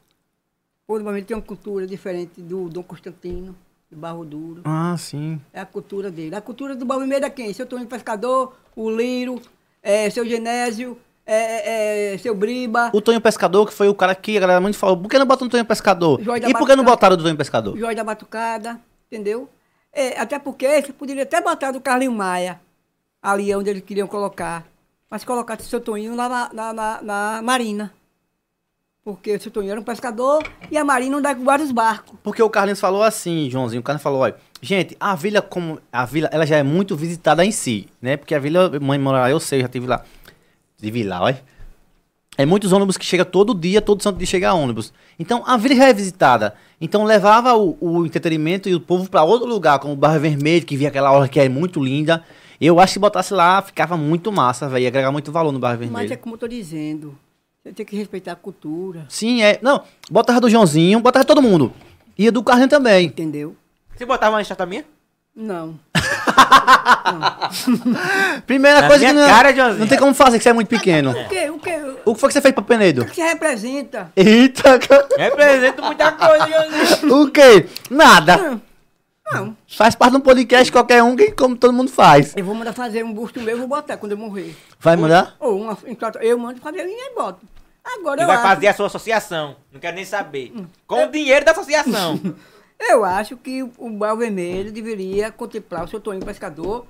[0.83, 3.55] O povo vermelho tem uma cultura diferente do Dom Constantino,
[3.91, 4.61] do Barro Duro.
[4.65, 5.39] Ah, sim.
[5.53, 6.35] É a cultura dele.
[6.35, 7.53] A cultura do Barro Vermelho é quem?
[7.53, 9.39] Seu Toninho Pescador, o Liro,
[9.83, 10.97] é, seu Genésio,
[11.27, 14.77] é, é, seu Briba, O Tonho Pescador, que foi o cara que a galera muito
[14.77, 16.19] falou, por que não botam o Tonho Pescador?
[16.21, 17.75] E por que não botaram o Tonho Pescador?
[17.75, 18.79] o Jorge da Batucada,
[19.11, 19.49] entendeu?
[19.91, 22.59] É, até porque você poderia até botar do Carlinho Maia,
[23.21, 24.65] ali onde eles queriam colocar.
[25.09, 27.93] Mas colocasse o seu Toninho lá na, na, na- na Marina.
[29.03, 31.71] Porque o seu Toninho era um pescador e a Marina onde é que guarda os
[31.71, 32.13] barcos.
[32.21, 36.03] Porque o Carlinhos falou assim, Joãozinho, o Carlinhos falou, olha, gente, a vila como a
[36.03, 38.17] vila, ela já é muito visitada em si, né?
[38.17, 40.03] Porque a vila, mãe mora lá, eu sei, já tive lá.
[40.79, 41.43] Tive lá, olha.
[42.37, 44.93] É muitos ônibus que chega todo dia, todo santo dia chega ônibus.
[45.17, 46.53] Então a vila já é visitada.
[46.79, 50.63] Então levava o, o entretenimento e o povo pra outro lugar, como o Barra Vermelho,
[50.63, 52.23] que via aquela hora que é muito linda.
[52.61, 54.83] Eu acho que botasse lá, ficava muito massa, velho.
[54.83, 56.13] Ia agregar muito valor no Barra Mas Vermelho.
[56.13, 57.17] é como eu tô dizendo.
[57.63, 59.05] Você tem que respeitar a cultura.
[59.09, 59.59] Sim, é.
[59.61, 61.73] Não, botava do Joãozinho, botava todo mundo.
[62.17, 63.07] Ia do Carlinhos também.
[63.07, 63.55] Entendeu?
[63.95, 64.85] Você botava uma estátua minha?
[65.35, 65.79] Não.
[68.45, 69.79] Primeira Na coisa que não, cara, Joãozinho.
[69.79, 71.11] não tem como fazer, que você é muito pequeno.
[71.11, 71.49] O que?
[71.49, 71.75] O que?
[72.05, 73.01] O que foi que você fez pra Penedo?
[73.01, 74.11] O que você representa?
[74.15, 75.07] Eita, cara.
[75.17, 77.21] Representa muita coisa, Joãozinho.
[77.21, 77.65] o quê?
[77.89, 78.59] Nada.
[79.31, 79.57] Não.
[79.67, 82.33] Faz parte de um podcast qualquer um, que como todo mundo faz.
[82.37, 84.55] Eu vou mandar fazer um busto meu e vou botar quando eu morrer.
[84.79, 85.35] Vai mandar?
[85.39, 86.23] Ou uma estátua.
[86.23, 87.39] Eu mando fazer e ninguém bota.
[87.83, 89.55] Agora E eu vai acho, fazer a sua associação.
[89.71, 90.53] Não quero nem saber.
[90.85, 92.19] Com o dinheiro da associação.
[92.79, 96.85] eu acho que o- Bar Vermelho deveria contemplar o seu Toninho Pescador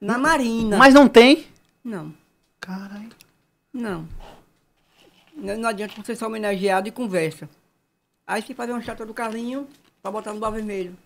[0.00, 0.76] na Marina.
[0.76, 1.46] Mas não tem?
[1.82, 2.12] Não,
[2.60, 3.10] Caralho.
[3.72, 4.06] não.
[5.34, 7.48] Não, não adianta você ser homenageado e conversa.
[8.26, 9.68] Aí você faz uma estátua do Carlinho
[10.02, 10.96] pra botar no Bar Vermelho.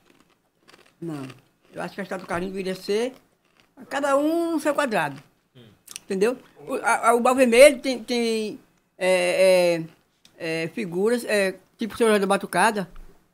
[1.01, 1.23] Não.
[1.73, 3.12] Eu acho que a estátua do Carlinho deveria ser
[3.89, 5.23] cada um no seu quadrado.
[6.05, 6.37] Entendeu?
[6.66, 8.59] O, a- a- o Bar Vermelho tem, tem
[8.99, 9.85] é,
[10.39, 12.89] é, é, figuras, é, tipo o senhor da Batucada,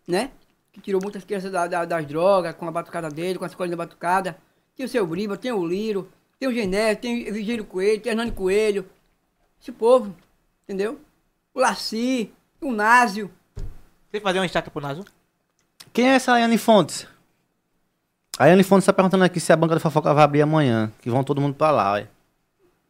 [0.07, 0.31] né?
[0.79, 3.77] Que tirou muitas crianças da- da- das drogas com a batucada dele, com as escolinhas
[3.77, 4.39] da batucada.
[4.77, 8.11] Tem o seu Briba, tem o Liro, tem o Genésio, tem o Vigílio Coelho, tem
[8.11, 8.89] o Hernani Coelho.
[9.61, 10.15] Esse povo,
[10.65, 11.01] entendeu?
[11.53, 12.31] O Laci,
[12.61, 13.29] o Násio.
[14.09, 15.05] Você fazer uma estátua pro Nazo?
[15.93, 17.07] Quem é essa Ayane Fontes?
[18.39, 20.93] A Ayane Fontes tá perguntando aqui se a banca da fofoca vai abrir amanhã.
[21.01, 22.07] Que vão todo mundo pra lá, ué.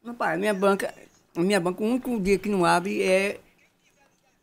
[0.05, 0.93] Rapaz, a minha banca,
[1.35, 3.40] a minha banca, o único dia que não abre é,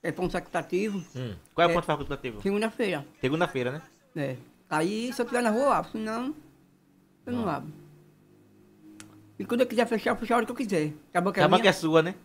[0.08, 1.34] é ponto facultativo, Hum.
[1.54, 1.74] Qual é o É.
[1.74, 2.42] ponto facultativo?
[2.42, 3.06] segunda-feira.
[3.22, 3.82] Segunda-feira, né?
[4.16, 4.36] É.
[4.70, 5.92] Aí, se eu estiver na rua, eu abro.
[5.92, 6.34] Senão,
[7.26, 7.70] eu não abro.
[9.38, 10.94] E quando eu quiser fechar, eu fecho a hora que eu quiser.
[11.14, 11.70] A banca é a banca minha.
[11.70, 12.16] é sua, né?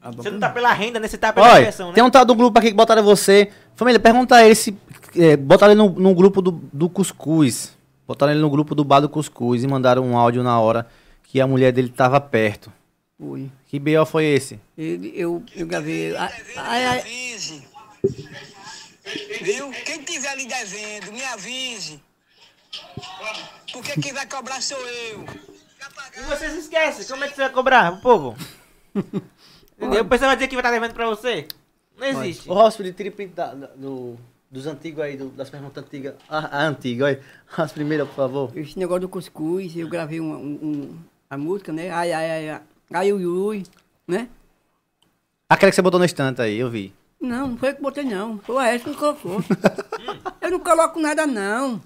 [0.00, 1.08] A banca Você não é tá pela renda, né?
[1.08, 1.92] Você tá pela Olha, né?
[1.94, 3.50] tem um tal do grupo aqui que botaram você.
[3.74, 4.76] Família, pergunta a ele se.
[5.16, 7.76] É, botaram ele no, no grupo do, do Cuscuz.
[8.06, 10.86] Botaram ele no grupo do Bar do Cuscuz e mandaram um áudio na hora
[11.24, 12.72] que a mulher dele tava perto.
[13.18, 13.50] Foi.
[13.72, 14.04] Que B.O.
[14.04, 14.60] foi esse?
[14.76, 16.14] Ele, eu, eu gravei.
[16.14, 17.66] Ai, ai, ai, avise.
[19.40, 19.70] Viu?
[19.86, 21.98] Quem tiver ali devendo, me avise.
[23.72, 25.24] Porque quem vai cobrar sou eu.
[26.18, 28.36] E você se esquece, como é que você vai cobrar o povo?
[28.94, 30.02] Entendeu?
[30.04, 31.48] O pessoal vai dizer que vai estar devendo pra você?
[31.96, 32.50] Não existe.
[32.50, 34.18] O hóspede tripe da, da- do,
[34.50, 36.14] dos antigos aí, do- das perguntas antigas.
[36.28, 37.22] A, a antiga, olha.
[37.56, 38.52] As primeiras, por favor.
[38.54, 40.98] Esse negócio do cuscuz, eu gravei um, um- um-
[41.30, 41.90] a música, né?
[41.90, 42.60] Ai, ai, ai, ai,
[42.92, 43.62] ai, ui, ui,
[44.06, 44.28] né?
[45.48, 46.94] Aquela que você botou no estante aí, eu vi.
[47.20, 48.38] Não, não foi eu que botei, não.
[48.38, 49.44] Foi o Aécio que colocou.
[50.40, 51.80] eu não coloco nada, não.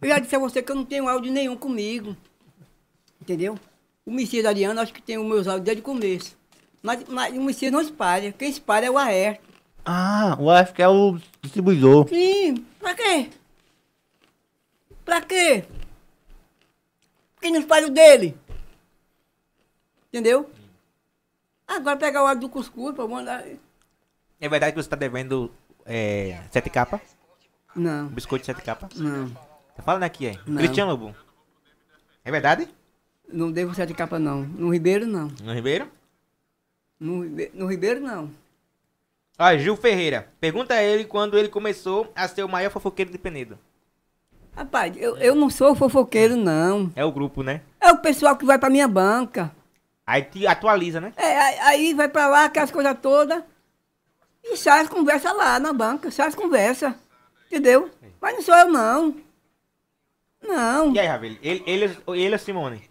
[0.00, 2.16] Eu já disse a você que eu não tenho áudio nenhum comigo.
[3.20, 3.58] Entendeu?
[4.04, 6.36] O Messias Ariano, acho que tem os meus áudios desde o começo.
[6.82, 8.32] Mas, mas o Messias não espalha.
[8.32, 9.40] Quem espalha é o Aécio.
[9.84, 12.08] Ah, o AF que é o distribuidor.
[12.08, 13.30] Sim, pra quê?
[15.04, 15.64] Pra quê?
[17.40, 18.36] Quem não espalha o dele?
[20.12, 20.50] Entendeu?
[21.66, 23.44] Agora pegar o áudio do cuscuz pra mandar.
[24.38, 25.50] É verdade que você tá devendo
[25.86, 27.00] é, sete capas?
[27.74, 28.98] Não, biscoito de sete capas?
[28.98, 29.30] não.
[29.74, 30.38] Tá falando aqui, é?
[30.46, 30.58] Não.
[30.58, 31.16] Cristiano Lobo.
[32.22, 32.68] É verdade?
[33.32, 34.42] Não devo sete capa, não.
[34.42, 35.28] No Ribeiro, não.
[35.42, 35.88] No Ribeiro?
[37.00, 37.24] No,
[37.54, 38.30] no Ribeiro, não.
[39.38, 40.28] Ó, Gil Ferreira.
[40.38, 43.58] Pergunta a ele quando ele começou a ser o maior fofoqueiro de Penedo.
[44.54, 46.92] Rapaz, eu, eu não sou fofoqueiro, não.
[46.94, 47.62] É o grupo, né?
[47.80, 49.50] É o pessoal que vai pra minha banca.
[50.06, 51.12] Aí te atualiza, né?
[51.16, 53.42] É, aí, aí vai pra lá, aquelas coisas todas.
[54.44, 56.10] E sai as conversas lá na banca.
[56.10, 56.92] Sai as conversas.
[57.46, 57.90] Entendeu?
[58.20, 59.16] Mas não sou eu, não.
[60.42, 60.92] Não.
[60.92, 61.36] E aí, Ravel?
[61.42, 62.90] Ele, ele, ele é Simone.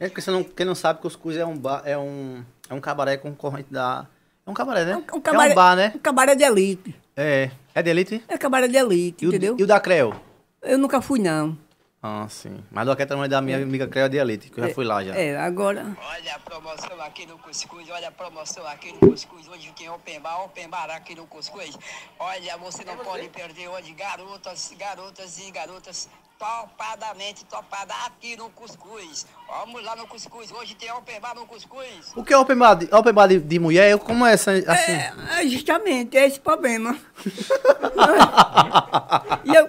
[0.00, 2.44] É porque você não, quem não sabe que o Cuscuz é um bar, é um,
[2.68, 4.06] é um cabaré concorrente da...
[4.46, 4.96] É um cabaré, né?
[4.96, 5.92] Um cabaré, É um bar, né?
[5.94, 6.94] Um cabaré de elite.
[7.16, 7.50] É.
[7.74, 8.24] É de elite?
[8.28, 9.56] É cabaré de elite, E o, entendeu?
[9.58, 10.14] e o da Creu?
[10.62, 11.56] Eu nunca fui, não.
[12.00, 12.62] Ah, sim.
[12.70, 14.84] Mas do aquele tamanho da minha amiga Creu é de elite, que eu já fui
[14.84, 15.16] lá já.
[15.16, 15.96] É, agora.
[16.00, 19.48] Olha a promoção aqui no Cuscuz, olha a promoção aqui no Cuscuz.
[19.48, 21.76] Hoje tem Open Bar, Open Bar aqui no Cuscuz.
[22.20, 26.08] Olha, você não pode perder hoje garotas, garotas e garotas
[26.38, 29.26] topadamente topada aqui no Cuscuz.
[29.48, 32.12] Vamos lá no Cuscuz, hoje tem Open Bar no Cuscuz.
[32.14, 33.98] O que é open bar de, open bar de, de mulher?
[33.98, 34.92] Como é essa, assim?
[34.92, 36.96] É, é justamente, é esse problema.
[39.44, 39.68] e eu,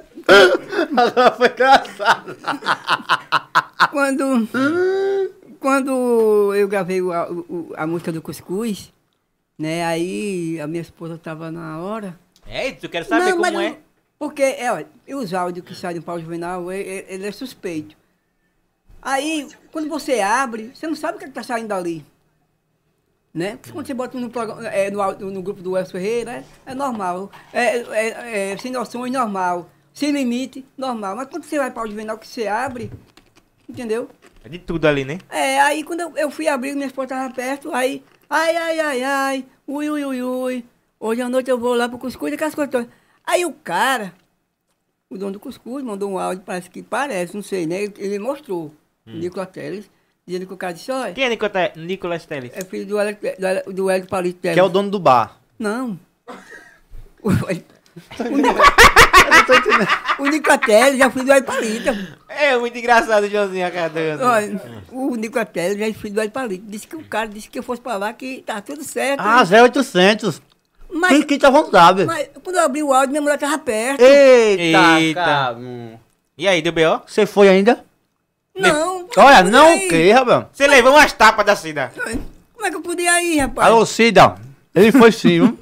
[0.96, 2.38] Agora foi engraçado.
[3.92, 4.48] quando,
[5.60, 7.28] quando eu gravei a,
[7.84, 8.92] a música do Cuscuz,
[9.58, 12.18] né, aí a minha esposa tava na hora.
[12.48, 13.78] É, tu quer saber mas como eu- é?
[14.18, 17.32] Porque, é, olha, e os áudios que saem do Paulo Juvenal, ele, ele- ele é
[17.32, 17.96] suspeito.
[19.02, 22.06] Aí, quando você abre, você não sabe o que está saindo dali.
[23.34, 23.56] Né?
[23.58, 26.76] Porque quando você bota no, programa, é, no, no grupo do Elcio Ferreira, é, é
[26.76, 27.32] normal.
[27.54, 29.70] É, é- é sem noções, normal.
[30.00, 31.14] Sem limite, normal.
[31.18, 32.90] Mas quando você vai para o Juvenal, que você abre,
[33.68, 34.10] entendeu?
[34.42, 35.18] É de tudo ali, né?
[35.30, 39.04] É, aí quando eu, eu fui abrir, minha esposa estava perto, aí, ai, ai, ai,
[39.04, 40.66] ai, ui, ui, ui, ui,
[40.98, 42.88] hoje à noite eu vou lá pro cuscuz, coisas todas.
[43.26, 44.14] Aí o cara,
[45.10, 47.84] o dono do cuscuz, mandou um áudio, parece que parece, não sei, né?
[47.84, 48.74] Ele, ele mostrou,
[49.06, 49.92] o Nicolas Teles,
[50.26, 52.52] dizendo que o cara disse, olha, Quem é Nicota- Nicolas Teles?
[52.56, 53.18] é filho do Hélio,
[53.68, 54.54] do do Hélio Palito Teles.
[54.56, 55.42] Que é o dono do bar.
[55.60, 56.00] Não.
[60.20, 62.18] O, Teles é filho do Palito.
[62.28, 64.62] É muito engraçado o Joãozinho a cada Olha,
[64.92, 66.66] o Nicotel já filho do Palito.
[66.68, 69.22] Disse que o cara disse que eu fosse pra lá que tá tudo certo.
[69.22, 70.42] Ah, 0800.
[70.92, 72.06] mas, Quem que tá vontade?
[72.06, 74.02] mas quando eu abri o áudio, minha mulher tava perto.
[74.02, 75.20] Eita, Eita.
[75.24, 75.58] cara.
[76.38, 77.02] E aí, deu B.O.?
[77.06, 77.84] Você foi ainda?
[78.56, 79.08] Não.
[79.18, 80.46] Olha, não o quê, rapaz?
[80.54, 81.92] Você levou umas tapas da Cida.
[82.54, 83.68] Como é que eu podia ir, rapaz?
[83.68, 84.36] Alô, Cida.
[84.76, 85.60] Ele foi sim, viu?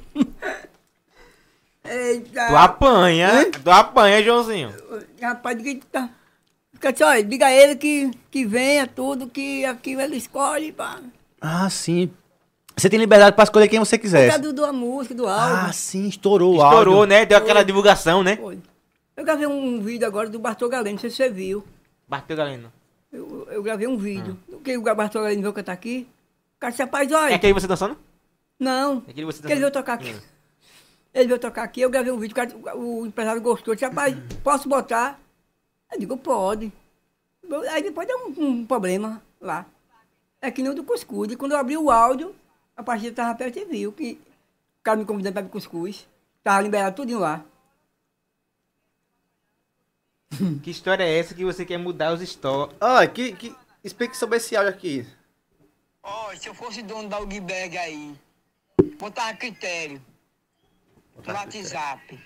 [1.90, 2.46] Eita.
[2.48, 4.72] Tu apanha, tu apanha, Joãozinho.
[5.20, 6.10] Rapaz, que tá.
[6.72, 11.00] Fica assim, olha, diga a ele que, que venha tudo, que aqui ele escolhe, pá.
[11.40, 12.10] Ah, sim.
[12.76, 14.28] Você tem liberdade pra escolher quem você Por quiser.
[14.28, 15.72] causa do, da música, do Ah, áudio.
[15.74, 17.06] sim, estourou o Estourou, áudio.
[17.08, 17.26] né?
[17.26, 18.36] Deu aquela divulgação, né?
[18.36, 18.58] Foi.
[19.16, 21.64] Eu gravei um vídeo agora do Bartol Galeno, não sei se você viu.
[22.06, 22.72] Bateu, Galeno.
[23.12, 24.38] Eu, eu gravei um vídeo.
[24.52, 26.06] O que o Bartol Galeno veio cantar aqui?
[26.56, 27.34] O cara disse, rapaz, É olha.
[27.34, 27.96] aquele você dançando?
[28.60, 29.02] Não.
[29.08, 29.72] É aquele você Ele veio dançando?
[29.72, 30.14] tocar aqui.
[31.12, 34.14] Ele veio tocar aqui, eu gravei um vídeo, o cara- o empresário gostou, disse, rapaz,
[34.44, 35.18] posso botar?
[35.90, 36.72] Eu digo, pode.
[37.70, 39.66] Aí depois deu um, um problema lá.
[40.40, 41.32] É que nem o do cuscuz.
[41.32, 42.34] E quando eu abri o áudio,
[42.76, 44.20] a partida estava perto e viu que
[44.80, 46.06] o cara me convidando para cuscuz.
[46.44, 47.44] Tava liberado tudinho lá.
[50.62, 52.76] Que história é essa que você quer mudar os stories?
[52.80, 53.54] Ah, que, que...
[53.82, 55.06] Explique sobre esse áudio aqui.
[56.02, 58.14] Ó, se eu fosse dono da Ugberg aí,
[58.98, 60.02] botava critério
[61.26, 62.18] no WhatsApp.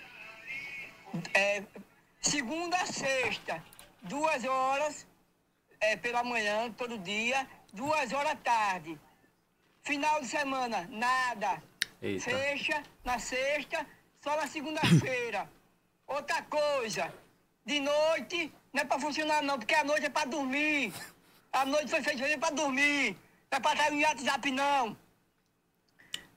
[1.33, 1.63] É,
[2.21, 3.63] segunda a sexta,
[4.01, 5.05] duas horas
[5.79, 8.99] é, pela manhã, todo dia, duas horas à tarde.
[9.81, 11.61] Final de semana, nada.
[12.01, 12.31] Eita.
[12.31, 13.85] Fecha na sexta,
[14.21, 15.49] só na segunda-feira.
[16.07, 17.13] Outra coisa,
[17.65, 20.93] de noite não é pra funcionar não, porque a noite é pra dormir.
[21.51, 23.15] A noite foi feita pra dormir.
[23.51, 24.97] Não é pra estar no WhatsApp não.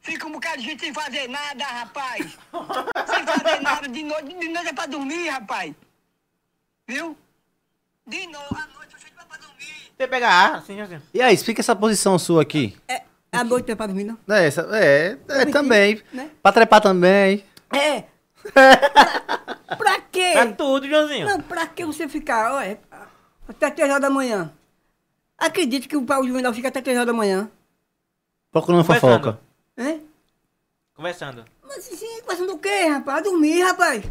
[0.07, 2.23] Fica um bocado de gente sem fazer nada, rapaz.
[2.23, 4.39] sem fazer nada de noite.
[4.39, 5.75] De noite é pra dormir, rapaz.
[6.87, 7.17] Viu?
[8.07, 9.93] De noite, a noite foi feita pra dormir.
[9.99, 11.01] Você pega a assim, assim.
[11.13, 12.77] E aí, explica essa posição sua aqui.
[12.87, 13.03] É,
[13.33, 14.17] a noite não é pra dormir, não?
[14.29, 16.01] É, essa, é, é também.
[16.13, 16.31] né?
[16.41, 17.45] Pra trepar também.
[17.73, 18.05] É.
[18.55, 20.31] pra, pra quê?
[20.35, 21.27] Pra tudo, Joãozinho.
[21.27, 22.79] Não, pra que você ficar, olha,
[23.49, 24.53] até 3 horas da manhã?
[25.37, 27.51] Acredite que o Paulo Juvenal fica até 3 horas da manhã.
[28.53, 29.41] Procurando fofoca.
[29.77, 30.07] Hein?
[30.95, 31.45] Conversando.
[31.63, 33.23] Mas sim, conversando o quê, rapaz?
[33.23, 34.05] Dormir, rapaz.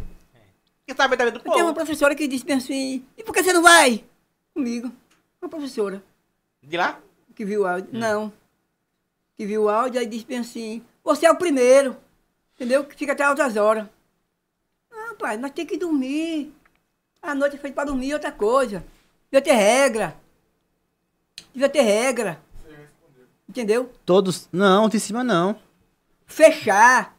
[0.86, 1.84] Quer saber da vida do Eu tenho uma povo?
[1.84, 4.04] professora que disse assim, e por que você não vai?
[4.54, 4.92] Comigo.
[5.42, 6.02] Uma professora
[6.62, 7.00] De lá?
[7.34, 7.90] que viu o áudio.
[7.92, 8.32] Não.
[9.36, 11.96] Que viu o áudio, aí disse assim, você é o primeiro.
[12.54, 12.84] Entendeu?
[12.84, 13.86] Que fica até altas horas.
[14.92, 16.54] Ah, pai, nós temos que dormir.
[17.20, 18.84] A noite é feita para dormir, outra coisa.
[19.30, 20.16] Devia ter regra.
[21.52, 22.40] Devia ter regra.
[23.48, 23.92] Entendeu?
[24.04, 24.48] Todos.
[24.52, 25.56] Não, de cima não.
[26.26, 27.16] Fechar.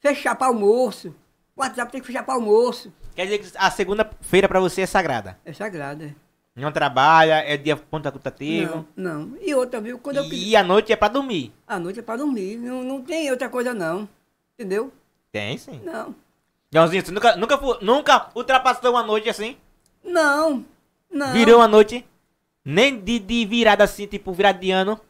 [0.00, 1.14] Fechar para almoço.
[1.54, 2.92] O WhatsApp tem que fechar para almoço.
[3.14, 5.38] Quer dizer que a segunda-feira pra você é sagrada.
[5.44, 6.14] É sagrado, é.
[6.56, 8.84] Não trabalha, é dia ponta contativa.
[8.96, 9.38] Não, não.
[9.40, 9.98] E outra, viu?
[9.98, 10.48] Quando eu pedi.
[10.48, 11.52] E a noite é pra dormir.
[11.66, 12.58] A noite é para dormir.
[12.58, 14.08] Não, não tem outra coisa, não.
[14.54, 14.92] Entendeu?
[15.32, 15.80] Tem sim.
[15.84, 16.14] Não.
[16.72, 19.56] Joãozinho, você nunca, nunca, nunca ultrapassou uma noite assim?
[20.04, 20.64] Não.
[21.10, 21.32] Não.
[21.32, 22.04] Virou uma noite?
[22.64, 25.00] Nem de, de virada assim, tipo virada de ano?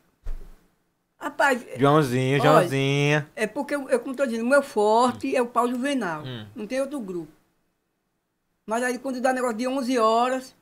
[1.21, 2.51] Rapaz, Joãozinho, Olha.
[2.51, 3.27] Joãozinho.
[3.37, 6.23] é porque, eu, eu como tô dizendo, o meu forte é o pau juvenal.
[6.25, 6.47] Hum.
[6.57, 7.31] Não tem outro grupo.
[8.67, 10.57] Mas aí quando dá negócio de 11 horas,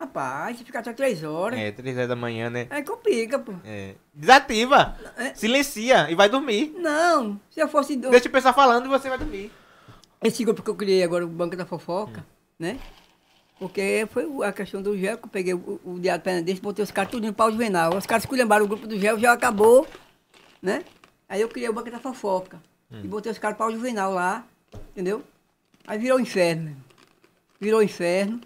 [0.00, 2.66] rapaz, se ficar até 3 horas, É, três horas da manhã, né?
[2.70, 3.52] aí complica, pô.
[3.64, 3.94] É.
[4.14, 4.96] Desativa.
[5.16, 5.34] É.
[5.34, 6.72] Silencia e vai dormir.
[6.78, 7.94] Não, se eu fosse...
[7.96, 9.52] Deixa o pessoal falando e você vai dormir.
[10.22, 12.24] Esse grupo que eu criei agora, o Banco da Fofoca,
[12.58, 12.78] né?
[13.58, 16.92] Porque foi a questão do Gel, que eu peguei o, o Diário Penedente, botei os
[16.92, 17.96] caras tudo no pau juvenal.
[17.96, 19.86] Os caras esculhambaram o grupo do Gel, já acabou,
[20.62, 20.84] né?
[21.28, 22.62] Aí eu criei o Banco da Fofoca.
[22.90, 24.46] E botei os caras pau juvenal lá,
[24.92, 25.22] entendeu?
[25.86, 26.76] Aí virou inferno.
[27.60, 28.40] Virou inferno,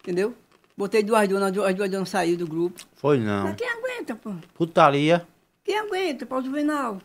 [0.00, 0.34] entendeu?
[0.76, 2.80] Botei duas donas, as duas as duas donas saíram do grupo.
[2.96, 3.54] Foi Mas não.
[3.54, 4.34] quem aguenta, pô?
[4.54, 5.26] Putaria.
[5.62, 6.98] Quem aguenta, pau juvenal?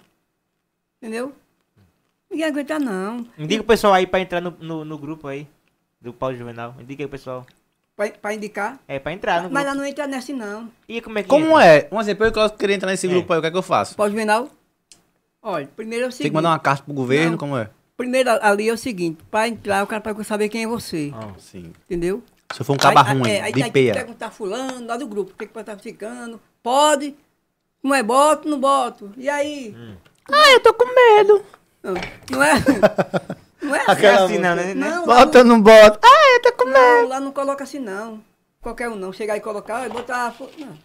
[0.97, 1.33] Entendeu?
[2.29, 3.25] Ninguém aguenta, não.
[3.37, 5.47] Indica o pessoal aí pra entrar no, no, no grupo aí.
[6.01, 6.75] Do Paulo Juvenal.
[6.79, 7.45] Indica aí o pessoal.
[7.95, 8.79] Pra, pra indicar.
[8.87, 9.67] É, pra entrar no Mas grupo.
[9.67, 10.69] ela não entra nessa, não.
[10.87, 11.65] E como é que Como entra?
[11.65, 11.87] é?
[11.91, 13.09] Um exemplo, eu que eu queria entrar nesse É.
[13.09, 13.95] grupo aí, o que é que eu faço?
[13.95, 14.49] Pode Juvenal?
[15.41, 16.23] Olha, primeiro é o seguinte.
[16.23, 17.37] Tem que mandar uma carta pro governo, Não.
[17.37, 17.69] como é?
[17.95, 21.11] Primeiro ali é o seguinte, para entrar, o cara precisa saber quem é você.
[21.15, 21.73] Ah, sim.
[21.85, 22.21] Entendeu?
[22.53, 23.93] Se eu for um caba Aí- ruim, é, aí de tem que peia.
[23.93, 26.39] perguntar fulano, lá do grupo, o que, que pode estar ficando?
[26.61, 27.15] Pode?
[27.81, 29.11] Não é boto, não boto.
[29.17, 29.75] E aí?
[30.31, 31.43] Ah, eu tô com medo.
[31.81, 31.93] Não,
[32.31, 32.53] não é?
[33.61, 34.73] Não é é Aquela assim não, né?
[34.73, 35.99] Não, Bota ou não bota?
[36.03, 36.77] Ah, eu tô com medo.
[36.79, 38.23] não, lá não coloca assim não.
[38.61, 39.11] Qualquer um não.
[39.13, 40.35] Chegar e colocar e botar.
[40.57, 40.77] Não.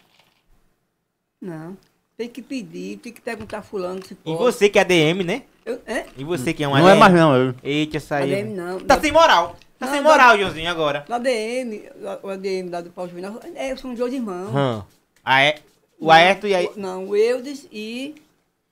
[1.41, 1.77] Não.
[2.17, 4.39] Tem que pedir, tem que perguntar fulano se E pode.
[4.39, 5.43] você que é ADM, né?
[5.65, 6.07] Eu, é?
[6.17, 7.01] E você que é um Não é ADM.
[7.01, 7.55] mais não, eu.
[7.63, 8.33] Eita, essa aí.
[8.35, 8.81] ADM não.
[8.81, 9.57] Tá sem moral.
[9.79, 11.05] Tá Não, sem moral, Joãozinho, agora.
[11.09, 11.89] O ADM,
[12.23, 14.51] o ADM lá do Paulo Juvenal, é, são dois irmãos.
[14.55, 14.83] Hum.
[15.25, 15.57] Ah, é?
[15.99, 16.67] O Aerto e aí.
[16.67, 18.15] O- Não, o Eudes e,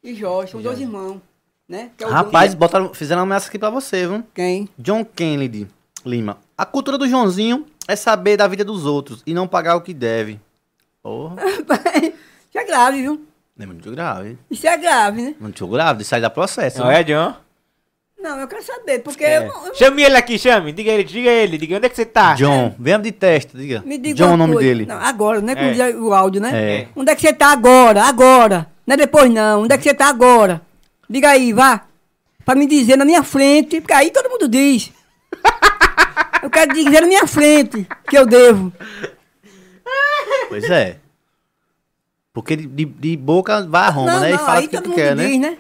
[0.03, 1.21] e Jorge, são dois irmãos.
[1.71, 1.91] Né?
[1.97, 4.25] Que é o Rapaz, botaram, fizeram uma ameaça aqui pra você, viu?
[4.35, 4.69] Quem?
[4.77, 5.69] John Kennedy
[6.05, 6.39] Lima.
[6.59, 9.95] A cultura do Joãozinho é saber da vida dos outros e não pagar o que
[9.95, 10.41] deve.
[11.01, 11.37] Porra,
[12.51, 13.25] Isso é grave, viu?
[13.59, 14.37] é muito grave.
[14.51, 15.35] Isso é grave, né?
[15.39, 16.81] Muito grave, isso aí dá processo.
[16.81, 17.01] Não né?
[17.01, 17.35] é, John?
[18.21, 19.39] Não, eu quero saber, porque É.
[19.39, 20.73] eu, eu Chame ele aqui, chame.
[20.73, 21.57] Diga ele, diga ele.
[21.57, 22.35] Diga onde é que você tá.
[22.35, 23.83] John, venha de teste, diga.
[23.87, 24.69] me diga John é o nome coisa.
[24.69, 24.87] dele.
[24.87, 25.95] Não, agora, não é É.
[25.97, 26.51] o áudio, né?
[26.81, 26.89] É.
[26.97, 28.03] Onde é que você tá agora?
[28.05, 28.67] Agora.
[28.87, 29.63] Não é depois não.
[29.63, 30.61] Onde é que você tá agora?
[31.11, 31.87] Diga aí, vá.
[32.45, 34.93] Pra me dizer na minha frente, porque aí todo mundo diz.
[36.43, 38.73] Eu quero dizer na minha frente que eu devo.
[40.49, 40.99] Pois é.
[42.33, 44.29] Porque de, de- de boca vai a Roma, não, né?
[44.31, 45.51] E não, fala aí o que todo tu mundo quer, diz, né?
[45.51, 45.59] né?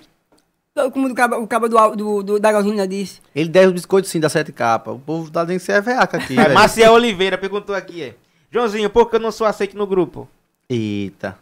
[0.75, 3.21] Todo- Como o cabo, o cabo do, do, do- da gasolina disse.
[3.35, 4.95] Ele deve os biscoitos sim da sete capas.
[4.95, 6.49] O povo tá dizendo que você é veaca aqui, É.
[6.49, 8.15] Maciel Oliveira perguntou aqui, é.
[8.51, 10.27] Joãozinho, por que eu não sou aceito no grupo?
[10.69, 11.37] Eita.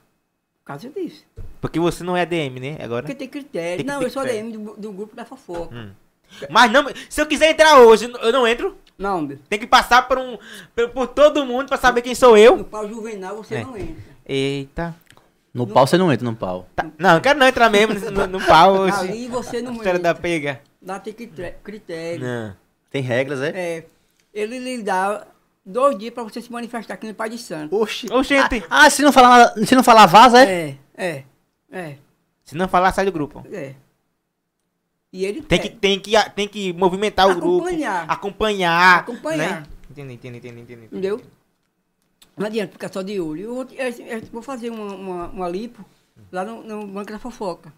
[0.69, 1.25] Por causa disso.
[1.63, 2.77] Porque você não é ADM, né?
[2.81, 3.01] Agora.
[3.03, 3.79] Porque tem critério.
[3.83, 4.21] Tem não, eu sou.
[4.23, 5.75] ADM do, do grupo da fofoca.
[5.75, 5.91] Hum.
[6.51, 8.77] Mas não, se eu quiser entrar hoje, eu não entro.
[8.99, 9.39] Não, meu.
[9.49, 10.37] Tem que passar por um
[10.77, 12.55] por, por todo mundo pra saber quem sou eu.
[12.55, 13.65] No pau juvenal você É.
[13.65, 13.95] não entra.
[14.27, 14.95] Eita.
[15.55, 16.69] No pau você não entra, no pau.
[16.77, 16.85] Tá.
[16.99, 18.83] Não, não quero não entrar mesmo no, no pau.
[18.83, 20.21] Ali você não História da entra.
[20.23, 20.61] pega.
[20.87, 22.21] Lá tem crité- critério.
[22.27, 22.55] Não.
[22.91, 23.49] Tem regras, é?
[23.59, 23.87] É,
[24.35, 25.27] ele lhe dá
[25.69, 27.77] dois dias pra você se manifestar aqui no Pai de Santo.
[27.77, 28.11] Oxi.
[28.13, 28.65] Oxente.
[28.71, 30.77] Ah, ah, se não falar, se não falar vaza, é?
[30.97, 31.25] É, é,
[31.71, 31.97] é,
[32.45, 33.45] Se não falar, sai do grupo.
[33.53, 33.75] é.
[35.11, 37.65] E ele Tem que, tem que, tem que movimentar o grupo.
[37.65, 38.11] Acompanhar.
[38.11, 38.99] Acompanhar.
[38.99, 39.61] acompanhar.
[39.63, 39.67] né?
[39.91, 40.85] Entendi, entendi, entendi, entendi.
[40.85, 41.23] Entendeu?
[42.37, 43.43] Não adianta ficar só de olho.
[43.43, 45.83] Eu vou, é, é, vou fazer uma, uma, uma lipo
[46.31, 47.73] lá no, no Banco da Fofoca.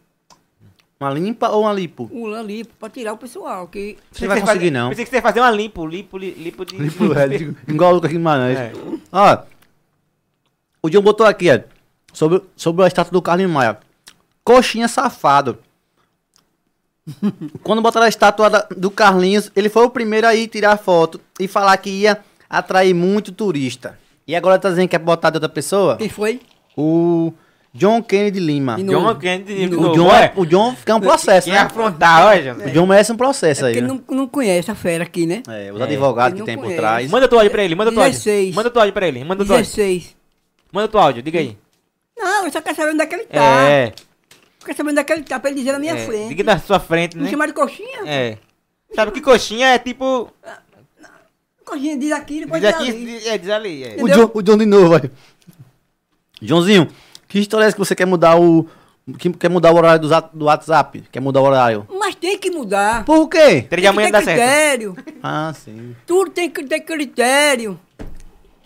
[1.01, 2.11] Uma limpa ou uma lipo?
[2.13, 3.67] Uma lipo pra tirar o pessoal.
[3.67, 4.91] Que Você vai conseguir, não.
[4.91, 6.77] Pensei que você ia fazer uma limpo, limpo, li- limpo de...
[6.77, 8.59] Limpo, é, de- igual o Lucas Guimarães.
[8.59, 8.73] É.
[9.11, 9.39] Ó,
[10.83, 11.59] o John botou aqui, ó,
[12.13, 13.79] sobre, sobre a estátua do Carlinhos Maia.
[14.45, 15.59] Coxinha safado.
[17.63, 21.19] Quando botaram a estátua da- do Carlinhos, ele foi o primeiro a ir tirar foto
[21.39, 23.99] e falar que ia atrair muito turista.
[24.29, 25.97] E agora tá dizendo que é botar de outra pessoa?
[25.97, 26.43] Quem foi?
[26.77, 27.33] O
[27.73, 28.77] John Kennedy Lima.
[28.77, 29.15] De John.
[29.15, 31.61] Kennedy de O John, é, o John fica um processo, Quem né?
[31.61, 34.01] afrontar, olha, O John merece um processo É aí, porque né?
[34.09, 35.43] não, não conhece a fera aqui, né?
[35.49, 35.85] É, os É.
[35.85, 36.81] advogados que tem por conhece.
[36.81, 37.11] trás.
[37.11, 38.13] Manda o áudio pra ele, manda o áudio.
[38.13, 38.55] 16.
[38.57, 39.57] Manda o áudio pra ele, manda o áudio.
[39.65, 40.17] 16.
[40.73, 41.57] Manda o áudio, diga aí.
[42.19, 43.39] Não, eu só quero saber onde é que ele tá.
[43.71, 43.93] É,
[44.65, 46.29] Quero saber onde é que ele tá, pra ele dizer na minha é, frente.
[46.29, 47.31] diga na sua frente, Me né?
[47.31, 48.01] chamar de coxinha?
[48.05, 48.37] É.
[48.95, 50.29] Sabe que coxinha é tipo...
[51.65, 53.05] Coxinha diz aqui, depois Diz diz aqui, ali.
[53.07, 53.85] diz- é, diz ali.
[53.85, 53.97] É.
[54.03, 54.09] O?
[54.09, 55.11] John, o John de novo, olha.
[56.43, 56.89] Joãozinho,
[57.31, 58.67] que história é essa que você quer mudar o.
[59.19, 61.03] Que, quer mudar o horário do, do WhatsApp?
[61.11, 61.87] Quer mudar o horário?
[61.99, 63.05] Mas tem que mudar.
[63.05, 63.63] Por quê?
[63.63, 64.37] Três da Tem manhã que dá ter certo.
[64.41, 64.97] critério.
[65.23, 65.97] Ah, sim.
[66.07, 67.81] Tudo tem que ter critério.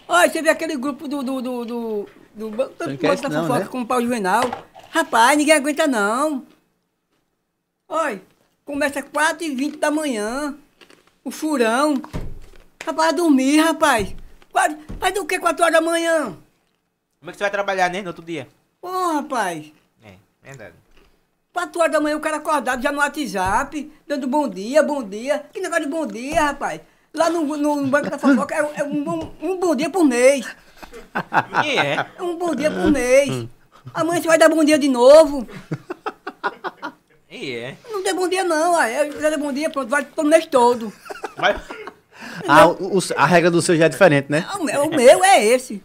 [0.09, 1.23] Olha, você vê aquele grupo do.
[1.23, 1.41] do.
[1.41, 1.65] do.
[1.65, 2.09] do.
[2.35, 3.67] do, do, Não do quer Banco isso da não, fofoca né?
[3.71, 4.43] com o pau juvenal.
[4.91, 6.43] Rapaz, ninguém aguenta não.
[7.89, 8.21] Olha,
[8.65, 10.55] começa 4 e 20 da manhã.
[11.25, 11.95] O furão.
[12.85, 14.15] Rapaz, dormir, rapaz.
[14.53, 16.37] Quatro- Faz o que 4 horas da manhã?
[17.25, 18.03] Como é que você vai trabalhar, né?
[18.03, 18.47] No outro dia.
[18.83, 19.73] Ô, rapaz.
[20.05, 20.75] É, verdade.
[21.55, 25.43] 4 horas da manhã o cara acordado já no WhatsApp, dando bom dia, bom dia.
[25.51, 26.83] Que negócio de bom dia, rapaz.
[27.15, 30.05] Lá no, no, no Banco da Fofoca é, é um, bom- um bom dia por
[30.05, 30.47] mês.
[31.65, 32.07] E é.
[32.19, 33.47] É um bom dia por mês.
[33.95, 35.49] Amanhã você vai dar bom dia de novo.
[37.31, 37.77] E é.
[37.91, 39.07] Não dê bom dia não, aí.
[39.07, 40.93] Se quiser dar bom dia, pronto, vai todo mês todo.
[41.39, 41.59] Vai...
[42.47, 44.47] Ah, o- o- a regra do seu já é diferente, né?
[44.61, 45.83] O meu, o meu é esse.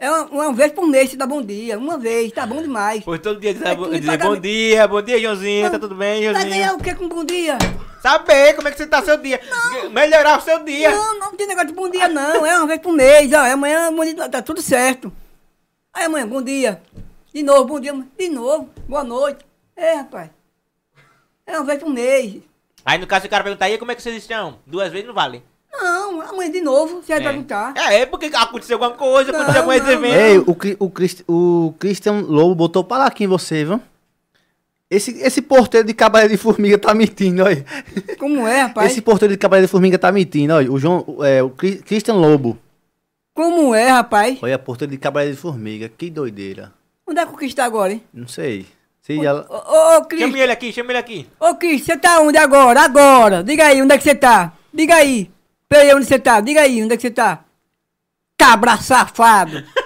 [0.00, 1.78] É uma, uma vez por mês você dá bom dia.
[1.78, 3.02] Uma vez, tá bom demais.
[3.04, 6.48] Pois todo dia dizer, É dizer bom dia, bom dia, Joãozinho, tá tudo bem, Vai
[6.48, 6.80] ganhar Joãozinho?
[6.80, 7.58] o que com bom dia?
[8.00, 9.38] Saber como é que você tá seu dia.
[9.92, 10.90] Melhorar o seu dia.
[10.90, 12.46] Não, não tem negócio de bom dia não.
[12.46, 13.30] É uma vez por mês.
[13.30, 15.12] Ó, amanhã dia, tá tudo certo.
[15.92, 16.80] Aí amanhã, bom dia.
[17.34, 17.92] De novo, bom dia.
[18.18, 19.44] De novo, boa noite.
[19.76, 20.30] É, rapaz.
[21.46, 22.42] É uma vez por mês.
[22.86, 24.60] Aí no caso o cara perguntar, e aí, como é que vocês estão?
[24.66, 25.42] Duas vezes não vale.
[25.72, 27.24] Não, amanhã de novo, você vai É.
[27.28, 27.74] perguntar.
[27.76, 30.14] É, é porque aconteceu alguma coisa, Não, aconteceu algum não, evento.
[30.14, 33.80] Ei, o, o, Christ- o Christian Lobo botou para aqui em você, viu?
[34.90, 37.64] Esse, esse porteiro de Cavaleiro de Formiga tá mentindo, olha.
[38.18, 38.90] Como é, rapaz?
[38.90, 40.70] Esse porteiro de Cavaleiro de Formiga tá mentindo, olha.
[40.72, 42.58] O João, é, o Christian Lobo.
[43.32, 44.38] Como é, rapaz?
[44.42, 45.88] Olha, porteiro de Cavaleiro de Formiga.
[45.88, 46.72] Que doideira.
[47.06, 48.02] Onde é que o Cris tá agora, hein?
[48.12, 48.66] Não sei.
[49.00, 49.46] Se ela...
[49.48, 50.20] Ô, ô, ô, Cris.
[50.22, 51.26] Chama ele aqui, chama ele aqui.
[51.38, 52.82] Ô, Cris, você tá onde agora?
[52.82, 53.44] Agora.
[53.44, 54.52] Diga aí, onde é que você tá?
[54.74, 55.30] Diga aí.
[55.70, 56.40] Peraí, onde você tá?
[56.40, 57.44] Diga aí, onde é que você tá?
[58.36, 59.62] Cabra safado.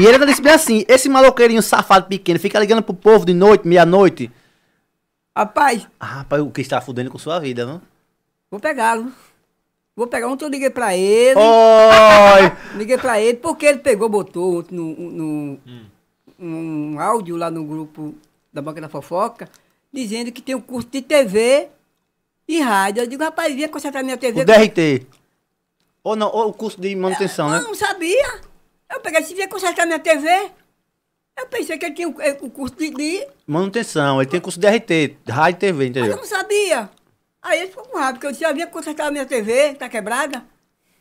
[0.00, 3.34] E ele tá disse bem assim, esse maloqueirinho safado pequeno fica ligando pro povo de
[3.34, 4.30] noite, meia-noite.
[5.36, 7.82] Rapaz, Ah, rapaz, o que está fudendo com sua vida, viu?
[8.50, 9.12] vou pegá-lo.
[9.94, 11.38] Vou pegar ontem eu liguei pra ele.
[11.38, 12.52] Oi!
[12.78, 15.58] Liguei pra ele porque ele pegou, botou no, no,
[16.38, 18.14] um áudio lá no grupo
[18.50, 19.50] da Banca da Fofoca,
[19.92, 21.68] dizendo que tem um curso de TV
[22.56, 23.02] e rádio.
[23.02, 24.42] Eu digo, rapaz, vinha consertar minha TV.
[24.42, 25.06] O DRT.
[26.02, 27.60] Ou não, ou o curso de manutenção, Eu né?
[27.60, 28.40] não sabia.
[28.90, 30.28] Eu peguei, se vinha consertar minha TV.
[31.38, 32.14] Eu pensei que ele tinha o,
[32.46, 36.02] o curso de, de Manutenção, ele tem curso de DRT, rádio e TV, Mas eu
[36.02, 36.16] entendeu?
[36.16, 36.90] não sabia.
[37.42, 39.88] Aí ele ficou com raiva, porque eu disse, já vinha consertar a minha TV, tá
[39.88, 40.44] quebrada.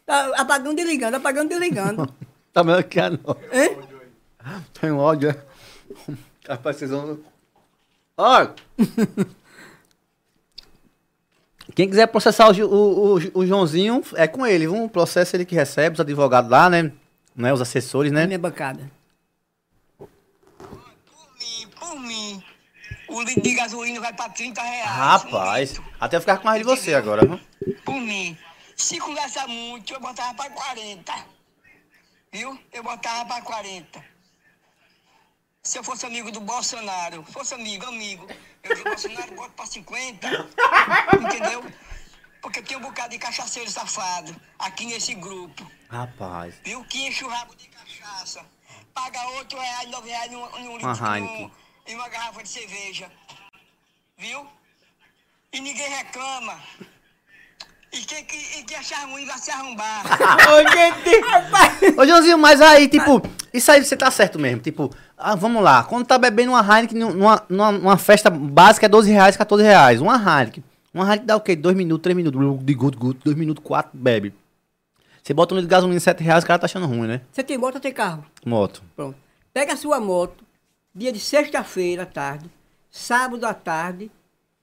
[0.06, 2.08] Tá apagando e ligando, apagando e ligando.
[2.52, 3.38] Tá melhor que a não.
[3.54, 3.78] hein?
[4.82, 5.36] Tem um áudio, é?
[6.50, 7.20] Rapaz, vocês vão...
[8.18, 8.48] Ó!
[11.76, 14.84] Quem quiser processar o, o, o, o Joãozinho, é com ele, viu?
[14.84, 16.92] O processo ele que recebe, os advogados lá, né?
[17.36, 17.54] né?
[17.54, 18.26] Os assessores, né?
[18.26, 18.92] minha bancada.
[19.98, 20.08] Por
[21.40, 22.44] mim, por mim.
[23.08, 24.90] O litro de gasolina vai pra 30 reais.
[24.90, 27.40] Rapaz, um até eu ficar com mais de você agora, viu?
[27.84, 28.38] Por mim.
[28.76, 31.14] Se conversa muito, eu botava pra 40.
[32.32, 32.58] Viu?
[32.72, 34.04] Eu botava pra 40.
[35.62, 38.26] Se eu fosse amigo do Bolsonaro, fosse amigo, amigo,
[38.64, 40.28] eu digo, Bolsonaro, bota pra 50.
[41.22, 41.64] Entendeu?
[42.42, 45.70] Porque tem um bocado de cachaceiro safado aqui nesse grupo.
[45.90, 46.56] Rapaz.
[46.64, 46.84] Viu?
[46.86, 48.42] Que enche o rabo de cachaça.
[48.94, 51.52] Paga 8 reais, 9 reais num, num Uma litro num-
[51.88, 53.12] em uma garrafa de cerveja.
[54.18, 54.48] Viu?
[55.52, 56.58] E ninguém reclama.
[57.92, 60.04] E quem, que- e quem achar ruim vai se arrombar.
[60.50, 62.00] Ô, gente!
[62.00, 63.22] Ô, Joãozinho, mas aí, tipo,
[63.54, 64.62] isso aí você tá certo mesmo.
[64.62, 65.84] Tipo, ah, vamos lá.
[65.84, 70.02] Quando tá bebendo uma Heineken numa, numa, numa festa básica é 12 reais, 14 reais.
[70.02, 70.64] Uma Heineken.
[70.94, 71.56] Uma Heineken dá o quê?
[71.56, 72.66] 2 minutos, 3 minutos.
[72.66, 74.34] De gut, gut, 2 minutos, 4, bebe.
[75.22, 77.22] Você bota um litro de gasolina em 7 reais, o cara tá achando ruim, né?
[77.32, 78.26] Você tem moto ou tem carro?
[78.46, 78.82] Moto.
[78.96, 79.18] Pronto.
[79.54, 80.44] Pega a sua moto,
[80.96, 82.50] dia de sexta-feira à tarde,
[82.90, 84.10] sábado à tarde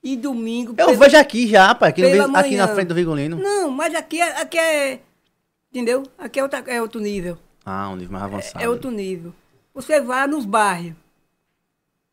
[0.03, 0.73] e domingo.
[0.73, 3.37] Eu pela- vejo aqui já, pai, aqui, no aqui na frente do Vigolino.
[3.37, 4.41] Não, mas aqui é.
[4.41, 5.01] Aqui é
[5.71, 6.05] entendeu?
[6.19, 7.37] Aqui é, outra, é outro nível.
[7.65, 8.65] Ah, um nível mais avançado.
[8.65, 9.35] É outro nível.
[9.77, 10.97] Você vai nos bairros.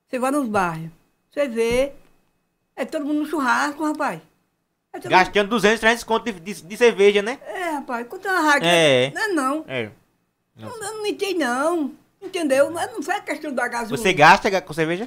[0.07, 0.91] Você vai nos bairros.
[1.31, 1.94] Você vê.
[2.76, 4.22] É todo mundo no churrasco, rapaz.
[4.91, 7.40] É Gastando 200, 300 conto de, de, de cerveja, né?
[7.41, 8.07] mundo- É, rapaz.
[8.07, 8.68] Quanto uma rádio.
[8.68, 9.11] É.
[9.11, 9.65] Não é não.
[9.68, 9.90] É.
[10.56, 11.94] Não, eu não menti, não.
[12.22, 12.69] Entendeu?
[12.69, 13.98] Não, é- não foi a questão da gasolina.
[13.98, 15.06] Você gasta ga- com cerveja?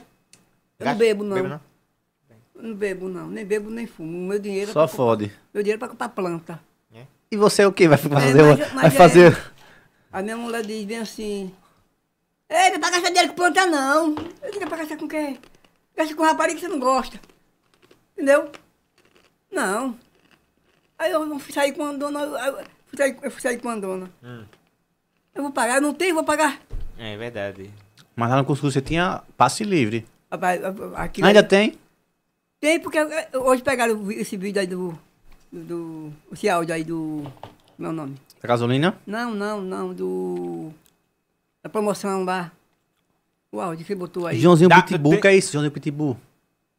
[0.78, 1.36] Eu não Gasta- bebo, não.
[1.36, 1.60] Bebe, não?
[2.56, 3.26] Eu Não bebo, não.
[3.28, 4.28] Nem bebo, nem fumo.
[4.28, 5.32] Meu dinheiro é Só pra comprar- fode.
[5.54, 6.60] Meu dinheiro é pra comprar planta.
[7.30, 8.42] E você o que vai fazer?
[8.42, 9.52] mas- vai mas é- fazer...
[10.12, 11.52] A minha mulher diz bem assim.
[12.48, 14.14] Ei, não é pra gastar dinheiro com planta, não.
[14.43, 15.39] Eu é pra gastar com quê?
[15.97, 17.20] Gasta com rapariga que você não gosta.
[18.12, 18.51] Entendeu?
[19.51, 19.98] Não.
[20.98, 22.20] Aí eu não fui sair com a dona.
[22.20, 24.10] Eu fui sair, eu fui sair com a dona.
[24.23, 24.44] Hum.
[25.35, 26.60] Eu vou pagar, eu não tenho, vou pagar.
[26.98, 27.70] É verdade.
[28.14, 30.06] Mas lá no Cuscuz você tinha passe livre.
[30.31, 30.60] Rapaz,
[30.94, 31.78] aqui Ainda tem?
[32.60, 32.98] Tem, porque
[33.35, 34.98] hoje pegaram esse vídeo aí do.
[35.52, 37.31] do, do esse áudio aí do.
[37.78, 38.16] Meu nome.
[38.43, 38.98] A gasolina?
[39.06, 40.73] Não, não, não, do.
[41.66, 42.52] Da promoção lá.
[43.51, 44.38] O áudio que você botou aí.
[44.38, 46.16] Joãozinho Dá- Pitbull, tem- que é isso, Joãozinho Pitbull?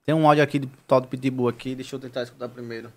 [0.05, 2.89] Tem um áudio aqui do tal do Pitbull aqui, deixa eu tentar escutar primeiro.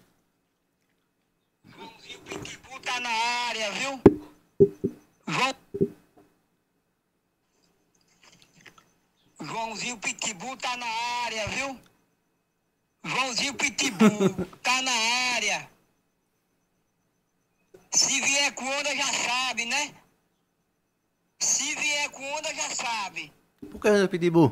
[1.68, 4.00] Joãozinho Pitbull tá na área, viu?
[5.26, 5.54] João...
[9.42, 10.86] Joãozinho Pitbull tá na
[11.24, 11.80] área, viu?
[13.04, 14.30] Joãozinho Pitbull
[14.62, 14.92] tá na
[15.34, 15.68] área.
[17.90, 19.92] Se vier com onda já sabe, né?
[21.40, 23.32] Se vier com onda já sabe.
[23.70, 24.50] Por que Joãozinho Pitbull?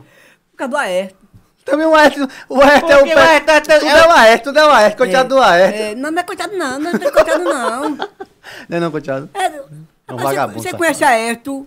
[0.52, 1.16] Por causa do Aércio.
[1.64, 4.44] Também o Aércio, o Aércio é o Porque o tá- tá- Tudo é o Aércio,
[4.44, 5.82] tudo é o Aércio, coitado do Aércio.
[5.82, 7.96] É, não, não é coitado não, não é coitado não.
[8.66, 9.28] Não é não, coitado?
[9.34, 9.60] É, É
[10.10, 11.66] um você- vagabundo, Você conhece Aércio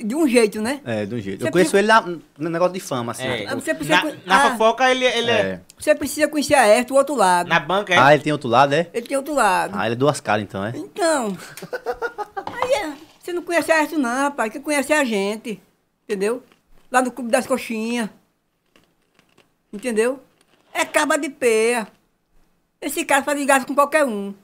[0.00, 0.80] de um jeito, né?
[0.86, 1.40] É, de um jeito.
[1.40, 3.26] Você Eu conheço precisa- ele na- no negócio de fama, assim.
[3.26, 3.46] É.
[3.48, 4.50] Ah, você precisa Na, con- na ah.
[4.52, 5.34] fofoca ele, ele é.
[5.40, 5.60] É.
[5.76, 7.48] Você precisa conhecer Aércio do outro lado.
[7.48, 7.98] Na banca é.
[7.98, 8.88] Ah, ele tem outro lado, é?
[8.94, 9.72] Ele tem outro lado.
[9.76, 10.72] Ah, ele é duas caras, então, é?
[10.76, 11.36] Então.
[12.46, 12.92] Aí é,
[13.28, 14.50] você não conhece Aércio não, rapaz.
[14.50, 15.60] Quem conhece é a gente.
[16.04, 16.42] Entendeu?
[16.90, 18.08] Lá no Clube das Coxinhas.
[19.70, 20.22] Entendeu?
[20.72, 21.86] É caba de peia.
[22.80, 24.34] Esse cara faz gasto com qualquer um.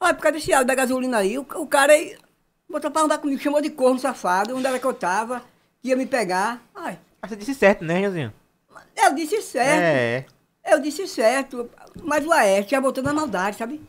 [0.00, 2.18] Olha, por causa desse áudio da gasolina aí, o, o cara aí
[2.68, 5.42] botou pra andar comigo, chamou de corno safado, onde era que eu tava,
[5.80, 6.60] que ia me pegar.
[6.74, 8.34] Ai, Mas você disse certo, né, Joãozinho?
[8.96, 9.82] eu disse certo.
[9.82, 10.26] É.
[10.64, 11.70] Eu disse certo,
[12.02, 13.80] mas o Aércio já botou na maldade, sabe?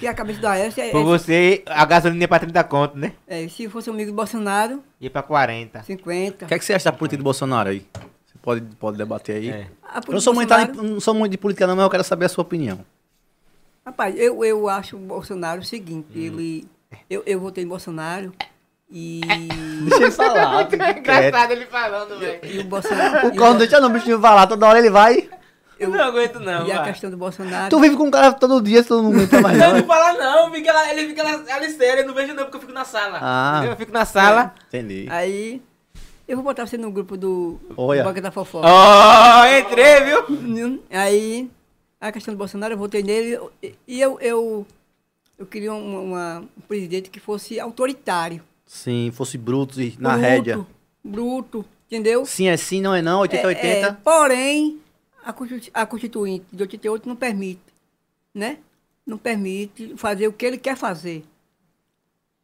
[0.00, 2.96] Que a cabeça do Aércio é, Por é, você, a gasolina ia pra 30 conto,
[2.98, 3.12] né?
[3.28, 5.82] é, se fosse amigo do Bolsonaro, Ia pra 40.
[5.82, 6.44] 50.
[6.46, 7.86] O que, é que você acha da política do Bolsonaro aí?
[8.26, 9.50] Você pode, pode debater aí.
[9.50, 9.66] É.
[10.08, 12.24] Eu não sou, muito, Bolsonaro- não sou muito de política não, mas eu quero saber
[12.24, 12.80] a sua opinião.
[13.84, 16.20] Rapaz, eu, eu acho o Bolsonaro o seguinte, Hum.
[16.22, 16.68] ele...
[17.08, 18.32] Eu, eu votei em Bolsonaro
[18.90, 19.20] e...
[19.84, 21.50] Deixa ele falar, fica quieto.
[21.52, 22.40] ele falando, velho.
[22.44, 23.28] e o Bolsonaro...
[23.28, 25.28] O Corno deixa não, o bichinho falar, toda hora ele vai.
[25.80, 26.66] Eu não aguento, não.
[26.66, 26.92] E a vai.
[26.92, 27.70] questão do Bolsonaro...
[27.70, 29.84] Tu vive com um cara todo dia, tu não aguenta mais Não, não.
[29.84, 32.60] fala não, fica lá, ele fica lá, ali sério, eu não vejo não, porque eu
[32.60, 33.18] fico na sala.
[33.22, 33.62] Ah.
[33.64, 34.54] Eu fico na sala.
[34.68, 35.06] Entendi.
[35.10, 35.62] Aí...
[36.28, 38.04] Eu vou botar você no grupo do Olha.
[38.04, 38.64] Banca da Fofoca.
[38.68, 40.80] Ó, entrei, viu?
[40.88, 41.50] Aí,
[42.00, 44.64] a questão do Bolsonaro, eu votei nele e- eu, eu,
[45.36, 48.40] eu queria um, uma- um presidente que fosse autoritário.
[48.64, 50.66] Sim, fosse bruto e na bruto, rédea.
[51.02, 52.24] Bruto, entendeu?
[52.24, 53.98] Sim é sim, não é não, 80 É, é, 80.
[54.04, 54.79] porém,
[55.24, 57.60] a, Constitu- a Constituinte de 88 não permite,
[58.34, 58.58] né?
[59.06, 61.24] Não permite fazer o que ele quer fazer.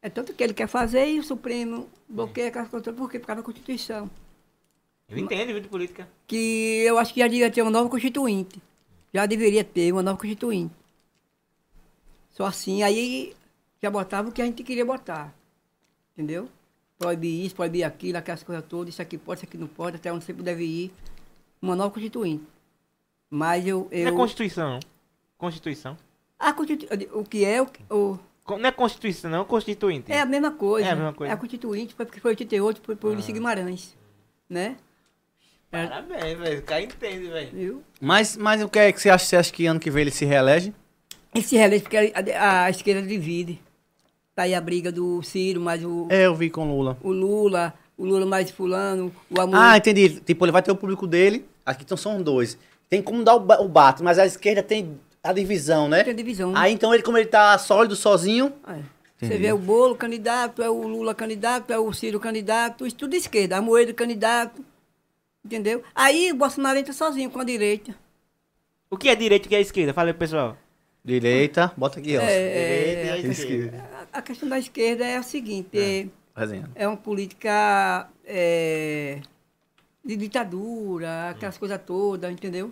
[0.01, 3.19] É tanto que ele quer fazer e o Supremo bloqueia aquelas coisas, por quê?
[3.19, 4.09] Por causa da Constituição.
[5.09, 6.07] Eu entendo, viu, de política.
[6.27, 8.61] que eu acho que já devia ter uma nova constituinte.
[9.13, 10.73] Já deveria ter uma nova constituinte.
[12.29, 13.33] Só assim, aí
[13.81, 15.33] já botava o que a gente queria botar.
[16.13, 16.49] Entendeu?
[16.99, 20.11] Proibir isso, proibir aquilo, aquelas coisas todas, isso aqui pode, isso aqui não pode, até
[20.11, 20.91] onde sempre deve ir.
[21.61, 22.43] Uma nova constituinte.
[23.29, 23.87] Mas eu.
[23.91, 24.79] Não é eu Constituição, não.
[25.37, 25.97] Constituição.
[26.39, 28.17] a constitu, o que é, o,
[28.47, 30.11] Não é Constituição, não, é Constituinte.
[30.11, 30.87] é a mesma coisa.
[30.87, 31.33] É a mesma coisa.
[31.33, 33.95] a constituinte, foi porque foi 88 por, por Ulisses Guimarães.
[34.49, 34.77] Né?
[35.69, 36.59] Parabéns, velho.
[36.59, 37.51] O cara entende, velho.
[37.51, 37.83] Viu?
[37.99, 39.25] Mas, mas o que é que você acha?
[39.25, 40.73] Você acha que ano que vem ele se reelege?
[41.35, 43.61] Esse relé, porque a, a esquerda divide.
[44.33, 46.97] Tá aí a briga do Ciro, mais o, É, eu vi com Lula.
[47.03, 49.55] o Lula, o Lula mais fulano, o amor.
[49.57, 50.21] Ah, entendi.
[50.21, 51.45] Tipo, ele vai ter o público dele.
[51.65, 52.57] Aqui então são dois.
[52.89, 56.03] Tem como dar o, o bate, mas a esquerda tem a divisão, né?
[56.03, 56.55] Tem divisão.
[56.55, 58.53] Aí então ele, como ele tá sólido, sozinho.
[58.67, 58.79] É.
[59.19, 63.15] Você vê o Bolo candidato, é o Lula candidato, é o Ciro candidato, isso tudo
[63.15, 64.63] esquerda, a Moedo candidato.
[65.43, 65.81] Entendeu?
[65.95, 67.95] Aí o Bolsonaro entra sozinho com a direita.
[68.89, 69.93] O que é direita e o que é esquerda?
[69.93, 70.55] Fala aí, pessoal.
[71.03, 72.21] Direita, bota aqui, ó.
[72.21, 73.83] É, é, Esquerda.
[74.13, 76.05] a- a questão da esquerda é a seguinte, é,
[76.35, 76.69] Resenha.
[76.75, 79.19] é uma política é,
[80.07, 82.71] de ditadura, aquelas coisas todas, entendeu?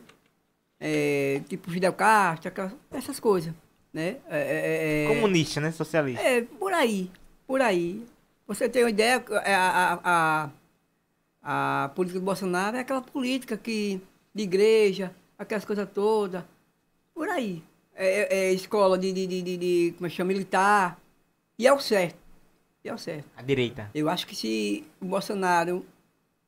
[0.80, 3.54] É, tipo Fidel Castro, aquelas, essas coisas,
[3.94, 4.18] né?
[4.30, 5.72] É, é, é, Comunista, né?
[5.72, 6.22] Socialista.
[6.24, 7.12] É, por aí,
[7.46, 8.04] por aí.
[8.48, 10.50] Você tem uma ideia, é, a, a,
[11.44, 14.00] a, a política do Bolsonaro é aquela política que,
[14.34, 16.44] de igreja, aquelas coisas todas,
[17.14, 17.62] por aí.
[17.96, 21.00] É, é- é escola de, de, de, de, de- como é que chama, militar,
[21.58, 22.18] e é o certo,
[22.84, 23.26] e é o certo.
[23.38, 23.90] A direita.
[23.96, 25.86] Eu acho que se o Bolsonaro,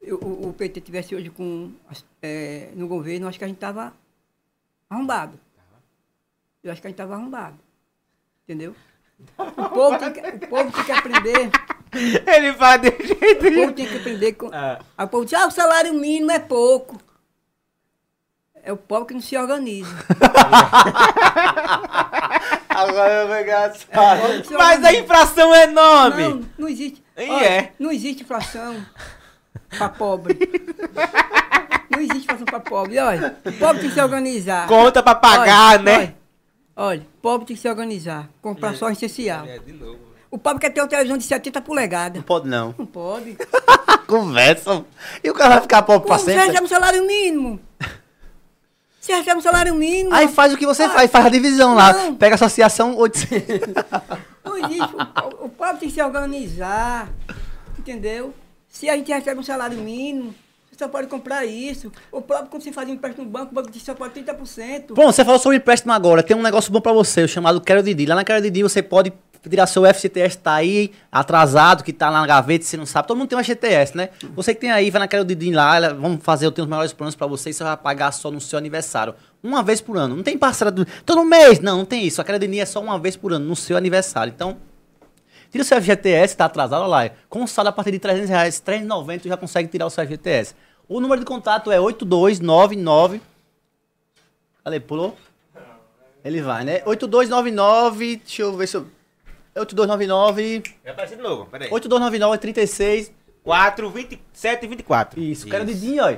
[0.01, 1.71] eu- o, o PT tivesse hoje com,
[2.21, 3.93] é, no governo, eu acho que a gente tava
[4.89, 5.39] arrombado.
[6.63, 7.57] Eu acho que a gente tava arrombado.
[8.43, 8.75] Entendeu?
[9.37, 11.49] O povo tem que, o povo tem que aprender.
[12.27, 14.49] Ele fala de jeito O povo tem que aprender com.
[14.53, 14.79] Ah.
[14.99, 16.97] O povo diz, ah, o salário mínimo é pouco.
[18.63, 19.89] É o povo que não se organiza.
[22.69, 26.23] Agora eu vou pegar É Mas a inflação é enorme.
[26.23, 27.03] Não, não existe.
[27.15, 27.71] E Olha, é?
[27.79, 28.85] Não existe inflação
[29.69, 30.37] pra pobre.
[31.89, 32.97] Não existe inflação pra pobre.
[32.99, 34.67] Olha, o pobre tem que se organizar.
[34.67, 35.97] Conta pra pagar, Olha, né?
[35.97, 36.15] Olha,
[36.75, 38.29] olha, o pobre tem que se organizar.
[38.41, 39.45] Comprar só o essencial.
[40.29, 42.17] O pobre quer ter uma televisão de 70 polegadas.
[42.17, 42.75] Não pode não.
[42.77, 43.37] Não pode.
[44.05, 44.85] Conversa.
[45.23, 46.47] E o cara vai ficar pobre pra Como você sempre.
[46.47, 47.59] recebe um salário mínimo?
[48.99, 50.13] Você recebe um salário mínimo.
[50.13, 51.93] Aí faz o que você Ah, faz, faz a divisão lá.
[51.93, 52.15] não.
[52.15, 53.73] Pega a associação 800.
[54.43, 54.95] Não existe.
[55.41, 57.07] O, o pobre tem que se organizar.
[57.79, 58.33] Entendeu?
[58.77, 60.35] Se a gente recebe um salário mínimo,
[60.69, 61.91] você só pode comprar isso.
[62.11, 64.93] O próprio, quando você faz um empréstimo no banco, o banco diz só pode 30%.
[64.93, 66.21] Bom, você falou sobre empréstimo agora.
[66.21, 68.05] Tem um negócio bom pra você, chamado Quero Didi.
[68.05, 69.11] Lá na Quero Didi você pode
[69.49, 73.07] tirar seu FCTS, tá aí atrasado, que tá na gaveta, você não sabe.
[73.07, 74.09] Todo mundo tem um FCTS, né?
[74.35, 76.93] Você que tem aí, vai na Quero Didi lá, vamos fazer, eu tenho os melhores
[76.93, 79.15] planos pra você e você vai pagar só no seu aniversário.
[79.41, 80.15] Uma vez por ano.
[80.15, 80.85] Não tem parcela do...
[81.03, 81.59] todo mês.
[81.59, 82.21] Não, não tem isso.
[82.21, 84.31] A Quero Didi é só uma vez por ano, no seu aniversário.
[84.35, 84.57] Então,
[85.51, 87.05] Tira o seu FGTS, tá atrasado, olha lá.
[87.05, 87.13] é.
[87.29, 90.55] Com saldo a partir de 300 reais, 390 tu já consegue tirar o seu FGTS.
[90.87, 93.21] O número de contato é 8299...
[94.63, 94.79] Cadê?
[94.79, 95.17] Pulou?
[96.23, 96.81] Ele vai, né?
[96.85, 98.87] 8299, deixa eu ver se eu...
[99.55, 100.63] 8299...
[100.83, 101.69] Vai aparecer de novo, peraí.
[101.71, 103.17] 8299 36...
[103.47, 105.21] 4, 27 e 24.
[105.21, 106.13] Isso, quero dedinho, ó.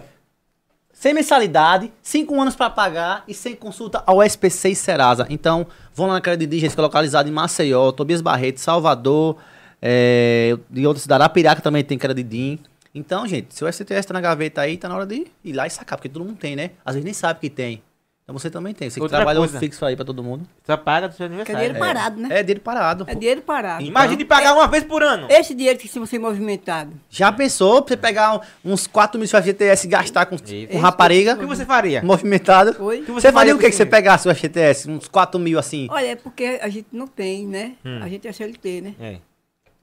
[1.00, 5.26] Sem mensalidade, 5 anos pra pagar e sem consulta ao SPC e Serasa.
[5.30, 5.66] Então,
[5.96, 9.38] vão lá na Didi, gente, que é localizado em Maceió, Tobias Barreto, Salvador,
[9.82, 12.60] é, de outra cidade, Apiraca também tem Didi.
[12.94, 15.66] Então, gente, se o STS tá na gaveta aí, tá na hora de ir lá
[15.66, 16.72] e sacar, porque todo mundo tem, né?
[16.84, 17.82] Às vezes nem sabe que tem.
[18.30, 18.88] Então você também tem.
[18.92, 19.58] Você que Outra trabalha um coisa.
[19.58, 20.48] fixo aí pra todo mundo.
[20.64, 21.62] Só paga do seu Que é aniversário.
[21.74, 22.28] dinheiro parado, né?
[22.30, 23.04] É dinheiro parado.
[23.08, 23.20] É pô.
[23.20, 23.84] dinheiro parado.
[23.84, 25.26] Imagine pagar uma vez por ano.
[25.32, 26.94] Esse dinheiro que se você movimentado.
[27.10, 30.78] Já pensou pra você pegar um- uns 4 mil de FGTS e gastar com, com
[30.78, 31.34] rapariga?
[31.34, 32.04] O que você faria?
[32.04, 32.76] Movimentado.
[32.84, 33.00] Oi?
[33.02, 34.88] O que Você, faria o que, que você pegasse o FGTS?
[34.92, 35.88] Uns 4 mil assim?
[35.90, 37.74] Olha, é porque a gente não tem, né?
[37.84, 37.98] Hum.
[38.04, 38.94] A gente é CLT, né?
[39.02, 39.18] É.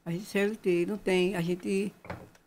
[0.04, 1.34] A gente é CLT, não tem.
[1.34, 1.92] A gente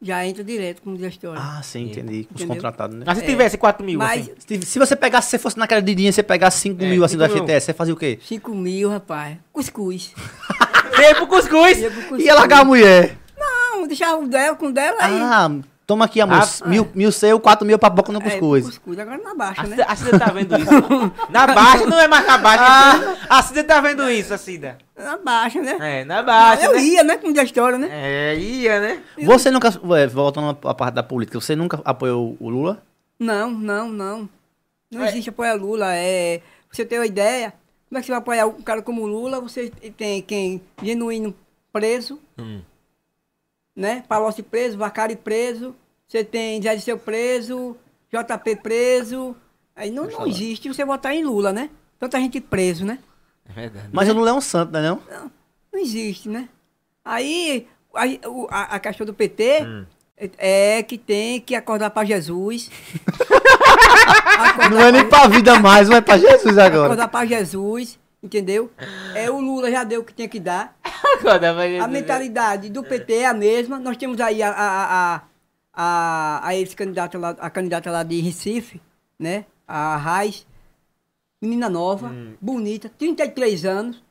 [0.01, 1.35] já entra direto com gestor.
[1.37, 2.21] Ah, sim, entendi.
[2.33, 2.47] Os Entendeu?
[2.55, 3.03] contratados, né?
[3.05, 4.33] Mas se tivesse 4 mil, Mas assim.
[4.59, 7.03] Se, se você pegasse, se você fosse naquela de dinheiro, você pegasse 5 É, mil
[7.03, 7.43] assim do 5 mil.
[7.43, 8.19] FGTS, você fazia o quê?
[8.23, 9.37] 5 mil, rapaz.
[9.51, 10.13] Cuscuz.
[10.97, 11.77] Veio pro cuscuz.
[11.77, 12.23] Ia pro cuscuz.
[12.23, 13.17] Ia largar a mulher.
[13.37, 15.19] Não, deixar o dela com o dela aí.
[15.21, 15.49] Ah,
[15.89, 16.37] toma aqui, amor.
[16.43, 18.63] Ah, mil, mil seu, 4 mil pra boca no É, cuscuz.
[18.65, 18.99] cuscuz.
[18.99, 19.77] Agora na baixa, A né?
[19.87, 20.69] A Cida tá vendo isso?
[21.31, 23.17] na baixa não é mais na baixa.
[23.27, 24.77] A Cida tá vendo isso, a Cida.
[24.95, 25.77] Na baixa, né?
[25.81, 26.81] É, na baixa, eu né?
[26.83, 27.17] ia, né?
[27.17, 27.87] Com gestora, né?
[27.91, 29.01] É, ia, né?
[29.23, 29.71] Você nunca,
[30.11, 32.83] voltando à parte da política, você nunca apoiou o Lula?
[33.19, 34.29] Não, não, não.
[34.91, 35.09] Não É.
[35.09, 35.87] existe apoiar Lula.
[35.95, 36.37] É,
[36.67, 37.51] pra você ter uma ideia,
[37.89, 39.41] como é que você vai apoiar um cara como Lula?
[39.41, 40.61] Você tem quem?
[40.83, 41.33] Genuíno
[41.73, 42.61] preso, Hum.
[43.79, 44.03] Né?
[44.07, 45.73] Palocci preso, Vacari preso,
[46.07, 47.77] você tem Zé Disseu preso,
[48.11, 49.35] JP preso.
[49.75, 51.69] Aí não, não existe você votar em Lula, né?
[51.97, 52.99] Tanta gente preso, né?
[53.49, 53.87] É verdade.
[53.91, 55.01] Mas o Lula é um santo, né não?
[55.09, 55.31] Não,
[55.73, 56.49] não existe, né?
[57.05, 57.65] Aí
[57.95, 58.03] a,
[58.49, 59.85] a, a questão do PT Hum.
[60.17, 62.69] é, é que tem que acordar para Jesus.
[64.37, 66.85] acordar Não é nem pra vida mais, não é pra Jesus agora.
[66.85, 68.71] acordar para Jesus, entendeu?
[69.15, 70.77] É o Lula já deu o que tinha que dar.
[71.19, 73.79] Agora vai A mentalidade do PT é a mesma.
[73.79, 75.21] Nós temos aí a, a, a,
[75.73, 78.81] a, a ex-candidata lá, a candidata lá de Recife,
[79.17, 79.45] né?
[79.67, 80.45] A Raiz.
[81.41, 82.33] Menina nova, Hum.
[82.41, 84.03] bonita, 33 anos.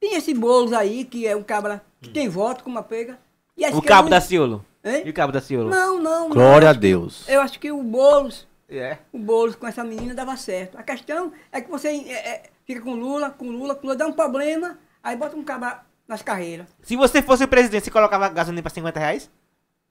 [0.00, 3.18] Tem esse Boulos aí, que é um cabra que tem voto, como a pega.
[3.56, 4.64] E O esquerda cabo não- da Ciolo.
[4.82, 5.02] Hein?
[5.04, 5.68] E o cabo da Ciolo?
[5.70, 6.28] Não, não.
[6.28, 6.30] não.
[6.30, 7.28] Glória Eu a Deus.
[7.28, 8.96] Eu acho que o Boulos É.
[9.12, 10.76] o Boulos com essa menina dava certo.
[10.78, 12.42] A questão é que você é, é,
[12.74, 16.22] fica com Lula, com Lula, com Lula, dá um problema, aí bota um cabra nas
[16.22, 16.66] carreiras.
[16.82, 19.30] Se você fosse o presidente, você colocava gasolina pra 50 reais?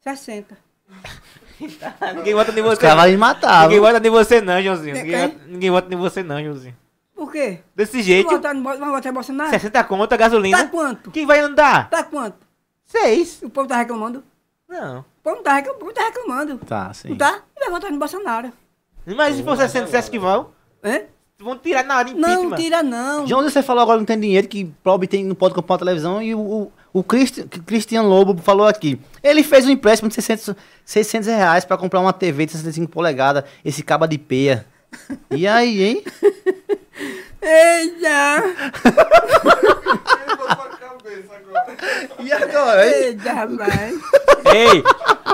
[0.01, 0.57] 60.
[2.15, 2.81] Ninguém vota em Os você.
[2.81, 3.03] caras não.
[3.03, 3.63] vão me matar.
[3.63, 4.95] Ninguém vota em você não, Joãozinho.
[4.95, 6.77] Ninguém, vota- ninguém vota em você não, Joãozinho.
[7.15, 7.59] Por quê?
[7.75, 8.25] Desse jeito.
[8.27, 9.49] Vamos votar, vamos votar em Bolsonaro?
[9.51, 10.57] 60 conto a gasolina.
[10.57, 11.11] Tá quanto?
[11.11, 11.89] Quem vai andar?
[11.89, 12.37] Tá quanto?
[12.85, 13.41] Seis.
[13.43, 14.23] O povo tá reclamando?
[14.67, 15.01] Não.
[15.01, 15.77] O povo não tá reclamando.
[15.77, 16.57] O povo tá reclamando.
[16.65, 17.09] Tá, sim.
[17.09, 17.41] Não tá?
[17.59, 18.51] Vai votar no Bolsonaro.
[19.05, 20.49] Mas se for 60, você acha que vão?
[20.83, 21.01] Hã?
[21.43, 22.55] Vão tirar na hora de Não, impeachment.
[22.57, 23.25] tira não.
[23.25, 25.79] De onde você falou agora não tem dinheiro, que pobre tem, não pode comprar uma
[25.79, 28.99] televisão, e o, o, o Cristi- Cristian Lobo falou aqui.
[29.23, 30.53] Ele fez um empréstimo de 600,
[30.85, 34.65] 600 reais pra comprar uma TV de 65 polegadas, esse caba de peia.
[35.31, 36.03] E aí, hein?
[37.41, 38.43] Eita!
[42.23, 42.87] E agora?
[42.87, 43.93] Eita, rapaz.
[44.53, 44.83] Ei,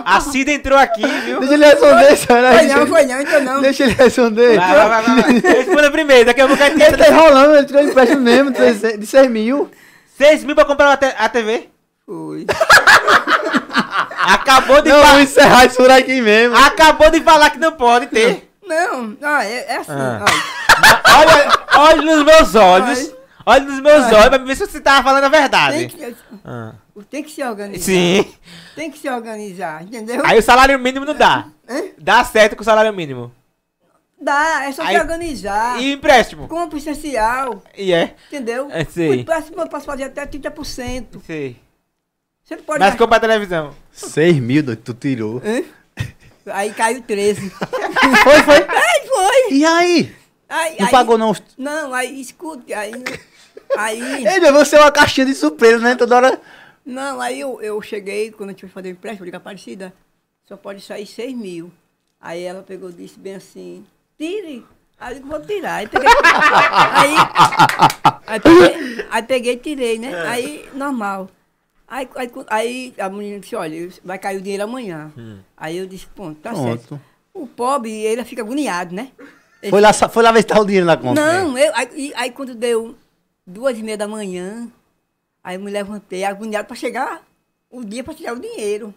[0.05, 1.39] a Cida entrou aqui, viu?
[1.39, 2.53] Deixa ele responder, senhora.
[2.53, 3.61] Foi não, foi não, então não.
[3.61, 4.57] Deixa ele responder.
[4.57, 5.01] Vai, vai, vai,
[5.41, 5.53] vai.
[5.53, 8.57] Responda primeiro, daqui a pouco a gente Ele tá enrolando, ele tirou empréstimo mesmo de
[8.57, 9.69] 6 de 6 mil.
[10.17, 11.69] 6 mil pra comprar uma a TV.
[12.05, 12.45] Foi.
[14.27, 15.11] Acabou de Não, falar.
[15.13, 16.55] vou encerrar isso por aqui mesmo.
[16.55, 18.49] Acabou de falar que não pode ter.
[18.67, 19.91] Não, não, é, é assim.
[19.91, 20.25] Ah.
[21.19, 21.27] olha.
[21.29, 22.99] Olha, olha nos meus olhos.
[22.99, 23.16] Ai.
[23.49, 24.13] Olha nos meus Ai.
[24.15, 25.87] olhos pra ver se você tava falando a Tem verdade.
[25.87, 26.73] que, Ah.
[27.09, 27.81] tem que se organizar.
[27.85, 28.33] Sim.
[28.75, 30.21] Tem que se organizar, entendeu?
[30.25, 31.47] Aí o salário mínimo não dá.
[31.69, 31.81] Hã?
[31.97, 33.31] Dá certo com o salário mínimo.
[34.19, 35.79] Dá, é só Aí- se organizar.
[35.81, 36.47] E empréstimo.
[36.49, 38.15] Compra essencial, E é.
[38.27, 38.67] entendeu?
[38.69, 39.11] É, sei.
[39.11, 41.21] O empréstimo eu posso fazer até 30%.
[41.25, 41.55] Sei.
[42.43, 43.73] Você não pode Mas compra a televisão.
[43.93, 45.41] 6 mil, doido, tu tirou.
[45.45, 45.63] Hã?
[46.53, 47.49] Aí caiu 13.
[48.23, 48.55] Foi, foi.
[48.55, 49.53] Aí foi.
[49.53, 50.15] E aí?
[50.49, 51.33] Aí, Não aí- pagou não?
[51.57, 52.91] Não, aí escute, aí.
[53.75, 54.25] Aí.
[54.27, 55.95] Ei, meu, você é uma caixinha de surpresa, né?
[55.95, 56.41] Toda hora.
[56.85, 59.93] Não, aí eu, eu cheguei, quando a gente foi fazer o empréstimo, eu digo, Aparecida,
[60.47, 61.71] só pode sair 6 mil.
[62.21, 63.85] Aí ela pegou e disse bem assim,
[64.17, 64.65] tire.
[64.99, 65.75] Aí eu digo, vou tirar.
[65.75, 66.07] Aí peguei,
[66.95, 67.15] aí,
[68.25, 70.21] aí, peguei, aí peguei e tirei, né?
[70.27, 71.29] Aí, normal.
[71.87, 75.11] Aí, aí, aí a menina disse, olha, vai cair o dinheiro amanhã.
[75.55, 76.65] Aí eu disse, ponto, tá Pronto.
[76.79, 77.01] certo.
[77.33, 79.11] O pobre, ele fica agoniado, né?
[79.61, 81.21] Ele Foi lá, foi lá ver se tá o dinheiro na conta.
[81.21, 82.95] não, eu, aí, aí quando deu
[83.47, 84.67] duas e meia da manhã,
[85.43, 87.21] aí eu me levantei, agoniado para chegar
[87.71, 88.93] o dia para tirar o dinheiro.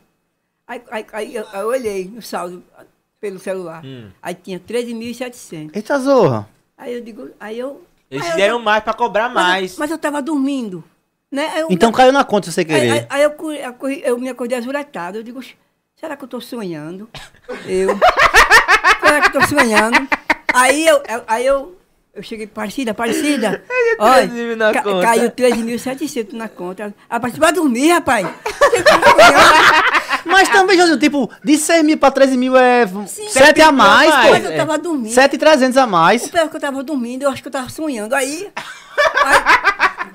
[0.67, 2.63] Aí, aí, aí eu, eu olhei no saldo
[3.21, 3.83] pelo celular.
[4.21, 5.71] Aí tinha 13.700.
[5.75, 6.49] Eita zorra.
[6.77, 7.85] Aí eu digo, aí eu.
[8.11, 9.79] Eles aí eu deram ta- mais pra cobrar mas eu- mais.
[9.79, 10.83] Mas eu tava dormindo.
[11.31, 11.61] Né?
[11.61, 12.91] Eu, Então caiu na conta se você querer.
[12.93, 15.19] aí, aí eu, eu, eu me acordei azuretado.
[15.19, 15.41] Eu digo,
[15.95, 17.09] será que eu tô sonhando?
[17.67, 17.97] Eu.
[19.01, 20.09] será que eu tô sonhando?
[20.53, 21.77] Aí eu, eu- aí eu,
[22.15, 23.63] eu cheguei, parecida, parecida.
[23.99, 25.03] Olha, 13 mil na ca- conta.
[25.07, 26.95] caiu 13.700 na conta.
[27.09, 28.27] A partir vai dormir, rapaz.
[28.27, 29.91] Você tá sonhando?
[30.27, 34.31] Mas também, Josinho, tipo, de 6 mil pra 13 mil é 7 a mais, mais.
[34.33, 34.51] Mas pô.
[34.51, 35.13] eu tava dormindo.
[35.13, 36.29] 7,300 a O mais.
[36.29, 38.15] pior é que eu tava dormindo, eu acho que eu tava sonhando.
[38.15, 38.49] Aí.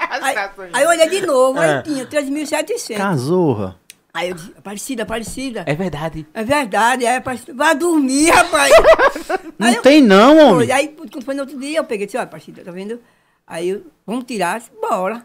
[0.10, 1.82] Aí, aí, aí eu olhei de novo, aí Ah.
[1.82, 2.96] tinha 13.700.
[2.98, 3.76] Casorra.
[4.16, 5.64] Aí eu disse, Aparecida, Aparecida.
[5.68, 6.26] É verdade.
[6.34, 8.72] É verdade, aí Aparecida, vai dormir, rapaz.
[9.60, 10.72] Não eu- tem não, homem.
[10.72, 13.00] aí quando foi no outro dia, eu peguei e disse, olha, Aparecida, tá vendo?
[13.46, 15.22] Aí eu, vamos tirar, disse, bora.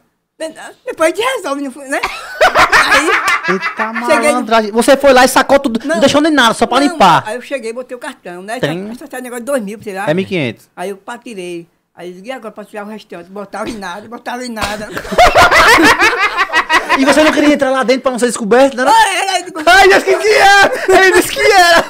[0.87, 2.01] Depois a gente resolve, não foi, né?
[2.93, 4.73] Aí, Eita no- malandragem.
[4.73, 6.01] Você foi lá e sacou tudo, não, Não.
[6.01, 7.23] deixou nem nada, só pra não, limpar.
[7.27, 8.59] Aí eu cheguei, botei o cartão, né?
[8.59, 8.93] Tem.
[8.97, 10.09] Só, sai negócio de 2 mil, sei lá.
[10.11, 10.63] É 1.500.
[10.75, 11.69] Aí eu pá, tirei.
[11.95, 13.29] Aí eu disse, e agora pra tirar o restante?
[13.29, 14.89] Botava em nada, botava em nada.
[16.99, 18.85] E você não queria entrar lá dentro pra não ser descoberto, né?
[18.87, 20.73] Ah, era, aí eu digo, Ai, disse que que era!
[21.05, 21.85] Ele disse que era!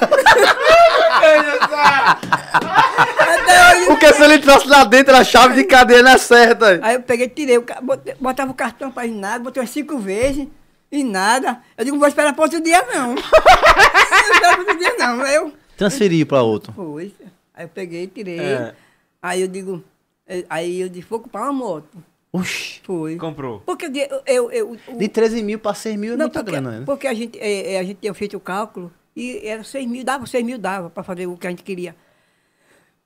[3.33, 3.85] até hoje.
[3.87, 6.79] Porque se ele entrasse lá dentro, a chave de cadeia não é certa.
[6.81, 9.69] Aí eu peguei, tirei, o, ca- botei- botava o cartão pra ir nada, botei umas
[9.69, 10.47] cinco vezes
[10.91, 11.59] e nada.
[11.77, 13.15] Eu digo, não vou esperar para outro dia, não.
[13.15, 15.21] não vou esperar para outro dia, não.
[15.21, 16.73] Aí eu, Transferiu pra outro.
[16.73, 17.13] foi.
[17.55, 18.39] Aí eu peguei, tirei.
[18.39, 18.73] É.
[19.21, 19.83] Aí eu digo,
[20.27, 21.89] eh, aí eu disse, vou comprar uma moto.
[22.33, 22.79] Oxi.
[22.83, 23.17] Foi.
[23.17, 23.61] Comprou.
[23.65, 26.39] Porque eu, eu, eu, eu- o- De 13 mil pra 6 mil é não, muita
[26.39, 26.83] porque, grana, né?
[26.85, 30.03] porque a gente, eh, eh, a gente tinha feito o cálculo e era 6 mil,
[30.03, 31.93] dava 6 mil, dava para fazer o que a gente queria.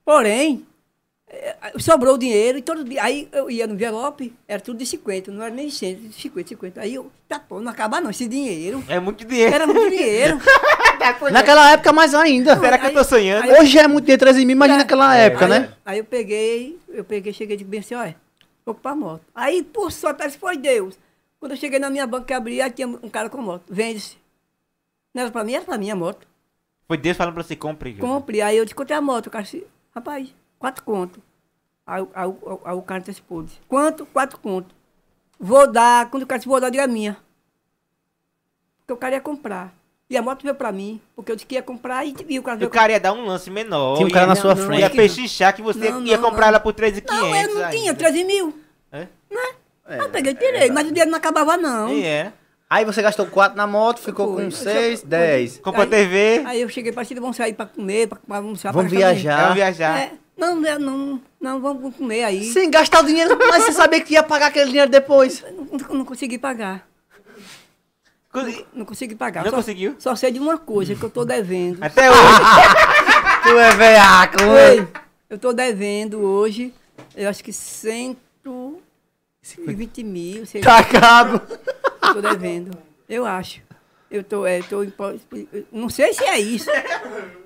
[0.06, 0.64] Porém,
[1.28, 3.04] eh, sobrou o dinheiro e todo dia.
[3.04, 6.50] Aí eu ia no envelope, era tudo de 50, não era nem 100, de 50,
[6.50, 6.82] 50.
[6.82, 8.84] Aí eu, tá pô, não acaba não esse dinheiro.
[8.88, 9.56] É muito dinheiro.
[9.56, 10.40] Era muito dinheiro.
[11.32, 12.60] Naquela época, mais ainda.
[12.60, 13.52] Será que eu tô sonhando?
[13.60, 15.74] Hoje é muito dinheiro, 13 mil, imagina naquela época, aí, né?
[15.84, 18.16] Aí eu peguei, eu peguei, cheguei e disse bem assim, olha,
[18.66, 19.24] vou comprar moto.
[19.34, 20.98] Aí, por sorte, foi Deus.
[21.40, 23.64] Quando eu cheguei na minha banca que abri, aí tinha um cara com moto.
[23.70, 24.18] Vende-se.
[25.14, 26.28] Não era pra mim, era pra mim a moto.
[26.88, 27.96] Foi Deus falando pra você, compre.
[27.96, 28.42] Compre.
[28.42, 29.28] Aí eu disse, quanto é a moto?
[29.28, 31.22] O cara disse, rapaz, quatro conto.
[31.86, 33.22] Aí, o- aí, o- aí o cara disse,
[33.68, 34.06] quanto?
[34.08, 34.74] Quatro conto.
[35.40, 37.18] Vou dar, quando o cara disse, vou dar, diga minha.
[38.80, 39.74] Porque o cara ia comprar.
[40.08, 42.44] E a moto veio pra mim, porque eu disse que ia comprar e, e o
[42.44, 43.96] cara E veio o cara ia dar um lance menor.
[43.98, 44.82] Tinha um cara ia- na sua não, frente.
[44.82, 46.48] Ia pechinchar que você Não, ia não, comprar não.
[46.50, 47.28] ela por 3,500.
[47.30, 48.60] Não, eu não tinha, 13 mil.
[48.92, 49.00] É?
[49.00, 49.08] Né?
[49.88, 51.90] Aí eu peguei e tirei, mas o dinheiro não acabava, não.
[51.92, 52.32] E é.
[52.70, 54.36] Aí você gastou 4 na moto, ficou Foi.
[54.36, 55.58] com Eu 6, só- 10.
[55.60, 56.44] Comprou Aí- TV.
[56.46, 58.72] Aí eu cheguei para vamos sair para comer, para almoçar.
[58.72, 59.40] Vamos viajar.
[59.42, 60.00] Vamos viajar.
[60.00, 62.44] É, não, não, não, Não, vamos comer aí.
[62.44, 65.44] Sem gastar o dinheiro, mas você sabia que ia pagar aquele dinheiro depois.
[65.56, 66.88] Não, não- não consegui pagar.
[68.36, 69.44] Consegui- Não consegui pagar.
[69.44, 69.96] Não só, conseguiu?
[69.98, 71.78] Só sei de uma coisa, que eu tô devendo.
[71.82, 72.20] Até hoje.
[73.44, 74.88] Tu é veaco, Ei,
[75.30, 76.74] eu tô devendo hoje,
[77.16, 81.40] eu acho que 120 mil, sei Tá cabo.
[82.02, 82.76] eu tô devendo.
[83.08, 83.62] Eu acho.
[84.10, 84.86] Eu tô, é, tô
[85.72, 86.70] não sei se é isso.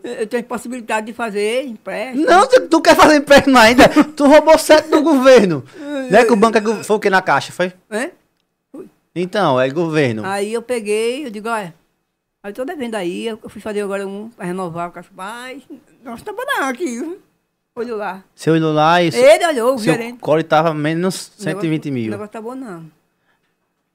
[0.04, 2.26] Eu tenho possibilidade de fazer empréstimo.
[2.26, 3.88] Não, tu, tu quer fazer empréstimo ainda?
[3.90, 5.64] Tu roubou sete do governo.
[6.10, 7.72] Não é que o banco é foi o que na caixa, foi?
[7.90, 8.12] Né?
[9.16, 10.24] Então, é governo.
[10.26, 11.74] Aí eu peguei, eu digo, olha,
[12.44, 15.64] eu tô devendo aí, eu fui fazer agora um para renovar o caixa, mas
[16.04, 17.18] nossa, tá bom não aqui.
[17.76, 18.24] Olhou lá.
[18.36, 20.20] Você olhou lá e Ele olhou, o gerente.
[20.20, 22.12] core tava menos O negócio- 120 O mil.
[22.12, 22.80] negócio tá bom não.
[22.82, 22.92] O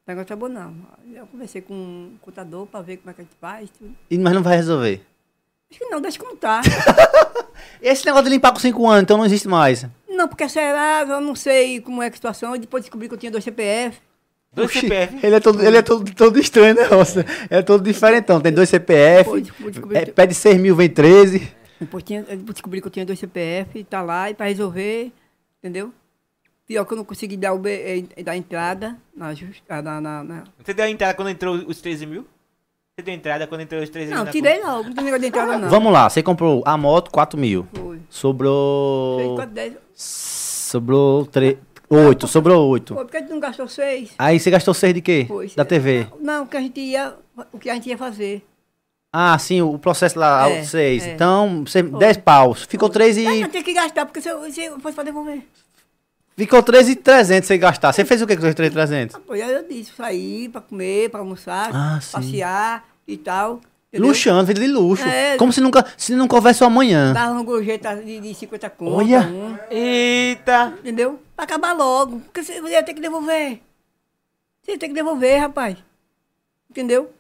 [0.08, 0.74] negócio tá bom não.
[1.04, 3.70] Aí Eu conversei com um contador para ver como é que a gente faz.
[3.70, 3.94] Tudo.
[4.10, 5.02] E- Mas não vai resolver.
[5.70, 6.60] Acho que não, deixa como tá.
[7.82, 9.86] Esse negócio de limpar com 5 anos, então não existe mais.
[10.08, 12.56] não, porque será, eu não sei como é que a situação.
[12.56, 14.00] Depois descobri que eu tinha dois CPF.
[14.54, 15.18] Dois Oxi, CPF.
[15.26, 17.24] Ele é todo, ele é todo, todo estranho, né, Roça?
[17.50, 18.40] É todo diferentão.
[18.40, 19.30] Tem dois CPF,
[19.94, 21.48] é, pede 6 mil, vem 13.
[21.80, 25.12] Depois, tinha, descobri que eu tinha dois CPF, tá lá, e para resolver,
[25.60, 25.92] entendeu?
[26.66, 30.00] Pior que eu não consegui dar, o, B- eh, dar entrada na, just- ah, na,
[30.00, 32.26] na, na- Você deu a entrada quando entrou os 13 mil?
[32.96, 34.24] Você deu a entrada quando entrou os 13 mil?
[34.24, 35.68] Não, tirei logo, não tem negócio de entrada não.
[35.68, 37.66] Vamos lá, você comprou a moto 4 mil.
[37.74, 37.98] Foi.
[38.08, 39.18] Sobrou.
[39.18, 39.72] Seis, quatro, dez.
[39.94, 41.56] Sobrou 3.
[41.88, 42.94] 8, sobrou 8.
[42.94, 44.10] Pô, por que tu não gastou seis?
[44.18, 45.24] Aí você gastou 6 de quê?
[45.28, 45.54] Pois.
[45.54, 46.06] Da TV.
[46.20, 47.14] Não, o que a gente ia,
[47.52, 48.44] o que a gente ia fazer.
[49.12, 51.04] Ah, sim, o processo lá, É, 6.
[51.06, 51.12] é.
[51.14, 52.64] Então, você, 10 paus.
[52.64, 53.40] Ficou 3 Mas e.
[53.42, 55.42] não tem que gastar, porque se eu, se eu fosse pra devolver.
[56.36, 57.92] Ficou 3 e 300 você gastar.
[57.92, 59.14] Você fez o que com os 3 e 300?
[59.16, 63.60] Ah, aí eu disse, sair pra comer, pra almoçar, Ah, passear e tal.
[63.94, 64.08] Entendeu?
[64.08, 65.04] Luxando, vida de luxo.
[65.06, 65.36] É.
[65.36, 67.12] Como se nunca, se nunca houvesse o amanhã.
[67.12, 68.92] Dava um gorjeta de, de 50 conto.
[68.96, 69.20] Olha.
[69.20, 70.74] Um, Eita!
[70.80, 71.20] entendeu?
[71.36, 72.20] Pra acabar logo.
[72.20, 73.60] Porque você ia ter que devolver.
[74.62, 75.76] Você ia ter que devolver, rapaz.
[76.70, 77.12] Entendeu?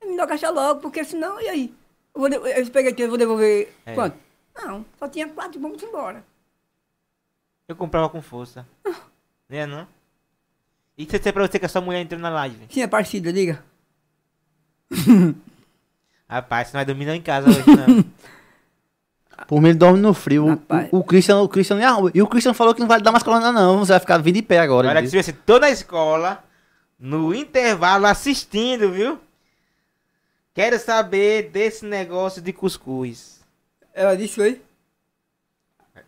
[0.00, 1.74] É melhor gastar logo, porque senão, e aí?
[2.14, 3.94] Eu, vou eu peguei aqui, eu vou devolver É.
[3.94, 4.16] quanto?
[4.54, 6.24] Não, só tinha quatro, vamos embora.
[7.66, 8.66] Eu comprava com força.
[9.48, 9.86] Não é não?
[10.96, 12.66] E você disse pra você que a sua mulher entrou na live?
[12.70, 13.64] Sim, é parecida, liga.
[16.28, 18.04] Rapaz, você não vai dormir não em casa hoje, não.
[19.46, 20.44] Por mim, ele dorme no frio.
[20.46, 20.88] O- Rapaz.
[20.92, 22.10] O, o Christian, o Christian nem arruma.
[22.12, 23.78] E o Christian falou que não vai dar mais coluna, não.
[23.78, 24.88] Você vai ficar vindo de pé agora.
[24.88, 26.42] Olha que se você tô na escola,
[26.98, 29.18] no intervalo, assistindo, viu?
[30.52, 33.40] Quero saber desse negócio de cuscuz.
[33.94, 34.60] Ela disse, foi?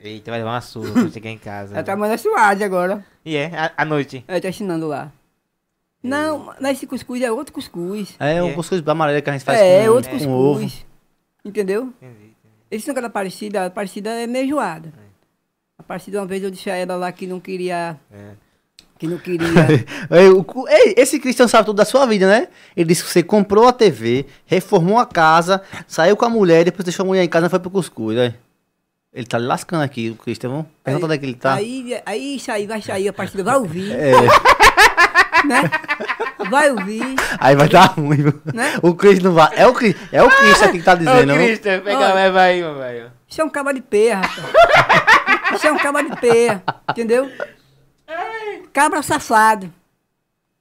[0.00, 1.74] Eita, vai levar uma surra quando chegar em casa.
[1.74, 3.04] Ela tá mandando suave agora.
[3.24, 4.24] E é, à- à noite.
[4.26, 5.10] Ela tá ensinando lá.
[6.02, 8.14] Não, mas esse cuscuz é outro cuscuz.
[8.18, 8.52] É, um É.
[8.54, 10.30] cuscuz amarelo que a gente faz É, com, outro com cuscuz.
[10.34, 10.72] ovo.
[11.44, 11.92] Entendeu?
[12.00, 12.30] Entendi.
[12.70, 14.92] Esse negócio da Aparecida, a Aparecida é meio enjoada.
[15.78, 17.98] A Aparecida, uma vez eu disse a ela lá que não queria.
[18.12, 18.32] É.
[18.98, 19.48] Que não queria.
[20.96, 22.48] Esse Christian sabe tudo da sua vida, né?
[22.76, 26.84] Ele disse que você comprou a TV, reformou a casa, saiu com a mulher, depois
[26.84, 28.34] deixou a mulher em casa e foi pro cuscuz, aí.
[29.12, 30.50] Ele tá lascando aqui, o Christian.
[30.50, 31.54] Vamos perguntar onde é que ele tá.
[31.54, 34.12] Aí, aí sair, vai sair, a Aparecida vai ouvir, É,
[35.46, 35.62] né?
[36.50, 37.02] Vai ouvir.
[37.38, 38.42] aí vai dar ruim, viu?
[38.52, 38.78] Né?
[38.82, 39.50] O Christian não vai.
[39.56, 41.32] É o, Chris- é o Christian aqui que tá dizendo.
[41.32, 41.46] Ô, viu?
[41.46, 42.08] Christian, pega Olha.
[42.08, 43.12] a leva aí, meu velho.
[43.28, 44.20] Isso é um caba de rapaz.
[45.54, 47.30] Isso é um caba de peia, entendeu?
[48.72, 49.72] Cabra safado.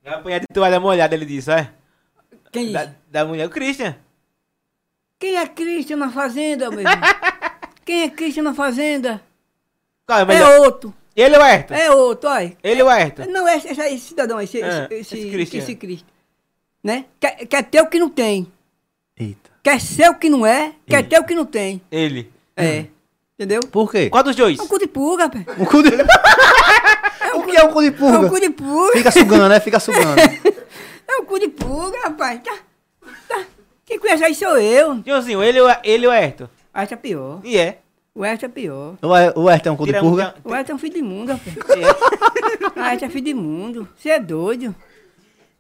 [0.03, 1.73] Vai apanhar de toalha molhada, ele disse, olha.
[2.51, 2.95] Quem Da, disse?
[3.11, 3.95] da mulher, o Christian.
[5.19, 6.95] Quem é Cristian na fazenda, meu irmão?
[7.85, 9.22] Quem é Cristian na fazenda?
[10.07, 10.93] Qual é o É outro.
[11.22, 11.74] Ele ou o Ayrton?
[11.74, 12.56] É outro, olha.
[12.64, 13.26] Ele ou o Ayrton?
[13.26, 15.60] Não, esse, esse, esse cidadão, esse, Ah, esse, esse esse, Christian.
[15.60, 16.08] esse Cristo.
[16.84, 17.06] Né?
[17.20, 18.52] Quer, quer ter o que não tem.
[19.20, 19.50] Eita.
[19.62, 21.82] Quer ser o que não é, quer ter o que não tem.
[21.91, 22.32] Ele.
[22.56, 22.86] É.
[23.38, 23.60] Entendeu?
[23.72, 24.10] Por quê?
[24.10, 24.58] Qual dos dois?
[24.58, 25.46] É um cu de pulga, rapaz.
[25.58, 25.90] O cu de...
[25.90, 28.20] o que é o cu de É pulga?
[28.20, 28.94] um cu de pulga.
[28.98, 29.60] Fica sugando, né?
[29.60, 30.16] Fica sugando.
[31.12, 32.40] É um cu de pulga, rapaz.
[32.44, 32.56] Tá,
[33.28, 33.44] tá.
[33.84, 35.02] Quem conhece aí sou eu.
[35.04, 36.48] Joãozinho, ele ou, ele ou o Ayrton?
[36.72, 37.41] Acha pior.
[37.44, 37.80] E é.
[38.20, 38.96] O Esta é pior.
[39.02, 40.36] O Er- Ayrton é um cu de purga?
[40.44, 41.56] um- O Esta é um filho de mundo, rapaz.
[42.78, 42.80] É.
[42.80, 43.88] O Esta é filho de mundo.
[43.96, 44.76] Você é doido.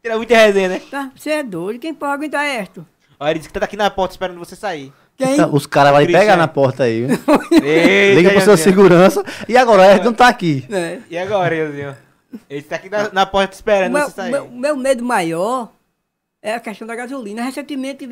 [0.03, 0.81] Tira muita resenha, né?
[0.91, 1.09] Tá?
[1.15, 1.79] Você é doido.
[1.79, 2.85] Quem pode aguentar Esta?
[3.17, 4.91] Olha, ele disse que tá aqui na porta esperando você sair.
[5.17, 5.37] Quem?
[5.37, 7.05] Tá, Os caras vão pegar na porta aí.
[7.05, 7.17] viu?
[7.63, 9.23] Eita, Liga pro seu segurança.
[9.47, 10.65] E agora, o Ayrton não tá aqui.
[10.69, 10.99] É.
[11.09, 11.95] E agora, Joãozinho?
[12.49, 14.31] Ele tá aqui na, na porta esperando meu, você sair.
[14.31, 15.71] meu, meu medo maior
[16.41, 17.41] é a questão da gasolina.
[17.41, 18.07] Recentemente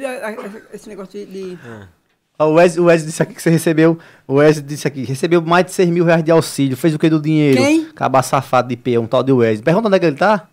[0.74, 1.58] esse negócio de.
[1.66, 1.97] Ó,
[2.40, 3.98] O Wes, o Wes disse aqui que você recebeu.
[4.28, 6.78] O Wes disse aqui, recebeu mais de 6 mil reais de auxílio.
[6.78, 7.58] Fez o que do dinheiro?
[7.58, 7.88] Quem?
[7.90, 9.60] Acabar safado de P, um tal de Wes.
[9.62, 10.48] Pergunta onde é que ele tá?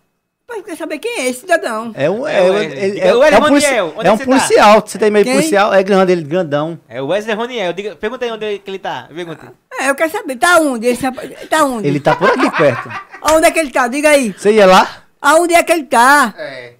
[0.49, 1.91] Mas quer saber quem é esse cidadão?
[1.95, 2.79] É um, É é, o é, Wesley.
[3.01, 4.31] é, é, Wesley é um, polici- Roniel, onde é um você tá?
[4.31, 4.83] policial.
[4.87, 5.35] Você tem meio Quem?
[5.35, 5.75] policial?
[5.75, 6.79] É grande, ele grandão.
[6.89, 7.73] É o Wesley Roniel.
[7.73, 9.09] Diga, pergunta aí onde é que ele tá.
[9.15, 9.53] Pergunta.
[9.79, 11.31] É, eu quero saber, tá onde rapaz?
[11.49, 11.89] Tá onde?
[11.89, 12.91] Ele tá por aqui perto.
[13.23, 13.89] Aonde é que ele tá?
[13.89, 14.35] Diga aí.
[14.37, 14.87] Você ia lá?
[15.21, 16.35] Aonde é que ele tá?
[16.39, 16.73] É.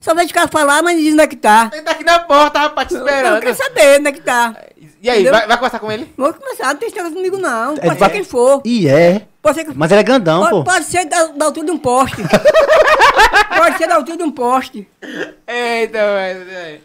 [0.00, 1.70] Só vai ficar falar, mas não diz onde é que tá.
[1.72, 3.40] Ele tá aqui na porta, rapaz, te Eu esperando.
[3.40, 4.54] quero saber onde é que tá.
[5.02, 6.12] E aí, vai, vai conversar com ele?
[6.16, 7.74] Vou começar, não tem história comigo não.
[7.74, 8.60] É, Pode vai- ser quem for.
[8.64, 9.22] E é.
[9.40, 10.64] Pode ser que Mas ele é grandão, pode, pô.
[10.64, 12.16] pode ser da, da altura de um poste.
[13.56, 14.88] pode ser da altura de um poste.
[15.46, 16.80] Eita, velho.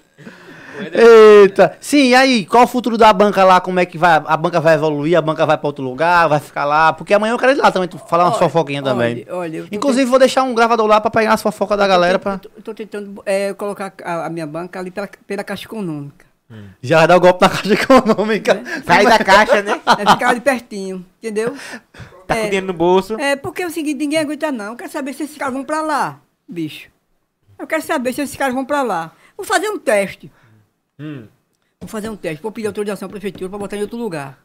[0.94, 1.78] Eita.
[1.80, 2.46] Sim, aí?
[2.46, 3.60] Qual o futuro da banca lá?
[3.62, 4.22] Como é que vai?
[4.26, 5.18] A banca vai evoluir?
[5.18, 6.28] A banca vai pra outro lugar?
[6.28, 6.94] Vai ficar lá?
[6.94, 9.26] Porque amanhã eu quero ir lá também, tu- falar umas Olha, fofoquinhas também.
[9.30, 12.18] Olha, Inclusive, vou deixar um gravador lá pra pegar as fofocas da galera.
[12.20, 12.34] Pra...
[12.34, 15.66] Eu tô, eu tô tentando é, colocar a, a minha banca ali pela, pela Caixa
[15.66, 16.26] Econômica.
[16.82, 18.62] Já vai dar o golpe na caixa econômica.
[18.86, 19.80] Sai da caixa, né?
[19.98, 21.56] É ficar ali pertinho, entendeu?
[22.28, 23.14] Tá é, com dinheiro no bolso.
[23.20, 24.72] É, porque é o seguinte, ninguém aguenta não.
[24.72, 26.90] Eu quero saber se esses caras vão pra lá, bicho.
[27.58, 29.12] Eu quero saber se esses caras vão pra lá.
[29.38, 30.30] Vou fazer um teste.
[31.00, 31.26] Hum.
[31.80, 32.42] Vou fazer um teste.
[32.44, 34.38] Vou pedir autorização à prefeitura pra botar em outro lugar.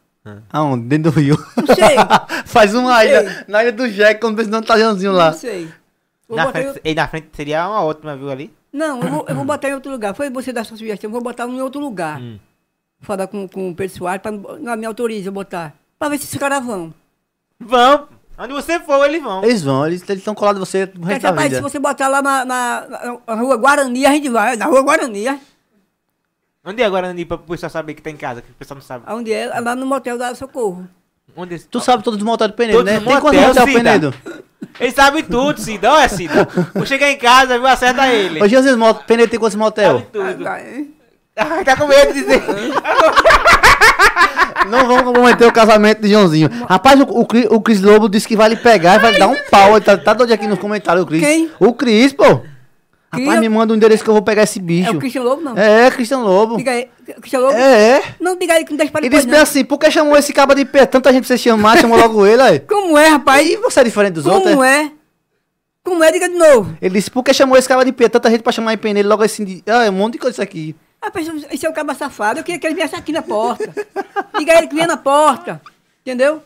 [0.51, 0.85] Aonde?
[0.87, 1.37] Dentro do rio.
[1.55, 1.95] Não sei.
[2.45, 3.09] Faz uma sei.
[3.09, 3.45] ilha.
[3.47, 5.31] Na ilha do Jack, quando pensa no talhãozinho lá.
[5.31, 5.69] Não sei.
[6.27, 8.53] Vou Na botar em frente, e na frente seria uma ótima, viu ali?
[8.73, 10.13] Não, eu vou, eu vou botar em outro lugar.
[10.13, 12.19] Foi você dar sua sugestão, eu vou botar em outro lugar.
[12.19, 12.37] Hum.
[12.99, 15.73] Falar com, com o pessoal, pra, não me autoriza botar.
[15.97, 16.93] Pra ver se esses caras vão.
[17.59, 18.07] Vão.
[18.37, 19.43] Onde você for, eles vão.
[19.43, 20.91] Eles vão, eles estão colados em você
[21.21, 24.55] saber, se você botar lá na, na- na- na rua Guarani, a gente vai.
[24.57, 25.39] Na rua Guarani, é?
[26.67, 28.75] Onde é agora, Nani, pra o pessoal saber que tá em casa, que o pessoal
[28.75, 29.05] não sabe?
[29.07, 29.47] Onde é?
[29.47, 30.85] Lá no motel da Socorro.
[31.33, 31.65] Onde esse...
[31.65, 32.99] Tu sabe todos os motores do Penedo, Todos né?
[32.99, 33.65] Tem quantos motel, motel.
[33.65, 34.13] Penedo?
[34.77, 35.93] Ele sabe tudo, Cida.
[35.93, 36.45] Olha, Cida.
[36.73, 37.67] Vou chegar em casa, viu?
[37.67, 38.43] Acerta ele.
[38.43, 39.99] Hoje às mot Penedo tem quantos motel?
[39.99, 40.47] Sabe tudo.
[40.47, 40.87] Ai,
[41.37, 42.43] Ai, tá com medo de dizer.
[44.67, 46.49] Não vamos comprometer o casamento de Joãozinho.
[46.67, 47.21] Rapaz, o, o,
[47.55, 49.77] o Cris Lobo disse que vai lhe pegar e vai lhe dar um pau.
[49.77, 51.21] Ele tá, tá doido aqui nos comentários, o Cris.
[51.21, 51.49] Quem?
[51.59, 52.41] O Cris, pô.
[53.17, 53.27] Cris?
[53.27, 54.91] Rapaz, me manda o endereço que eu vou pegar esse É bicho.
[54.91, 55.57] o Cristian Lobo, não?
[55.57, 56.57] É, Cristian Lobo.
[56.57, 56.87] Diga aí.
[57.19, 57.53] Cristian Lobo?
[57.57, 58.03] É, é.
[58.19, 59.43] Não, diga aí que não deixa pra Ele depois, disse bem não.
[59.43, 60.85] assim, por que chamou esse caba de pé?
[60.85, 62.59] Tanta gente pra você chamar, chamou logo ele, aí.
[62.67, 63.39] Como é, rapaz?
[63.47, 64.91] Aí você é diferente dos outros, Como é?
[65.83, 66.11] Como é?
[66.11, 66.77] Diga de novo.
[66.81, 68.09] Ele disse, por que chamou esse caba de pé?
[68.09, 69.63] Tanta gente pra chamar em Penedo, logo assim, de...
[69.67, 70.75] ah, é um monte de coisa isso aqui.
[71.01, 72.39] Rapaz, esse é o cabo safado.
[72.39, 73.71] Eu queria que ele viesse aqui na porta.
[74.37, 75.61] Diga a ele que vinha na porta.
[76.01, 76.41] Entendeu?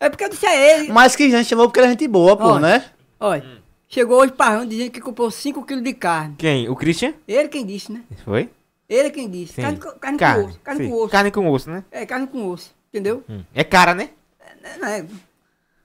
[0.00, 0.90] É porque eu disse a ele.
[0.90, 2.60] Mas que a gente chamou porque ele é gente boa, pô, Olha.
[2.60, 2.84] né?
[3.20, 3.44] Olha,
[3.90, 6.36] chegou hoje parrando dizendo que comprou 5 quilos de carne.
[6.38, 6.66] Quem?
[6.68, 7.12] O Christian?
[7.28, 8.02] Ele quem disse, né?
[8.24, 8.48] Foi?
[8.88, 9.54] Ele quem disse.
[9.54, 9.62] Sim.
[9.62, 10.42] Carne, carne, Carne.
[10.44, 10.60] com osso.
[10.60, 10.88] Carne sim.
[10.90, 11.10] com osso.
[11.10, 11.84] Carne com osso, né?
[11.90, 12.74] É, carne com osso.
[12.88, 13.22] Entendeu?
[13.28, 13.42] Hum.
[13.54, 14.10] É cara, né?
[14.80, 15.04] Não é-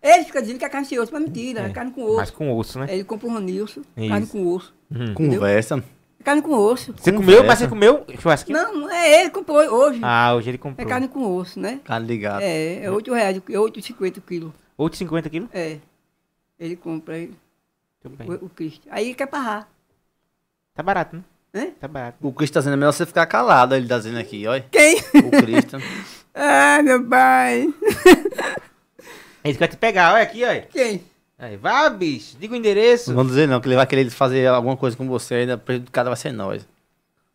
[0.02, 1.62] Ele fica dizendo que é carne sem osso, mas mentira.
[1.62, 2.16] É, carne com osso.
[2.18, 2.88] Mas com osso, né?
[2.90, 4.10] Ele comprou um Ranilson, Isso.
[4.10, 4.74] carne com osso.
[4.92, 5.14] Hum.
[5.14, 5.84] Conversa.
[6.24, 6.94] Carne com osso.
[6.98, 7.14] Você Conversa.
[7.36, 7.44] comeu?
[7.48, 8.58] Mas você comeu churrasquinho?
[8.58, 10.00] Não, é ele que comprou hoje.
[10.02, 10.88] Ah, hoje ele é comprou.
[10.88, 11.80] carne com osso, né?
[11.84, 12.42] Carne ligado.
[12.42, 14.54] É, é 8 reais, é 8,50 o quilo.
[14.78, 15.50] 8,50 quilos?
[15.54, 15.78] É.
[16.60, 17.36] Ele compra ele.
[18.10, 18.88] O, o Cristo.
[18.90, 19.68] Aí quer parrar.
[20.74, 21.24] Tá barato, né?
[21.54, 21.72] Né?
[21.80, 22.18] Tá barato.
[22.22, 24.66] O Cristo tá dizendo, é melhor você ficar calado, ele tá dizendo aqui, olha.
[24.70, 24.98] Quem?
[24.98, 25.78] O Cristo.
[26.36, 27.74] ah, meu pai.
[29.44, 30.68] Ele quer te pegar, olha aqui, olha.
[30.72, 31.04] Quem?
[31.38, 32.36] Aí, vá, bicho.
[32.40, 33.12] Diga o endereço.
[33.12, 36.10] Não vamos dizer não, que ele vai querer fazer alguma coisa com você, ainda prejudicada
[36.10, 36.68] vai ser nós.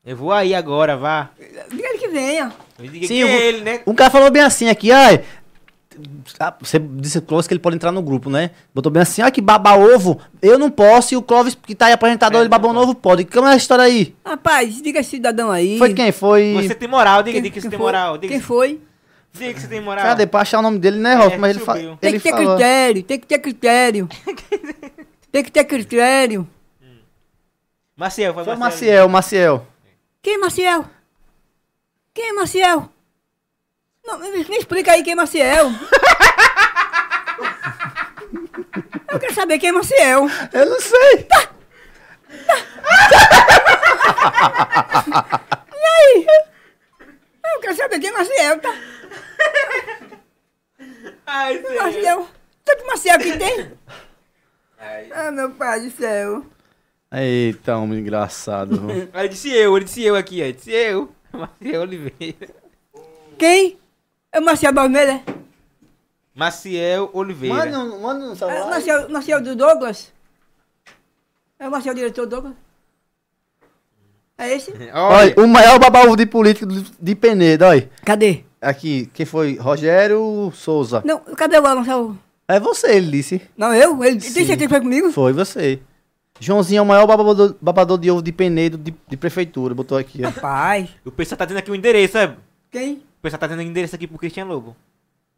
[0.04, 1.30] Eu vou aí agora, vá.
[1.70, 2.52] Diga ele que venha.
[2.78, 3.80] Eu digo Sim, que é vou- ele, né?
[3.86, 5.24] Um cara falou bem assim aqui, ai.
[6.38, 8.50] Ah, Você disse o Clóvis que ele pode entrar no grupo, né?
[8.74, 11.86] Botou bem assim, ah, que baba ovo, eu não posso, e o Clóvis, que tá
[11.86, 13.24] aí apresentador, É, ele babou novo, pode.
[13.24, 14.14] Como é a história aí?
[14.24, 15.78] Rapaz, diga esse cidadão aí.
[15.78, 16.12] Foi quem?
[16.12, 16.54] Foi.
[16.54, 17.86] Você tem moral, diga, Quem- diga que você tem foi?
[17.86, 18.18] moral.
[18.18, 18.80] Diga, Quem foi?
[19.32, 20.04] diga que você tem moral.
[20.04, 20.26] Cadê?
[20.26, 21.34] Pra achar o nome dele, né, Rolf?
[21.34, 21.74] É, Mas ele, fa...
[21.74, 22.54] Tem ele que ter falou.
[22.56, 24.08] critério, tem que ter critério.
[25.32, 26.48] tem que ter critério.
[27.96, 29.08] Maciel, foi, Foi Maciel.
[29.08, 29.66] Maciel, Maciel.
[30.22, 30.84] Quem é Maciel?
[32.14, 32.88] Quem é Maciel?
[34.10, 35.70] Não, me, explica aí quem é Maciel.
[39.08, 40.26] Eu quero saber quem é Maciel.
[40.52, 41.28] Eu não sei.
[47.44, 48.74] Eu quero saber quem é Maciel, tá?
[51.26, 51.84] Ai, Senhor.
[51.84, 52.28] Maciel.
[52.64, 53.72] Tanto Maciel que tem.
[55.12, 56.44] Ah, meu pai do céu.
[57.12, 58.80] Eita, homem engraçado.
[59.12, 60.50] Aí disse eu, ele disse eu aqui, ó.
[60.50, 61.14] Disse eu.
[61.32, 62.48] Maciel Oliveira.
[63.38, 63.78] Quem?
[64.32, 65.12] É o Maciel Balmeira?
[65.14, 65.22] é?
[66.34, 67.54] Maciel Oliveira.
[67.56, 68.66] manda, um- manda um É o celular.
[68.70, 70.12] Maciel, Maciel do Douglas?
[71.58, 72.54] É o Maciel diretor Douglas?
[74.38, 74.72] É esse?
[74.94, 76.66] Olha, o maior babaú de político
[76.98, 77.90] de Penedo, olha.
[78.04, 78.44] Cadê?
[78.60, 79.56] Aqui, quem foi?
[79.56, 81.02] Rogério Souza.
[81.04, 82.18] Não, cadê o Marcelo?
[82.48, 83.40] É você, ele disse.
[83.56, 84.02] Não, eu?
[84.02, 84.32] Ele Sim.
[84.32, 85.12] tem certeza que foi comigo?
[85.12, 85.80] Foi você.
[86.38, 89.74] Joãozinho é o maior babador, babador de ovo de Penedo de, de prefeitura.
[89.74, 90.30] Botou aqui, ó.
[90.32, 90.88] Pai.
[91.04, 92.36] O pessoal tá dizendo aqui o endereço, sabe?
[92.70, 93.02] Quem?
[93.20, 94.74] O pessoal tá dizendo o endereço aqui pro Cristian Lobo.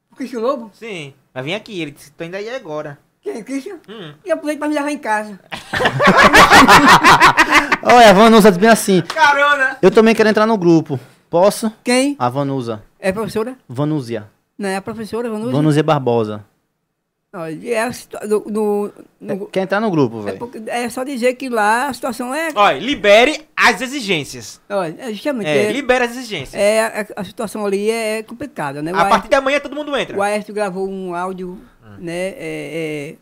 [0.08, 0.70] O Cristian Lobo?
[0.72, 1.12] Sim.
[1.34, 2.96] Vai vir aqui, ele disse, tô indo aí agora.
[3.20, 3.78] Quem, Christian?
[3.88, 4.14] Hum.
[4.24, 5.40] E aproveita pra me levar em casa.
[7.82, 9.02] Olha, a Vanusa diz bem assim.
[9.02, 9.78] Carona!
[9.82, 10.98] Eu também quero entrar no grupo.
[11.28, 11.72] Posso?
[11.82, 12.14] Quem?
[12.20, 12.84] A Vanusa.
[13.00, 13.56] É professora?
[13.68, 14.30] Vanúzia.
[14.56, 15.50] Não é a professora, Vanusa?
[15.50, 16.44] Vanúzia Barbosa.
[17.34, 20.38] Olha, é situa- do- no- Quer entrar no grupo, é, velho.
[20.38, 22.50] porque- é só dizer que lá a situação é.
[22.54, 24.60] Olha, libere as exigências.
[24.68, 25.46] Olha, é justamente.
[25.48, 26.54] É, É, libere as exigências.
[26.54, 26.80] é,
[27.16, 28.92] a, a situação ali é, é complicada, né?
[28.92, 30.14] O A partir Aércio, da manhã todo mundo entra.
[30.14, 31.58] o Aércio gravou um áudio,
[31.98, 32.12] né?
[32.36, 33.16] É,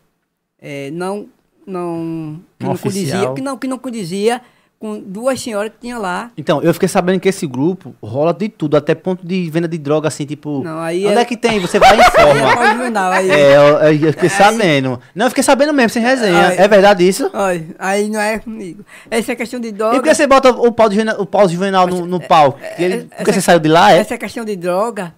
[0.61, 1.29] é, é, não.
[1.65, 2.41] Não.
[2.59, 3.33] Que Não não, condizia, oficial.
[3.35, 4.41] que, não, que não condizia
[4.81, 6.31] com duas senhoras que tinha lá.
[6.35, 9.77] Então, eu fiquei sabendo que esse grupo rola de tudo, até ponto de venda de
[9.77, 10.63] droga, assim, tipo.
[10.63, 11.59] Não, aí onde é- é que tem?
[11.59, 13.61] Você vai e Aí é de jornal, aí, É, eu,
[14.07, 14.99] eu- fiquei sabendo.
[15.13, 16.47] Não, eu fiquei sabendo mesmo, sem resenha.
[16.47, 16.57] Ai.
[16.57, 17.29] É verdade isso?
[17.31, 18.83] olha, aí não é comigo.
[19.11, 19.95] Essa é questão de E droga.
[19.97, 22.53] por que você bota o pau de juvenal, o pau de juvenal no, no pau?
[22.75, 23.99] Que ele- é- porque essa- você saiu de lá, é?
[23.99, 25.13] Essa questão de droga,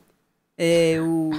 [0.58, 1.32] é, o,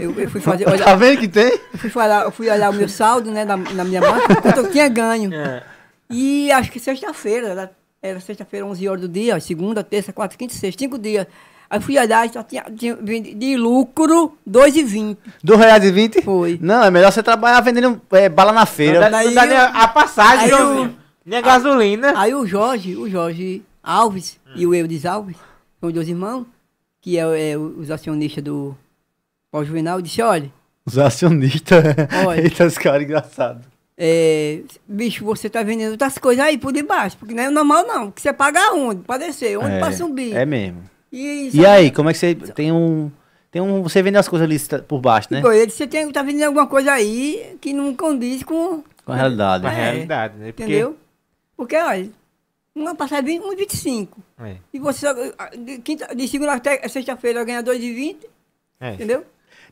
[0.00, 0.64] eu, eu fui fazer.
[0.66, 1.52] Tá Olha, vendo que tem?
[1.52, 4.60] eu fui, falar, eu fui olhar o meu saldo, né, na, na minha banca, quanto
[4.60, 5.32] eu tinha ganho.
[5.34, 5.62] É.
[6.10, 7.70] E acho que sexta-feira, era,
[8.02, 11.26] era sexta-feira, 11 horas do dia, segunda, terça, quarta, quinta, sexta, cinco dias.
[11.70, 15.16] Aí fui olhar e só tinha, tinha de lucro 2,20.
[15.44, 16.22] R$ reais e vinte?
[16.22, 16.58] Foi.
[16.62, 19.00] Não, é melhor você trabalhar vendendo é, bala na Não feira.
[19.00, 20.96] dá, daí não dá nem a, passagem, Joãozinho.
[21.26, 22.18] Nem a gasolina.
[22.18, 25.36] Aí o Jorge, o Jorge Alves e o Eudes Alves,
[25.78, 26.46] são dois irmãos,
[27.02, 28.74] que é, é os acionistas do
[29.50, 30.50] Paulo Juvenal, disse, olha,
[30.86, 31.84] Os acionistas.
[32.26, 32.40] Olha.
[32.44, 33.60] Eita, esse cara engraçado.
[34.00, 38.10] É, bicho, você tá vendendo outras coisas aí por debaixo, porque não é normal não,
[38.12, 39.02] que você paga onde?
[39.02, 40.36] Pra descer, onde é, pra subir.
[40.36, 40.82] É mesmo.
[41.12, 43.10] E, E aí, como é que você tem um.
[43.50, 43.82] Tem um.
[43.82, 45.40] Você vende as coisas ali por baixo, né?
[45.40, 49.16] Pô, ele, você tem, tá vendendo alguma coisa aí que não condiz com, Com a
[49.16, 49.62] realidade.
[49.64, 49.90] Com a É.
[49.90, 50.46] realidade, né?
[50.52, 50.96] Porque- entendeu?
[51.56, 52.08] Porque, olha,
[52.74, 54.18] uma passagem 1,25.
[54.38, 55.14] É, E você, só-
[55.56, 58.18] de, quinta, de segunda até sexta-feira, ganha 2,20,
[58.80, 58.92] é.
[58.94, 59.24] entendeu?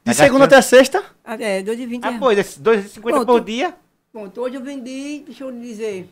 [0.04, 1.04] De segunda até sexta?
[1.24, 2.18] É, 2,20 Ah, é.
[2.18, 3.44] pô, desses 2,50 por Pronto.
[3.44, 3.74] dia.
[4.16, 6.08] Pronto, hoje eu vendi, deixa eu lhe dizer.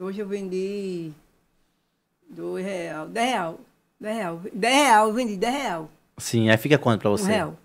[0.00, 1.12] Hoje eu vendi
[2.28, 3.60] dois real, 10 real,
[4.00, 7.30] 10 real, 10 real, eu vendi 10 real, Sim, aí fica quanto pra um você?
[7.30, 7.56] real.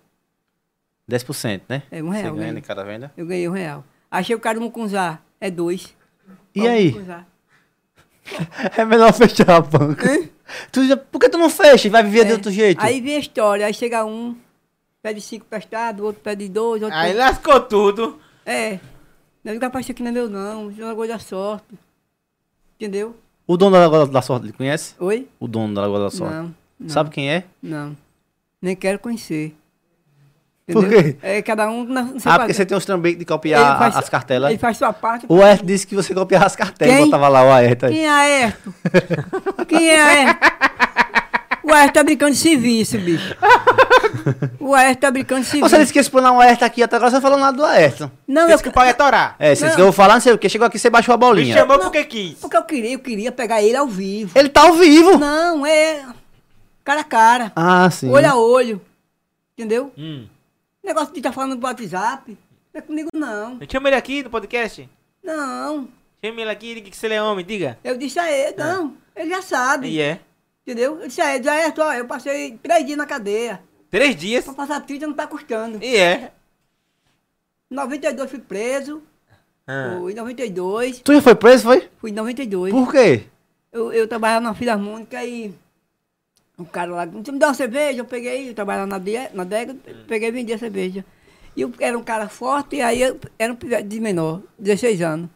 [1.10, 1.82] 10%, né?
[1.90, 2.60] É, um Você real, ganha né?
[2.60, 3.12] em cada venda.
[3.16, 3.84] Eu ganhei um real.
[4.08, 5.92] Achei o cara mucunzá, é dois.
[6.54, 6.94] E aí?
[8.76, 10.06] É melhor fechar a banca.
[10.70, 12.34] Tu por que tu não fecha e vai viver de É.
[12.34, 12.80] outro jeito?
[12.80, 14.36] Aí vem a história, aí chega um,
[15.02, 17.18] pede cinco prestado, outro pede dois, outro Aí pede...
[17.18, 18.20] lascou tudo.
[18.46, 18.78] É.
[19.44, 21.66] Não digo, rapaz, isso aqui não é meu não, isso é uma coisa da sorte.
[22.76, 23.16] Entendeu?
[23.46, 24.94] O dono da Lagoa da Sorte, ele conhece?
[25.00, 25.26] Oi?
[25.40, 26.34] O dono da Lagoa da Sorte.
[26.34, 26.88] Não, não.
[26.88, 27.44] Sabe quem é?
[27.62, 27.96] Não.
[28.60, 29.54] Nem quero conhecer.
[30.70, 31.02] Por Entendeu?
[31.14, 31.16] quê?
[31.22, 34.50] É cada um na Ah, porque você tem uns trambiques de copiar faz- as cartelas.
[34.50, 35.24] Ele faz sua parte.
[35.28, 37.04] O Aerto disse que você copiava as cartelas Quem?
[37.06, 37.86] botava lá o Aerto.
[37.86, 37.94] aí.
[37.94, 38.74] Quem é Aerto?
[39.66, 40.40] Quem é Aerto?
[41.68, 43.36] O Aerto tá brincando de serviço, bicho.
[44.60, 45.68] O Aerto tá brincando de serviço.
[45.70, 48.10] Você disse que ia explanar o Aerto aqui, até agora você falou nada do Aerto.
[48.26, 49.36] Não, eu, Disse que o pau ia torar.
[49.38, 50.48] É, você disse que eu vou falar, não sei o que.
[50.48, 51.54] Chegou aqui, você baixou a Me bolinha.
[51.54, 51.84] chamou Não.
[51.84, 52.38] porque quis.
[52.38, 54.38] porque eu queria, eu queria pegar ele ao vivo.
[54.38, 55.18] Ele tá ao vivo.
[55.18, 56.04] Não, é
[56.84, 58.10] cara a cara, Ah, sim.
[58.10, 58.80] olho a olho.
[59.56, 59.92] Entendeu?
[59.98, 60.26] Hum.
[60.82, 62.30] Negócio de estar falando no WhatsApp.
[62.72, 63.58] Não é comigo, não.
[63.70, 64.88] Chama ele aqui no podcast.
[65.22, 65.88] Não.
[66.24, 67.78] Chama ele aqui e diga que você é homem, diga.
[67.84, 68.94] Eu disse a ele, não.
[69.14, 69.88] Ele já sabe.
[69.88, 70.20] E é.
[70.68, 71.00] Entendeu?
[71.00, 73.62] Eu disse a ele, Aerto, ó, eu passei três dias na cadeia.
[73.88, 74.44] Três dias.
[74.44, 75.82] Pra passar 30 não tá custando.
[75.82, 76.30] E é.
[77.70, 79.02] Em 92 fui preso.
[79.66, 79.96] Ah.
[79.98, 81.00] Fui em 92.
[81.00, 81.88] Tu já foi preso, foi?
[81.96, 82.70] Fui em 92.
[82.70, 83.24] Por quê?
[83.72, 85.54] Eu, eu trabalhava na Filarmônica e
[86.58, 88.00] um cara lá, você me dá uma cerveja?
[88.00, 88.98] Eu peguei, eu trabalhava na,
[89.32, 89.74] na adega,
[90.06, 91.02] peguei e vendi a cerveja.
[91.56, 95.00] E eu era um cara forte, e aí eu era um pivete de menor, 16
[95.00, 95.30] anos.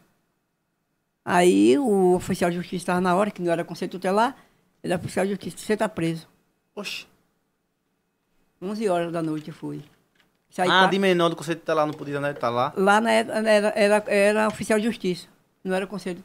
[1.25, 4.37] Aí o oficial de justiça estava na hora, que não era conceito tutelar,
[4.83, 6.27] ele era oficial de justiça, você tá preso.
[6.75, 7.07] Oxi.
[8.61, 9.83] 11 horas da noite eu fui.
[10.51, 12.33] Saí Ah, qua- de menor do conceito tá lá, não podia, né?
[12.33, 12.73] Tá lá.
[12.77, 15.27] Lá na época era, era, era oficial de justiça,
[15.65, 16.23] não era conselho.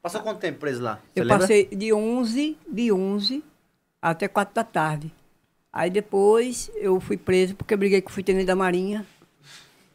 [0.00, 1.00] Passou quanto tempo preso lá?
[1.12, 1.38] Você Eu lembra?
[1.40, 3.42] passei de 11, de 11
[4.00, 5.12] até 4 da tarde.
[5.72, 9.04] Aí depois eu fui preso porque eu briguei com o tenente da Marinha.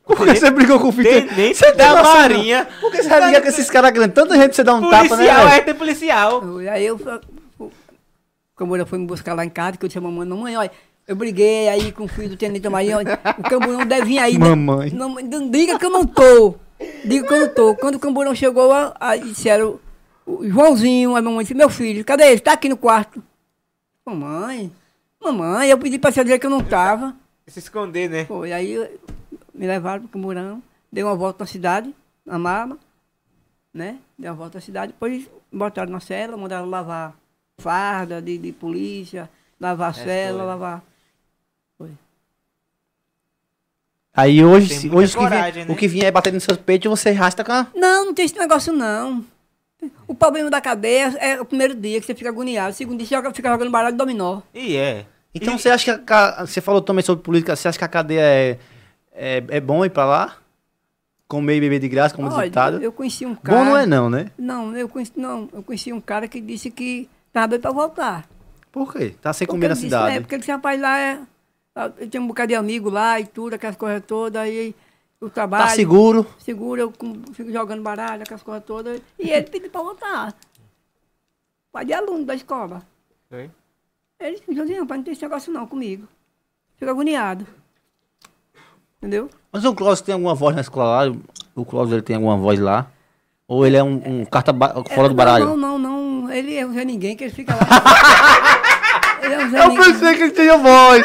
[0.04, 1.10] Por que você brigou com o Fita?
[1.10, 2.04] Tenente Você tem da não?
[2.04, 2.68] Marinha.
[2.82, 4.16] Por que você vai brigar com esses caras grandes?
[4.16, 5.28] Tanta gente pra você dar um tapa, né?
[5.28, 6.42] Policial, é ter policial.
[6.72, 6.98] Aí eu
[8.60, 10.72] Camburão foi me buscar lá em casa, que eu disse a mamãe, mamãe, olha,
[11.08, 14.38] eu briguei aí com o filho do tenente olha, o Camburão deve vir aí.
[14.38, 14.50] né?
[14.50, 14.92] Mamãe.
[14.92, 16.56] Não, não diga que eu não tô.
[17.06, 17.76] Diga que eu não tô.
[17.76, 19.80] Quando o Camburão chegou, a- aí disseram,
[20.26, 22.40] o Joãozinho, a mamãe disse, meu filho, cadê ele?
[22.42, 23.24] Tá aqui no quarto.
[24.06, 24.72] Mamãe,
[25.24, 27.16] mamãe, eu pedi pra você dizer que eu não tava.
[27.48, 28.26] Se esconder, né?
[28.26, 28.78] Foi, aí
[29.54, 30.62] me levaram pro Camburão,
[30.92, 31.94] dei uma volta na cidade,
[32.26, 32.78] na mala,
[33.74, 33.98] né?
[34.18, 37.16] Dei uma volta na cidade, depois botaram na cela, mandaram lavar
[37.60, 39.30] farda de, de polícia,
[39.60, 40.48] lavar a cela, foi.
[40.48, 40.84] lavar.
[41.78, 41.90] Foi.
[44.14, 45.74] Aí hoje, hoje o que vier- coragem, né?
[45.74, 47.68] o que vier é bater no seu peito, você rasta com a...
[47.76, 49.24] Não, não tem esse negócio, não.
[50.08, 52.72] O problema da cadeia é o primeiro dia que você fica agoniado.
[52.72, 54.42] O segundo dia você joga, fica jogando baralho de dominó.
[54.54, 55.06] E é.
[55.34, 57.88] Então E- você acha que a você falou também sobre política, você acha que a
[57.88, 58.58] cadeia é,
[59.14, 60.38] é, é bom ir pra lá?
[61.30, 62.82] Comer e beber de graça, como Olha, deputado?
[62.82, 63.58] eu conheci um cara...
[63.60, 64.32] Bom não é não, né?
[64.38, 68.28] Não, eu conheci, não, eu conheci um cara que disse que tava bem pra voltar.
[68.72, 69.16] Por quê?
[69.22, 70.16] Tá sem Porque comer na disse, cidade.
[70.16, 71.20] É, porque ele disse, rapaz, lá é...
[71.98, 74.76] Eu tinha um bocado de amigo lá e tudo, aquelas coisas todas, aí
[75.22, 75.66] o trabalho...
[75.66, 76.28] Tá seguro.
[76.38, 76.94] Seguro, eu
[77.34, 79.02] fico jogando baralho, aquelas coisas todas.
[79.18, 80.36] E ele pediu pra voltar.
[81.72, 82.82] Pai de aluno da escola.
[83.30, 83.50] Foi?
[84.20, 86.08] Ele disse, Josinho, pai, não tem esse negócio não comigo.
[86.78, 87.48] Fica agoniado.
[88.98, 89.30] Entendeu?
[89.52, 91.16] Mas o Cláudio tem alguma voz na escola lá?
[91.56, 92.92] O Cláudio ele tem alguma voz lá?
[93.48, 95.46] Ou ele é um, um carta fora É, do baralho?
[95.46, 95.99] Não, não, não,
[96.30, 96.36] não.
[96.36, 97.62] Ele é um Zé Ninguém que ele fica lá.
[99.22, 101.04] ele é Zé Eu Ninguém pensei que ele tinha voz.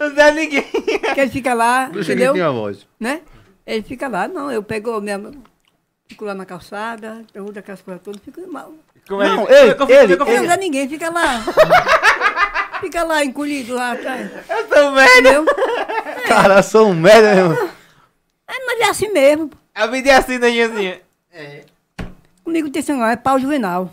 [0.00, 0.62] Não dá ninguém.
[0.62, 2.32] que ele fica lá, Pensei que ele entendeu?
[2.34, 2.86] tinha voz.
[3.00, 3.20] Né?
[3.66, 5.18] Ele fica lá, não, eu pego minha...
[6.06, 8.72] Fico lá na calçada, eu uso aquelas coisas todas, fico mal.
[9.08, 9.96] Como é Não, ele- é eu fiz?
[9.96, 10.48] ele- é que eu Ele fiz?
[10.48, 11.42] não ninguém, fica lá.
[12.80, 14.30] fica lá, encolhido lá atrás.
[14.50, 15.08] Eu tô vendo.
[15.10, 15.46] Entendeu?
[16.28, 17.70] Cara, eu sou um merda, meu irmão.
[18.46, 19.50] É, mas é assim mesmo.
[19.74, 20.96] A vida é assim, né, Josinho?
[22.44, 23.90] Comigo tem esse negócio, é pau juvenal.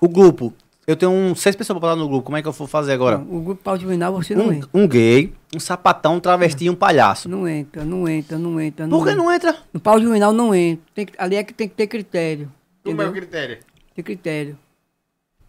[0.00, 0.52] O grupo.
[0.86, 2.24] Eu tenho um, seis pessoas pra falar no grupo.
[2.24, 3.18] Como é que eu vou fazer agora?
[3.18, 4.68] O grupo pau juvenal você não Um, entra.
[4.74, 7.28] um gay, um sapatão, um travesti e um palhaço.
[7.28, 8.88] Não entra, não entra, não entra.
[8.88, 9.22] Por que entra.
[9.22, 9.56] não entra?
[9.72, 10.84] No pau juvenal não entra.
[10.94, 12.50] Tem que- ali é que tem que ter critério.
[12.82, 13.58] Como é o critério?
[13.94, 14.58] Tem critério.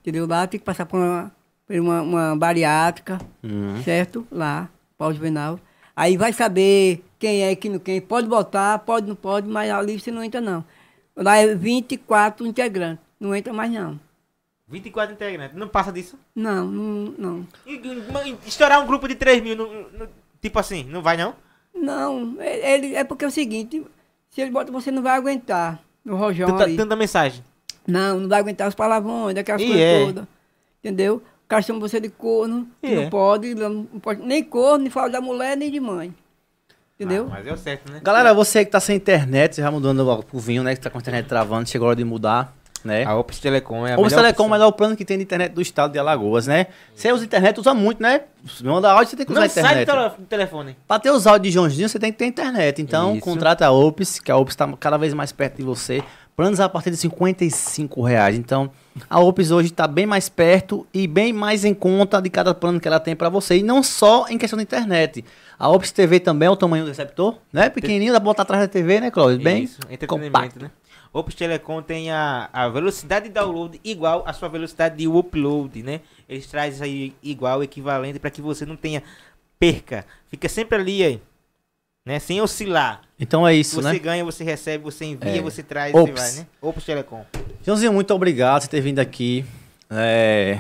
[0.02, 0.28] Entendeu?
[0.28, 1.32] Lá tem que passar por uma,
[1.66, 3.82] por uma, uma bariátrica, Hum.
[3.84, 4.28] certo?
[4.32, 5.60] Lá, pau juvenal.
[5.96, 8.00] Aí vai saber quem é, quem não quem.
[8.02, 10.64] Pode botar, pode, não pode, mas ali você não entra, não.
[11.22, 13.04] Lá é 24 integrantes.
[13.20, 14.00] Não entra mais, não.
[14.68, 15.56] 24 integrantes.
[15.58, 16.18] Não passa disso?
[16.36, 17.48] Não, não, não.
[17.68, 17.80] E-
[18.48, 19.58] Estourar um grupo de 3 mil,
[20.42, 21.36] tipo assim, não vai não?
[21.74, 23.84] Não, é- ele, é porque é o seguinte,
[24.30, 26.78] se ele bota, você não vai aguentar no rojão Tanta, ali.
[26.78, 27.44] tanta mensagem.
[27.88, 30.06] Não, não vai aguentar os palavrões, aquelas E coisas é.
[30.06, 30.26] todas.
[30.84, 31.16] Entendeu?
[31.18, 33.10] O cara chama você de corno, que E não é.
[33.10, 36.14] pode, não pode, nem corno, nem fala da mulher, nem de mãe.
[37.04, 37.28] Entendeu?
[37.30, 38.00] Ah, mas é o certo, né?
[38.04, 40.76] Galera, você que tá sem internet, você já mudando pro vinho, né?
[40.76, 42.54] Que tá com a internet travando, chegou a hora de mudar,
[42.84, 43.04] né?
[43.04, 45.52] A Opus Telecom é a melhor Telecom é o melhor plano que tem de internet
[45.54, 46.68] do estado de Alagoas, né?
[46.96, 48.22] Você usa internet, usa muito, né?
[48.48, 49.88] Se manda áudio, você tem que usar Não sai internet.
[49.88, 50.78] tele- do telefone.
[50.88, 52.82] Pra ter os áudios de Joãozinho, você tem que ter internet.
[52.82, 53.22] Então, Isso.
[53.22, 56.04] contrata a Ops, que a Ops tá cada vez mais perto de você.
[56.36, 58.36] Planos a partir de 55 reais.
[58.36, 58.72] Então,
[59.10, 62.80] a Ops hoje tá bem mais perto e bem mais em conta de cada plano
[62.80, 63.58] que ela tem pra você.
[63.58, 65.24] E não só em questão da internet.
[65.60, 67.70] A Ops TV também é o tamanho do receptor, né?
[67.70, 69.40] Pequenininho, dá pra botar atrás da TV, né, Cláudio?
[69.44, 70.60] Bem Isso, entretenimento, compacto.
[70.64, 70.72] né?
[71.14, 76.00] Opus Telecom tem a, a velocidade de download igual à sua velocidade de upload, né?
[76.28, 79.04] Eles trazem aí igual, equivalente, para que você não tenha
[79.60, 80.06] perca.
[80.28, 81.22] Fica sempre ali, aí,
[82.06, 82.20] né?
[82.20, 83.02] Sem oscilar.
[83.20, 84.00] Então é isso, você né?
[84.00, 85.42] ganha, você recebe, você envia, É.
[85.42, 86.12] você traz, Ops.
[86.12, 86.48] você vai, né?
[86.62, 87.24] Opus Telecom.
[87.64, 89.46] Joãozinho, muito obrigado por ter vindo aqui.
[89.90, 90.60] É...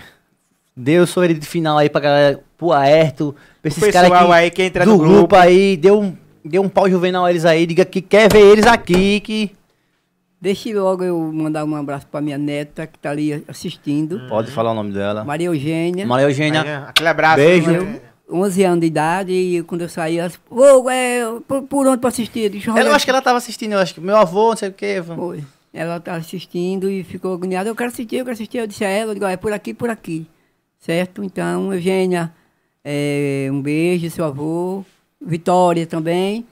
[0.75, 4.85] Deu sua de final aí pra galera, pro Aerto, pra esses caras aí que entra
[4.85, 5.35] do no grupo, grupo.
[5.35, 6.15] aí, deu um,
[6.45, 9.51] deu um pau juvenal a eles aí, diga que quer ver eles aqui, que...
[10.39, 14.27] Deixe logo eu mandar um abraço pra minha neta que tá ali assistindo.
[14.27, 15.23] Pode falar o nome dela.
[15.23, 16.03] Maria Eugênia.
[16.07, 16.61] Maria Eugênia.
[16.63, 17.35] Aí, Aquele abraço.
[17.35, 17.69] Beijo.
[17.71, 18.01] né?
[18.31, 21.97] 11 anos de idade e quando eu saí, ela disse, ô, é, por, por onde
[21.99, 22.49] pra assistir?
[22.49, 24.57] Deixa eu Ela, eu acho que ela tava assistindo, eu acho que meu avô, não
[24.57, 25.01] sei o que.
[25.03, 25.43] Foi.
[25.73, 27.69] Ela tá assistindo e ficou agoniada.
[27.69, 28.57] Eu quero assistir, eu quero assistir.
[28.57, 30.25] Eu disse a ela, eu digo, "Ó, é por aqui, por aqui.
[30.79, 31.23] Certo?
[31.23, 32.31] Então, Eugênia,
[32.83, 34.83] é, um beijo, seu avô.
[35.21, 36.45] Vitória também.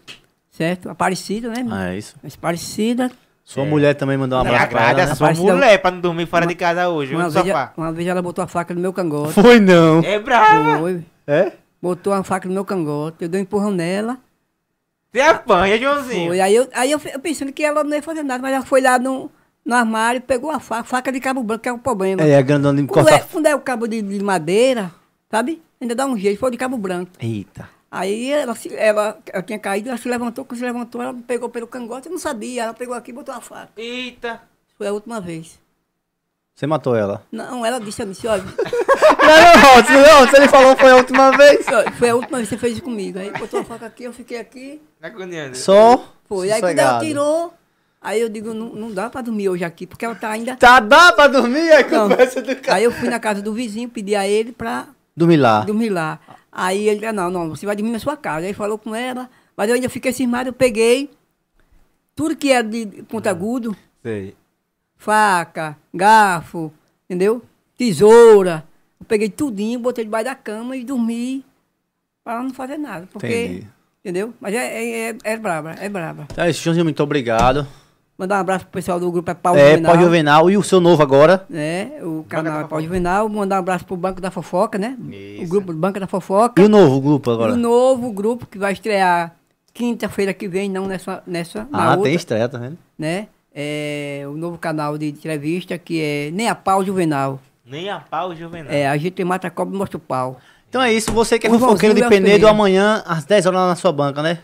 [0.51, 0.89] Certo?
[0.89, 1.65] Aparecida, né?
[1.69, 2.15] Ah, é isso.
[2.37, 3.11] Aparecida.
[3.43, 5.05] Sua mulher também mandou um abraço pra ela, né?
[5.15, 7.73] sua Aparecida- mulher pra não dormir fora de casa hoje, Uma no vez, sofá.
[7.75, 9.33] uma vez ela botou a faca no meu cangote.
[9.33, 10.01] Foi não.
[10.01, 10.77] É brava.
[10.79, 11.03] Foi.
[11.25, 11.53] É?
[11.81, 13.17] Botou a faca no meu cangote.
[13.23, 14.17] Eu dei um empurrão nela.
[15.11, 16.27] Você apanha, Joãozinho.
[16.27, 16.39] Foi.
[16.39, 18.81] Aí, eu, aí eu, eu pensando que ela não ia fazer nada, mas ela foi
[18.81, 19.31] lá no,
[19.65, 22.21] no armário, pegou a faca, faca de cabo branco, que é o problema.
[22.21, 23.19] É, a grandona de Quando cortar...
[23.23, 24.91] é, quando é o cabo de, de madeira,
[25.31, 25.61] sabe?
[25.81, 27.11] Ainda dá um jeito, foi de cabo branco.
[27.19, 27.69] Eita.
[27.89, 31.23] Aí ela, se- ela, ela tinha caído, ela se levantou, quando se levantou, ela me
[31.23, 33.69] pegou pelo cangote, eu não sabia, ela pegou aqui e botou a faca.
[33.75, 34.41] Eita.
[34.77, 35.57] Foi a última vez.
[36.59, 37.23] Você matou ela.
[37.31, 40.91] Não, ela disse a mim, assim, olha, Não, não, se, não, se ele falou foi
[40.91, 41.65] a última vez.
[41.97, 43.17] foi a última vez que você fez isso comigo.
[43.17, 45.55] Aí botou a faca aqui, eu fiquei aqui, agoniando.
[45.55, 46.03] Só.
[46.27, 46.51] foi.
[46.51, 47.53] Aí quando ela tirou,
[48.01, 50.57] aí eu digo, não, não dá pra dormir hoje aqui, porque ela tá ainda...
[50.57, 51.69] Tá, dá pra dormir?
[51.69, 52.09] É Não.
[52.09, 52.77] conversa do cara.
[52.77, 55.61] Aí eu fui na casa do vizinho, pedi a ele pra Dormir lá.
[55.61, 56.19] dormir lá.
[56.51, 58.45] Aí ele disse, não, não, você vai dormir na sua casa.
[58.45, 61.09] Aí falou com ela, mas eu ainda fiquei cismado, eu peguei
[62.13, 63.73] tudo que era de ponto agudo,
[64.03, 64.35] Sei.
[64.99, 66.71] Faca, garfo,
[67.09, 67.41] entendeu?
[67.77, 68.63] Tesoura.
[68.99, 71.43] Eu peguei tudinho, botei debaixo da cama e dormi
[72.23, 73.07] para não fazer nada.
[73.11, 73.67] Porque Entendi.
[74.01, 74.33] Entendeu?
[74.39, 76.27] Mas é, é, é, é braba, é braba.
[76.31, 77.65] Então é isso, Joãozinho, muito obrigado.
[78.17, 79.91] Mandar um abraço pro pessoal do grupo é Paulo é, Juvenal.
[79.91, 81.45] Paulo Juvenal e o seu novo agora.
[81.49, 81.91] né?
[82.03, 83.29] O canal é Paulo Juvenal.
[83.29, 84.97] Mandar um abraço pro Banco da Fofoca, né?
[85.41, 86.61] O grupo do Banco da Fofoca.
[86.61, 87.53] E o novo grupo agora?
[87.53, 89.35] o novo grupo que vai estrear
[89.73, 92.77] quinta-feira que vem, não nessa, nessa Ah, outra, tem estreia, tá vendo?
[92.97, 93.27] né?
[93.61, 97.41] É o novo canal de entrevista que é Nem a Pau Juvenal.
[97.65, 98.71] Nem a pau juvenal.
[98.71, 100.37] É, a gente mata a cobra e mostra o pau.
[100.69, 102.47] Então é isso, você que é O fofoqueiro de Penedo, Penedo.
[102.47, 104.39] amanhã às 10 horas lá na sua banca, né?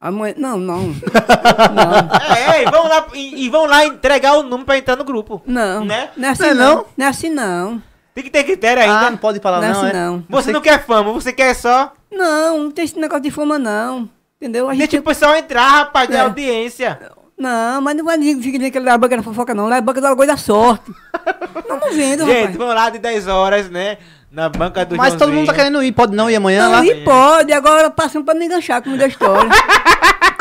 [0.00, 0.82] Amanhã, não, não.
[1.72, 2.52] não.
[2.52, 5.40] É, e vão lá, e, e vão lá entregar o número pra entrar no grupo.
[5.46, 5.84] Não.
[5.86, 6.10] Né?
[6.16, 6.74] Não é assim Não é não.
[6.74, 7.04] não?
[7.06, 7.82] É assim não.
[8.14, 9.10] Tem que ter critério Ah, ainda.
[9.12, 9.92] não pode falar Não é não, assim é?
[9.94, 10.24] não.
[10.28, 11.92] você não quer fama, você quer só.
[12.10, 14.08] Não, não tem esse negócio de fama não.
[14.40, 14.68] Entendeu?
[14.68, 16.20] A gente Deixa o pessoal entrar, rapaz, da É.
[16.22, 16.98] audiência.
[17.38, 19.68] Não, mas não vai dizer fica dizendo que ele é a banca da fofoca, não.
[19.68, 20.90] Lá é a banca da Lagoa da Sorte.
[21.68, 22.56] não não vendo, Gente, rapaz.
[22.56, 23.98] vamos lá de 10 horas, né?
[24.32, 25.54] Na banca do Mas todo mundo tá Joãozinho.
[25.56, 26.84] querendo ir, pode não ir amanhã Não, lá?
[26.84, 29.48] e pode, agora passando pra não enganchar, como da história.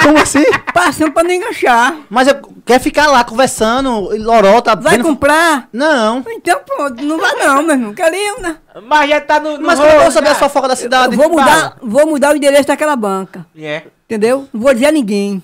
[0.03, 0.43] Como assim?
[0.71, 1.95] passando pra não enganchar.
[2.11, 3.89] Mas eu quer ficar lá conversando,
[4.23, 5.67] lorota, Vai vendo- comprar?
[5.73, 6.23] Não.
[6.29, 7.93] Então pronto, não vai não, meu irmão.
[7.93, 8.57] Quero ir, né?
[8.87, 9.57] Mas já tá no.
[9.57, 10.39] no Mas como eu vou saber a já.
[10.39, 11.13] fofoca da cidade?
[11.15, 13.47] Eu vou mudar, vou mudar o endereço daquela banca.
[13.57, 13.81] É.
[14.05, 14.47] Entendeu?
[14.53, 15.41] Não vou dizer a ninguém.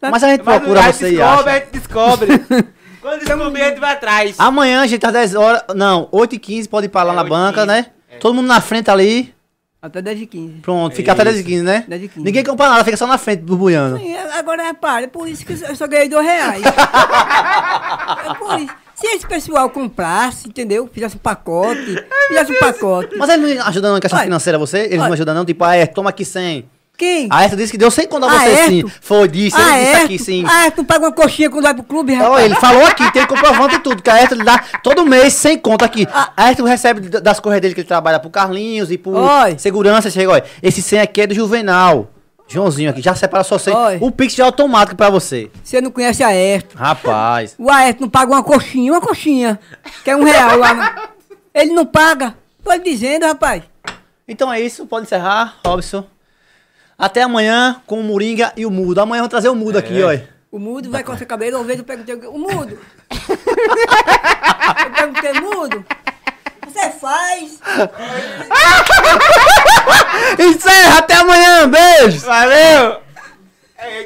[0.00, 1.60] Mas a gente Mas procura a gente você e descobre, a acha.
[1.64, 2.38] gente descobre.
[3.00, 4.34] Quando descobrir, a gente vai atrás.
[4.38, 5.62] Amanhã, gente, às 10 horas.
[5.74, 7.86] Não, 8 e 15 pode ir pra lá É, na 8 banca, 15, né?
[8.10, 8.16] é.
[8.18, 9.34] Todo mundo na frente ali.
[9.80, 10.52] Até 10 e 15.
[10.62, 11.84] Pronto, fica até 10 e 15, né?
[11.86, 12.20] 10 e 15.
[12.26, 13.98] Ninguém compra nada, fica só na frente, burbuiando.
[13.98, 16.62] Sim, agora repare, é por isso que eu só ganhei dois reais.
[18.26, 18.74] é por isso.
[18.96, 20.88] Se esse pessoal comprasse, entendeu?
[20.92, 23.14] Fizesse um pacote, fizesse um pacote.
[23.16, 24.78] Mas ele não ajuda não em questão Olha, financeira você?
[24.80, 25.12] Eles não olha.
[25.14, 25.44] ajudam não?
[25.44, 26.68] Tipo, ah, é, toma aqui 100.
[26.96, 27.28] Quem?
[27.30, 28.68] A Ayrton disse que deu 100 conto a você Ayrton?
[28.88, 28.94] sim.
[29.00, 30.44] Foi, disse, ele disse aqui sim.
[30.48, 32.44] Ah, é, tu paga uma coxinha quando vai pro clube, Então, rapaz?
[32.46, 35.58] ele falou aqui, tem comprovante e tudo, que a Ayrton lhe dá todo mês 100
[35.58, 36.08] conto aqui.
[36.12, 36.32] Ah.
[36.36, 39.58] A Ayrton recebe das correias dele que ele trabalha pro Carlinhos e pro Oi.
[39.58, 40.10] segurança.
[40.10, 42.10] Chega, olha, esse 100 aqui é do Juvenal.
[42.48, 43.74] Joãozinho aqui, já separa só 100.
[43.74, 43.98] Oi.
[44.00, 45.50] O Pix já é automático pra você.
[45.64, 46.78] Você não conhece a Ayrton.
[46.78, 47.54] Rapaz.
[47.58, 49.58] O Ayrton não paga uma coxinha, uma coxinha.
[50.04, 51.08] Que é um real lá.
[51.52, 52.34] Ele não paga.
[52.62, 53.64] Tô lhe dizendo, rapaz.
[54.28, 56.04] Então é isso, pode encerrar, Robson.
[56.98, 59.00] Até amanhã com o Moringa e o Mudo.
[59.00, 60.36] Amanhã eu vou trazer o Mudo aqui, olha.
[60.50, 62.78] O mudo vai coçar a cabeça, uma vez eu perguntei, o mudo?
[63.10, 65.84] eu perguntei, mudo?
[66.66, 67.60] Você faz?
[70.38, 72.20] Encerra, até amanhã, beijo!
[72.20, 73.00] Valeu!
[73.76, 74.04] É,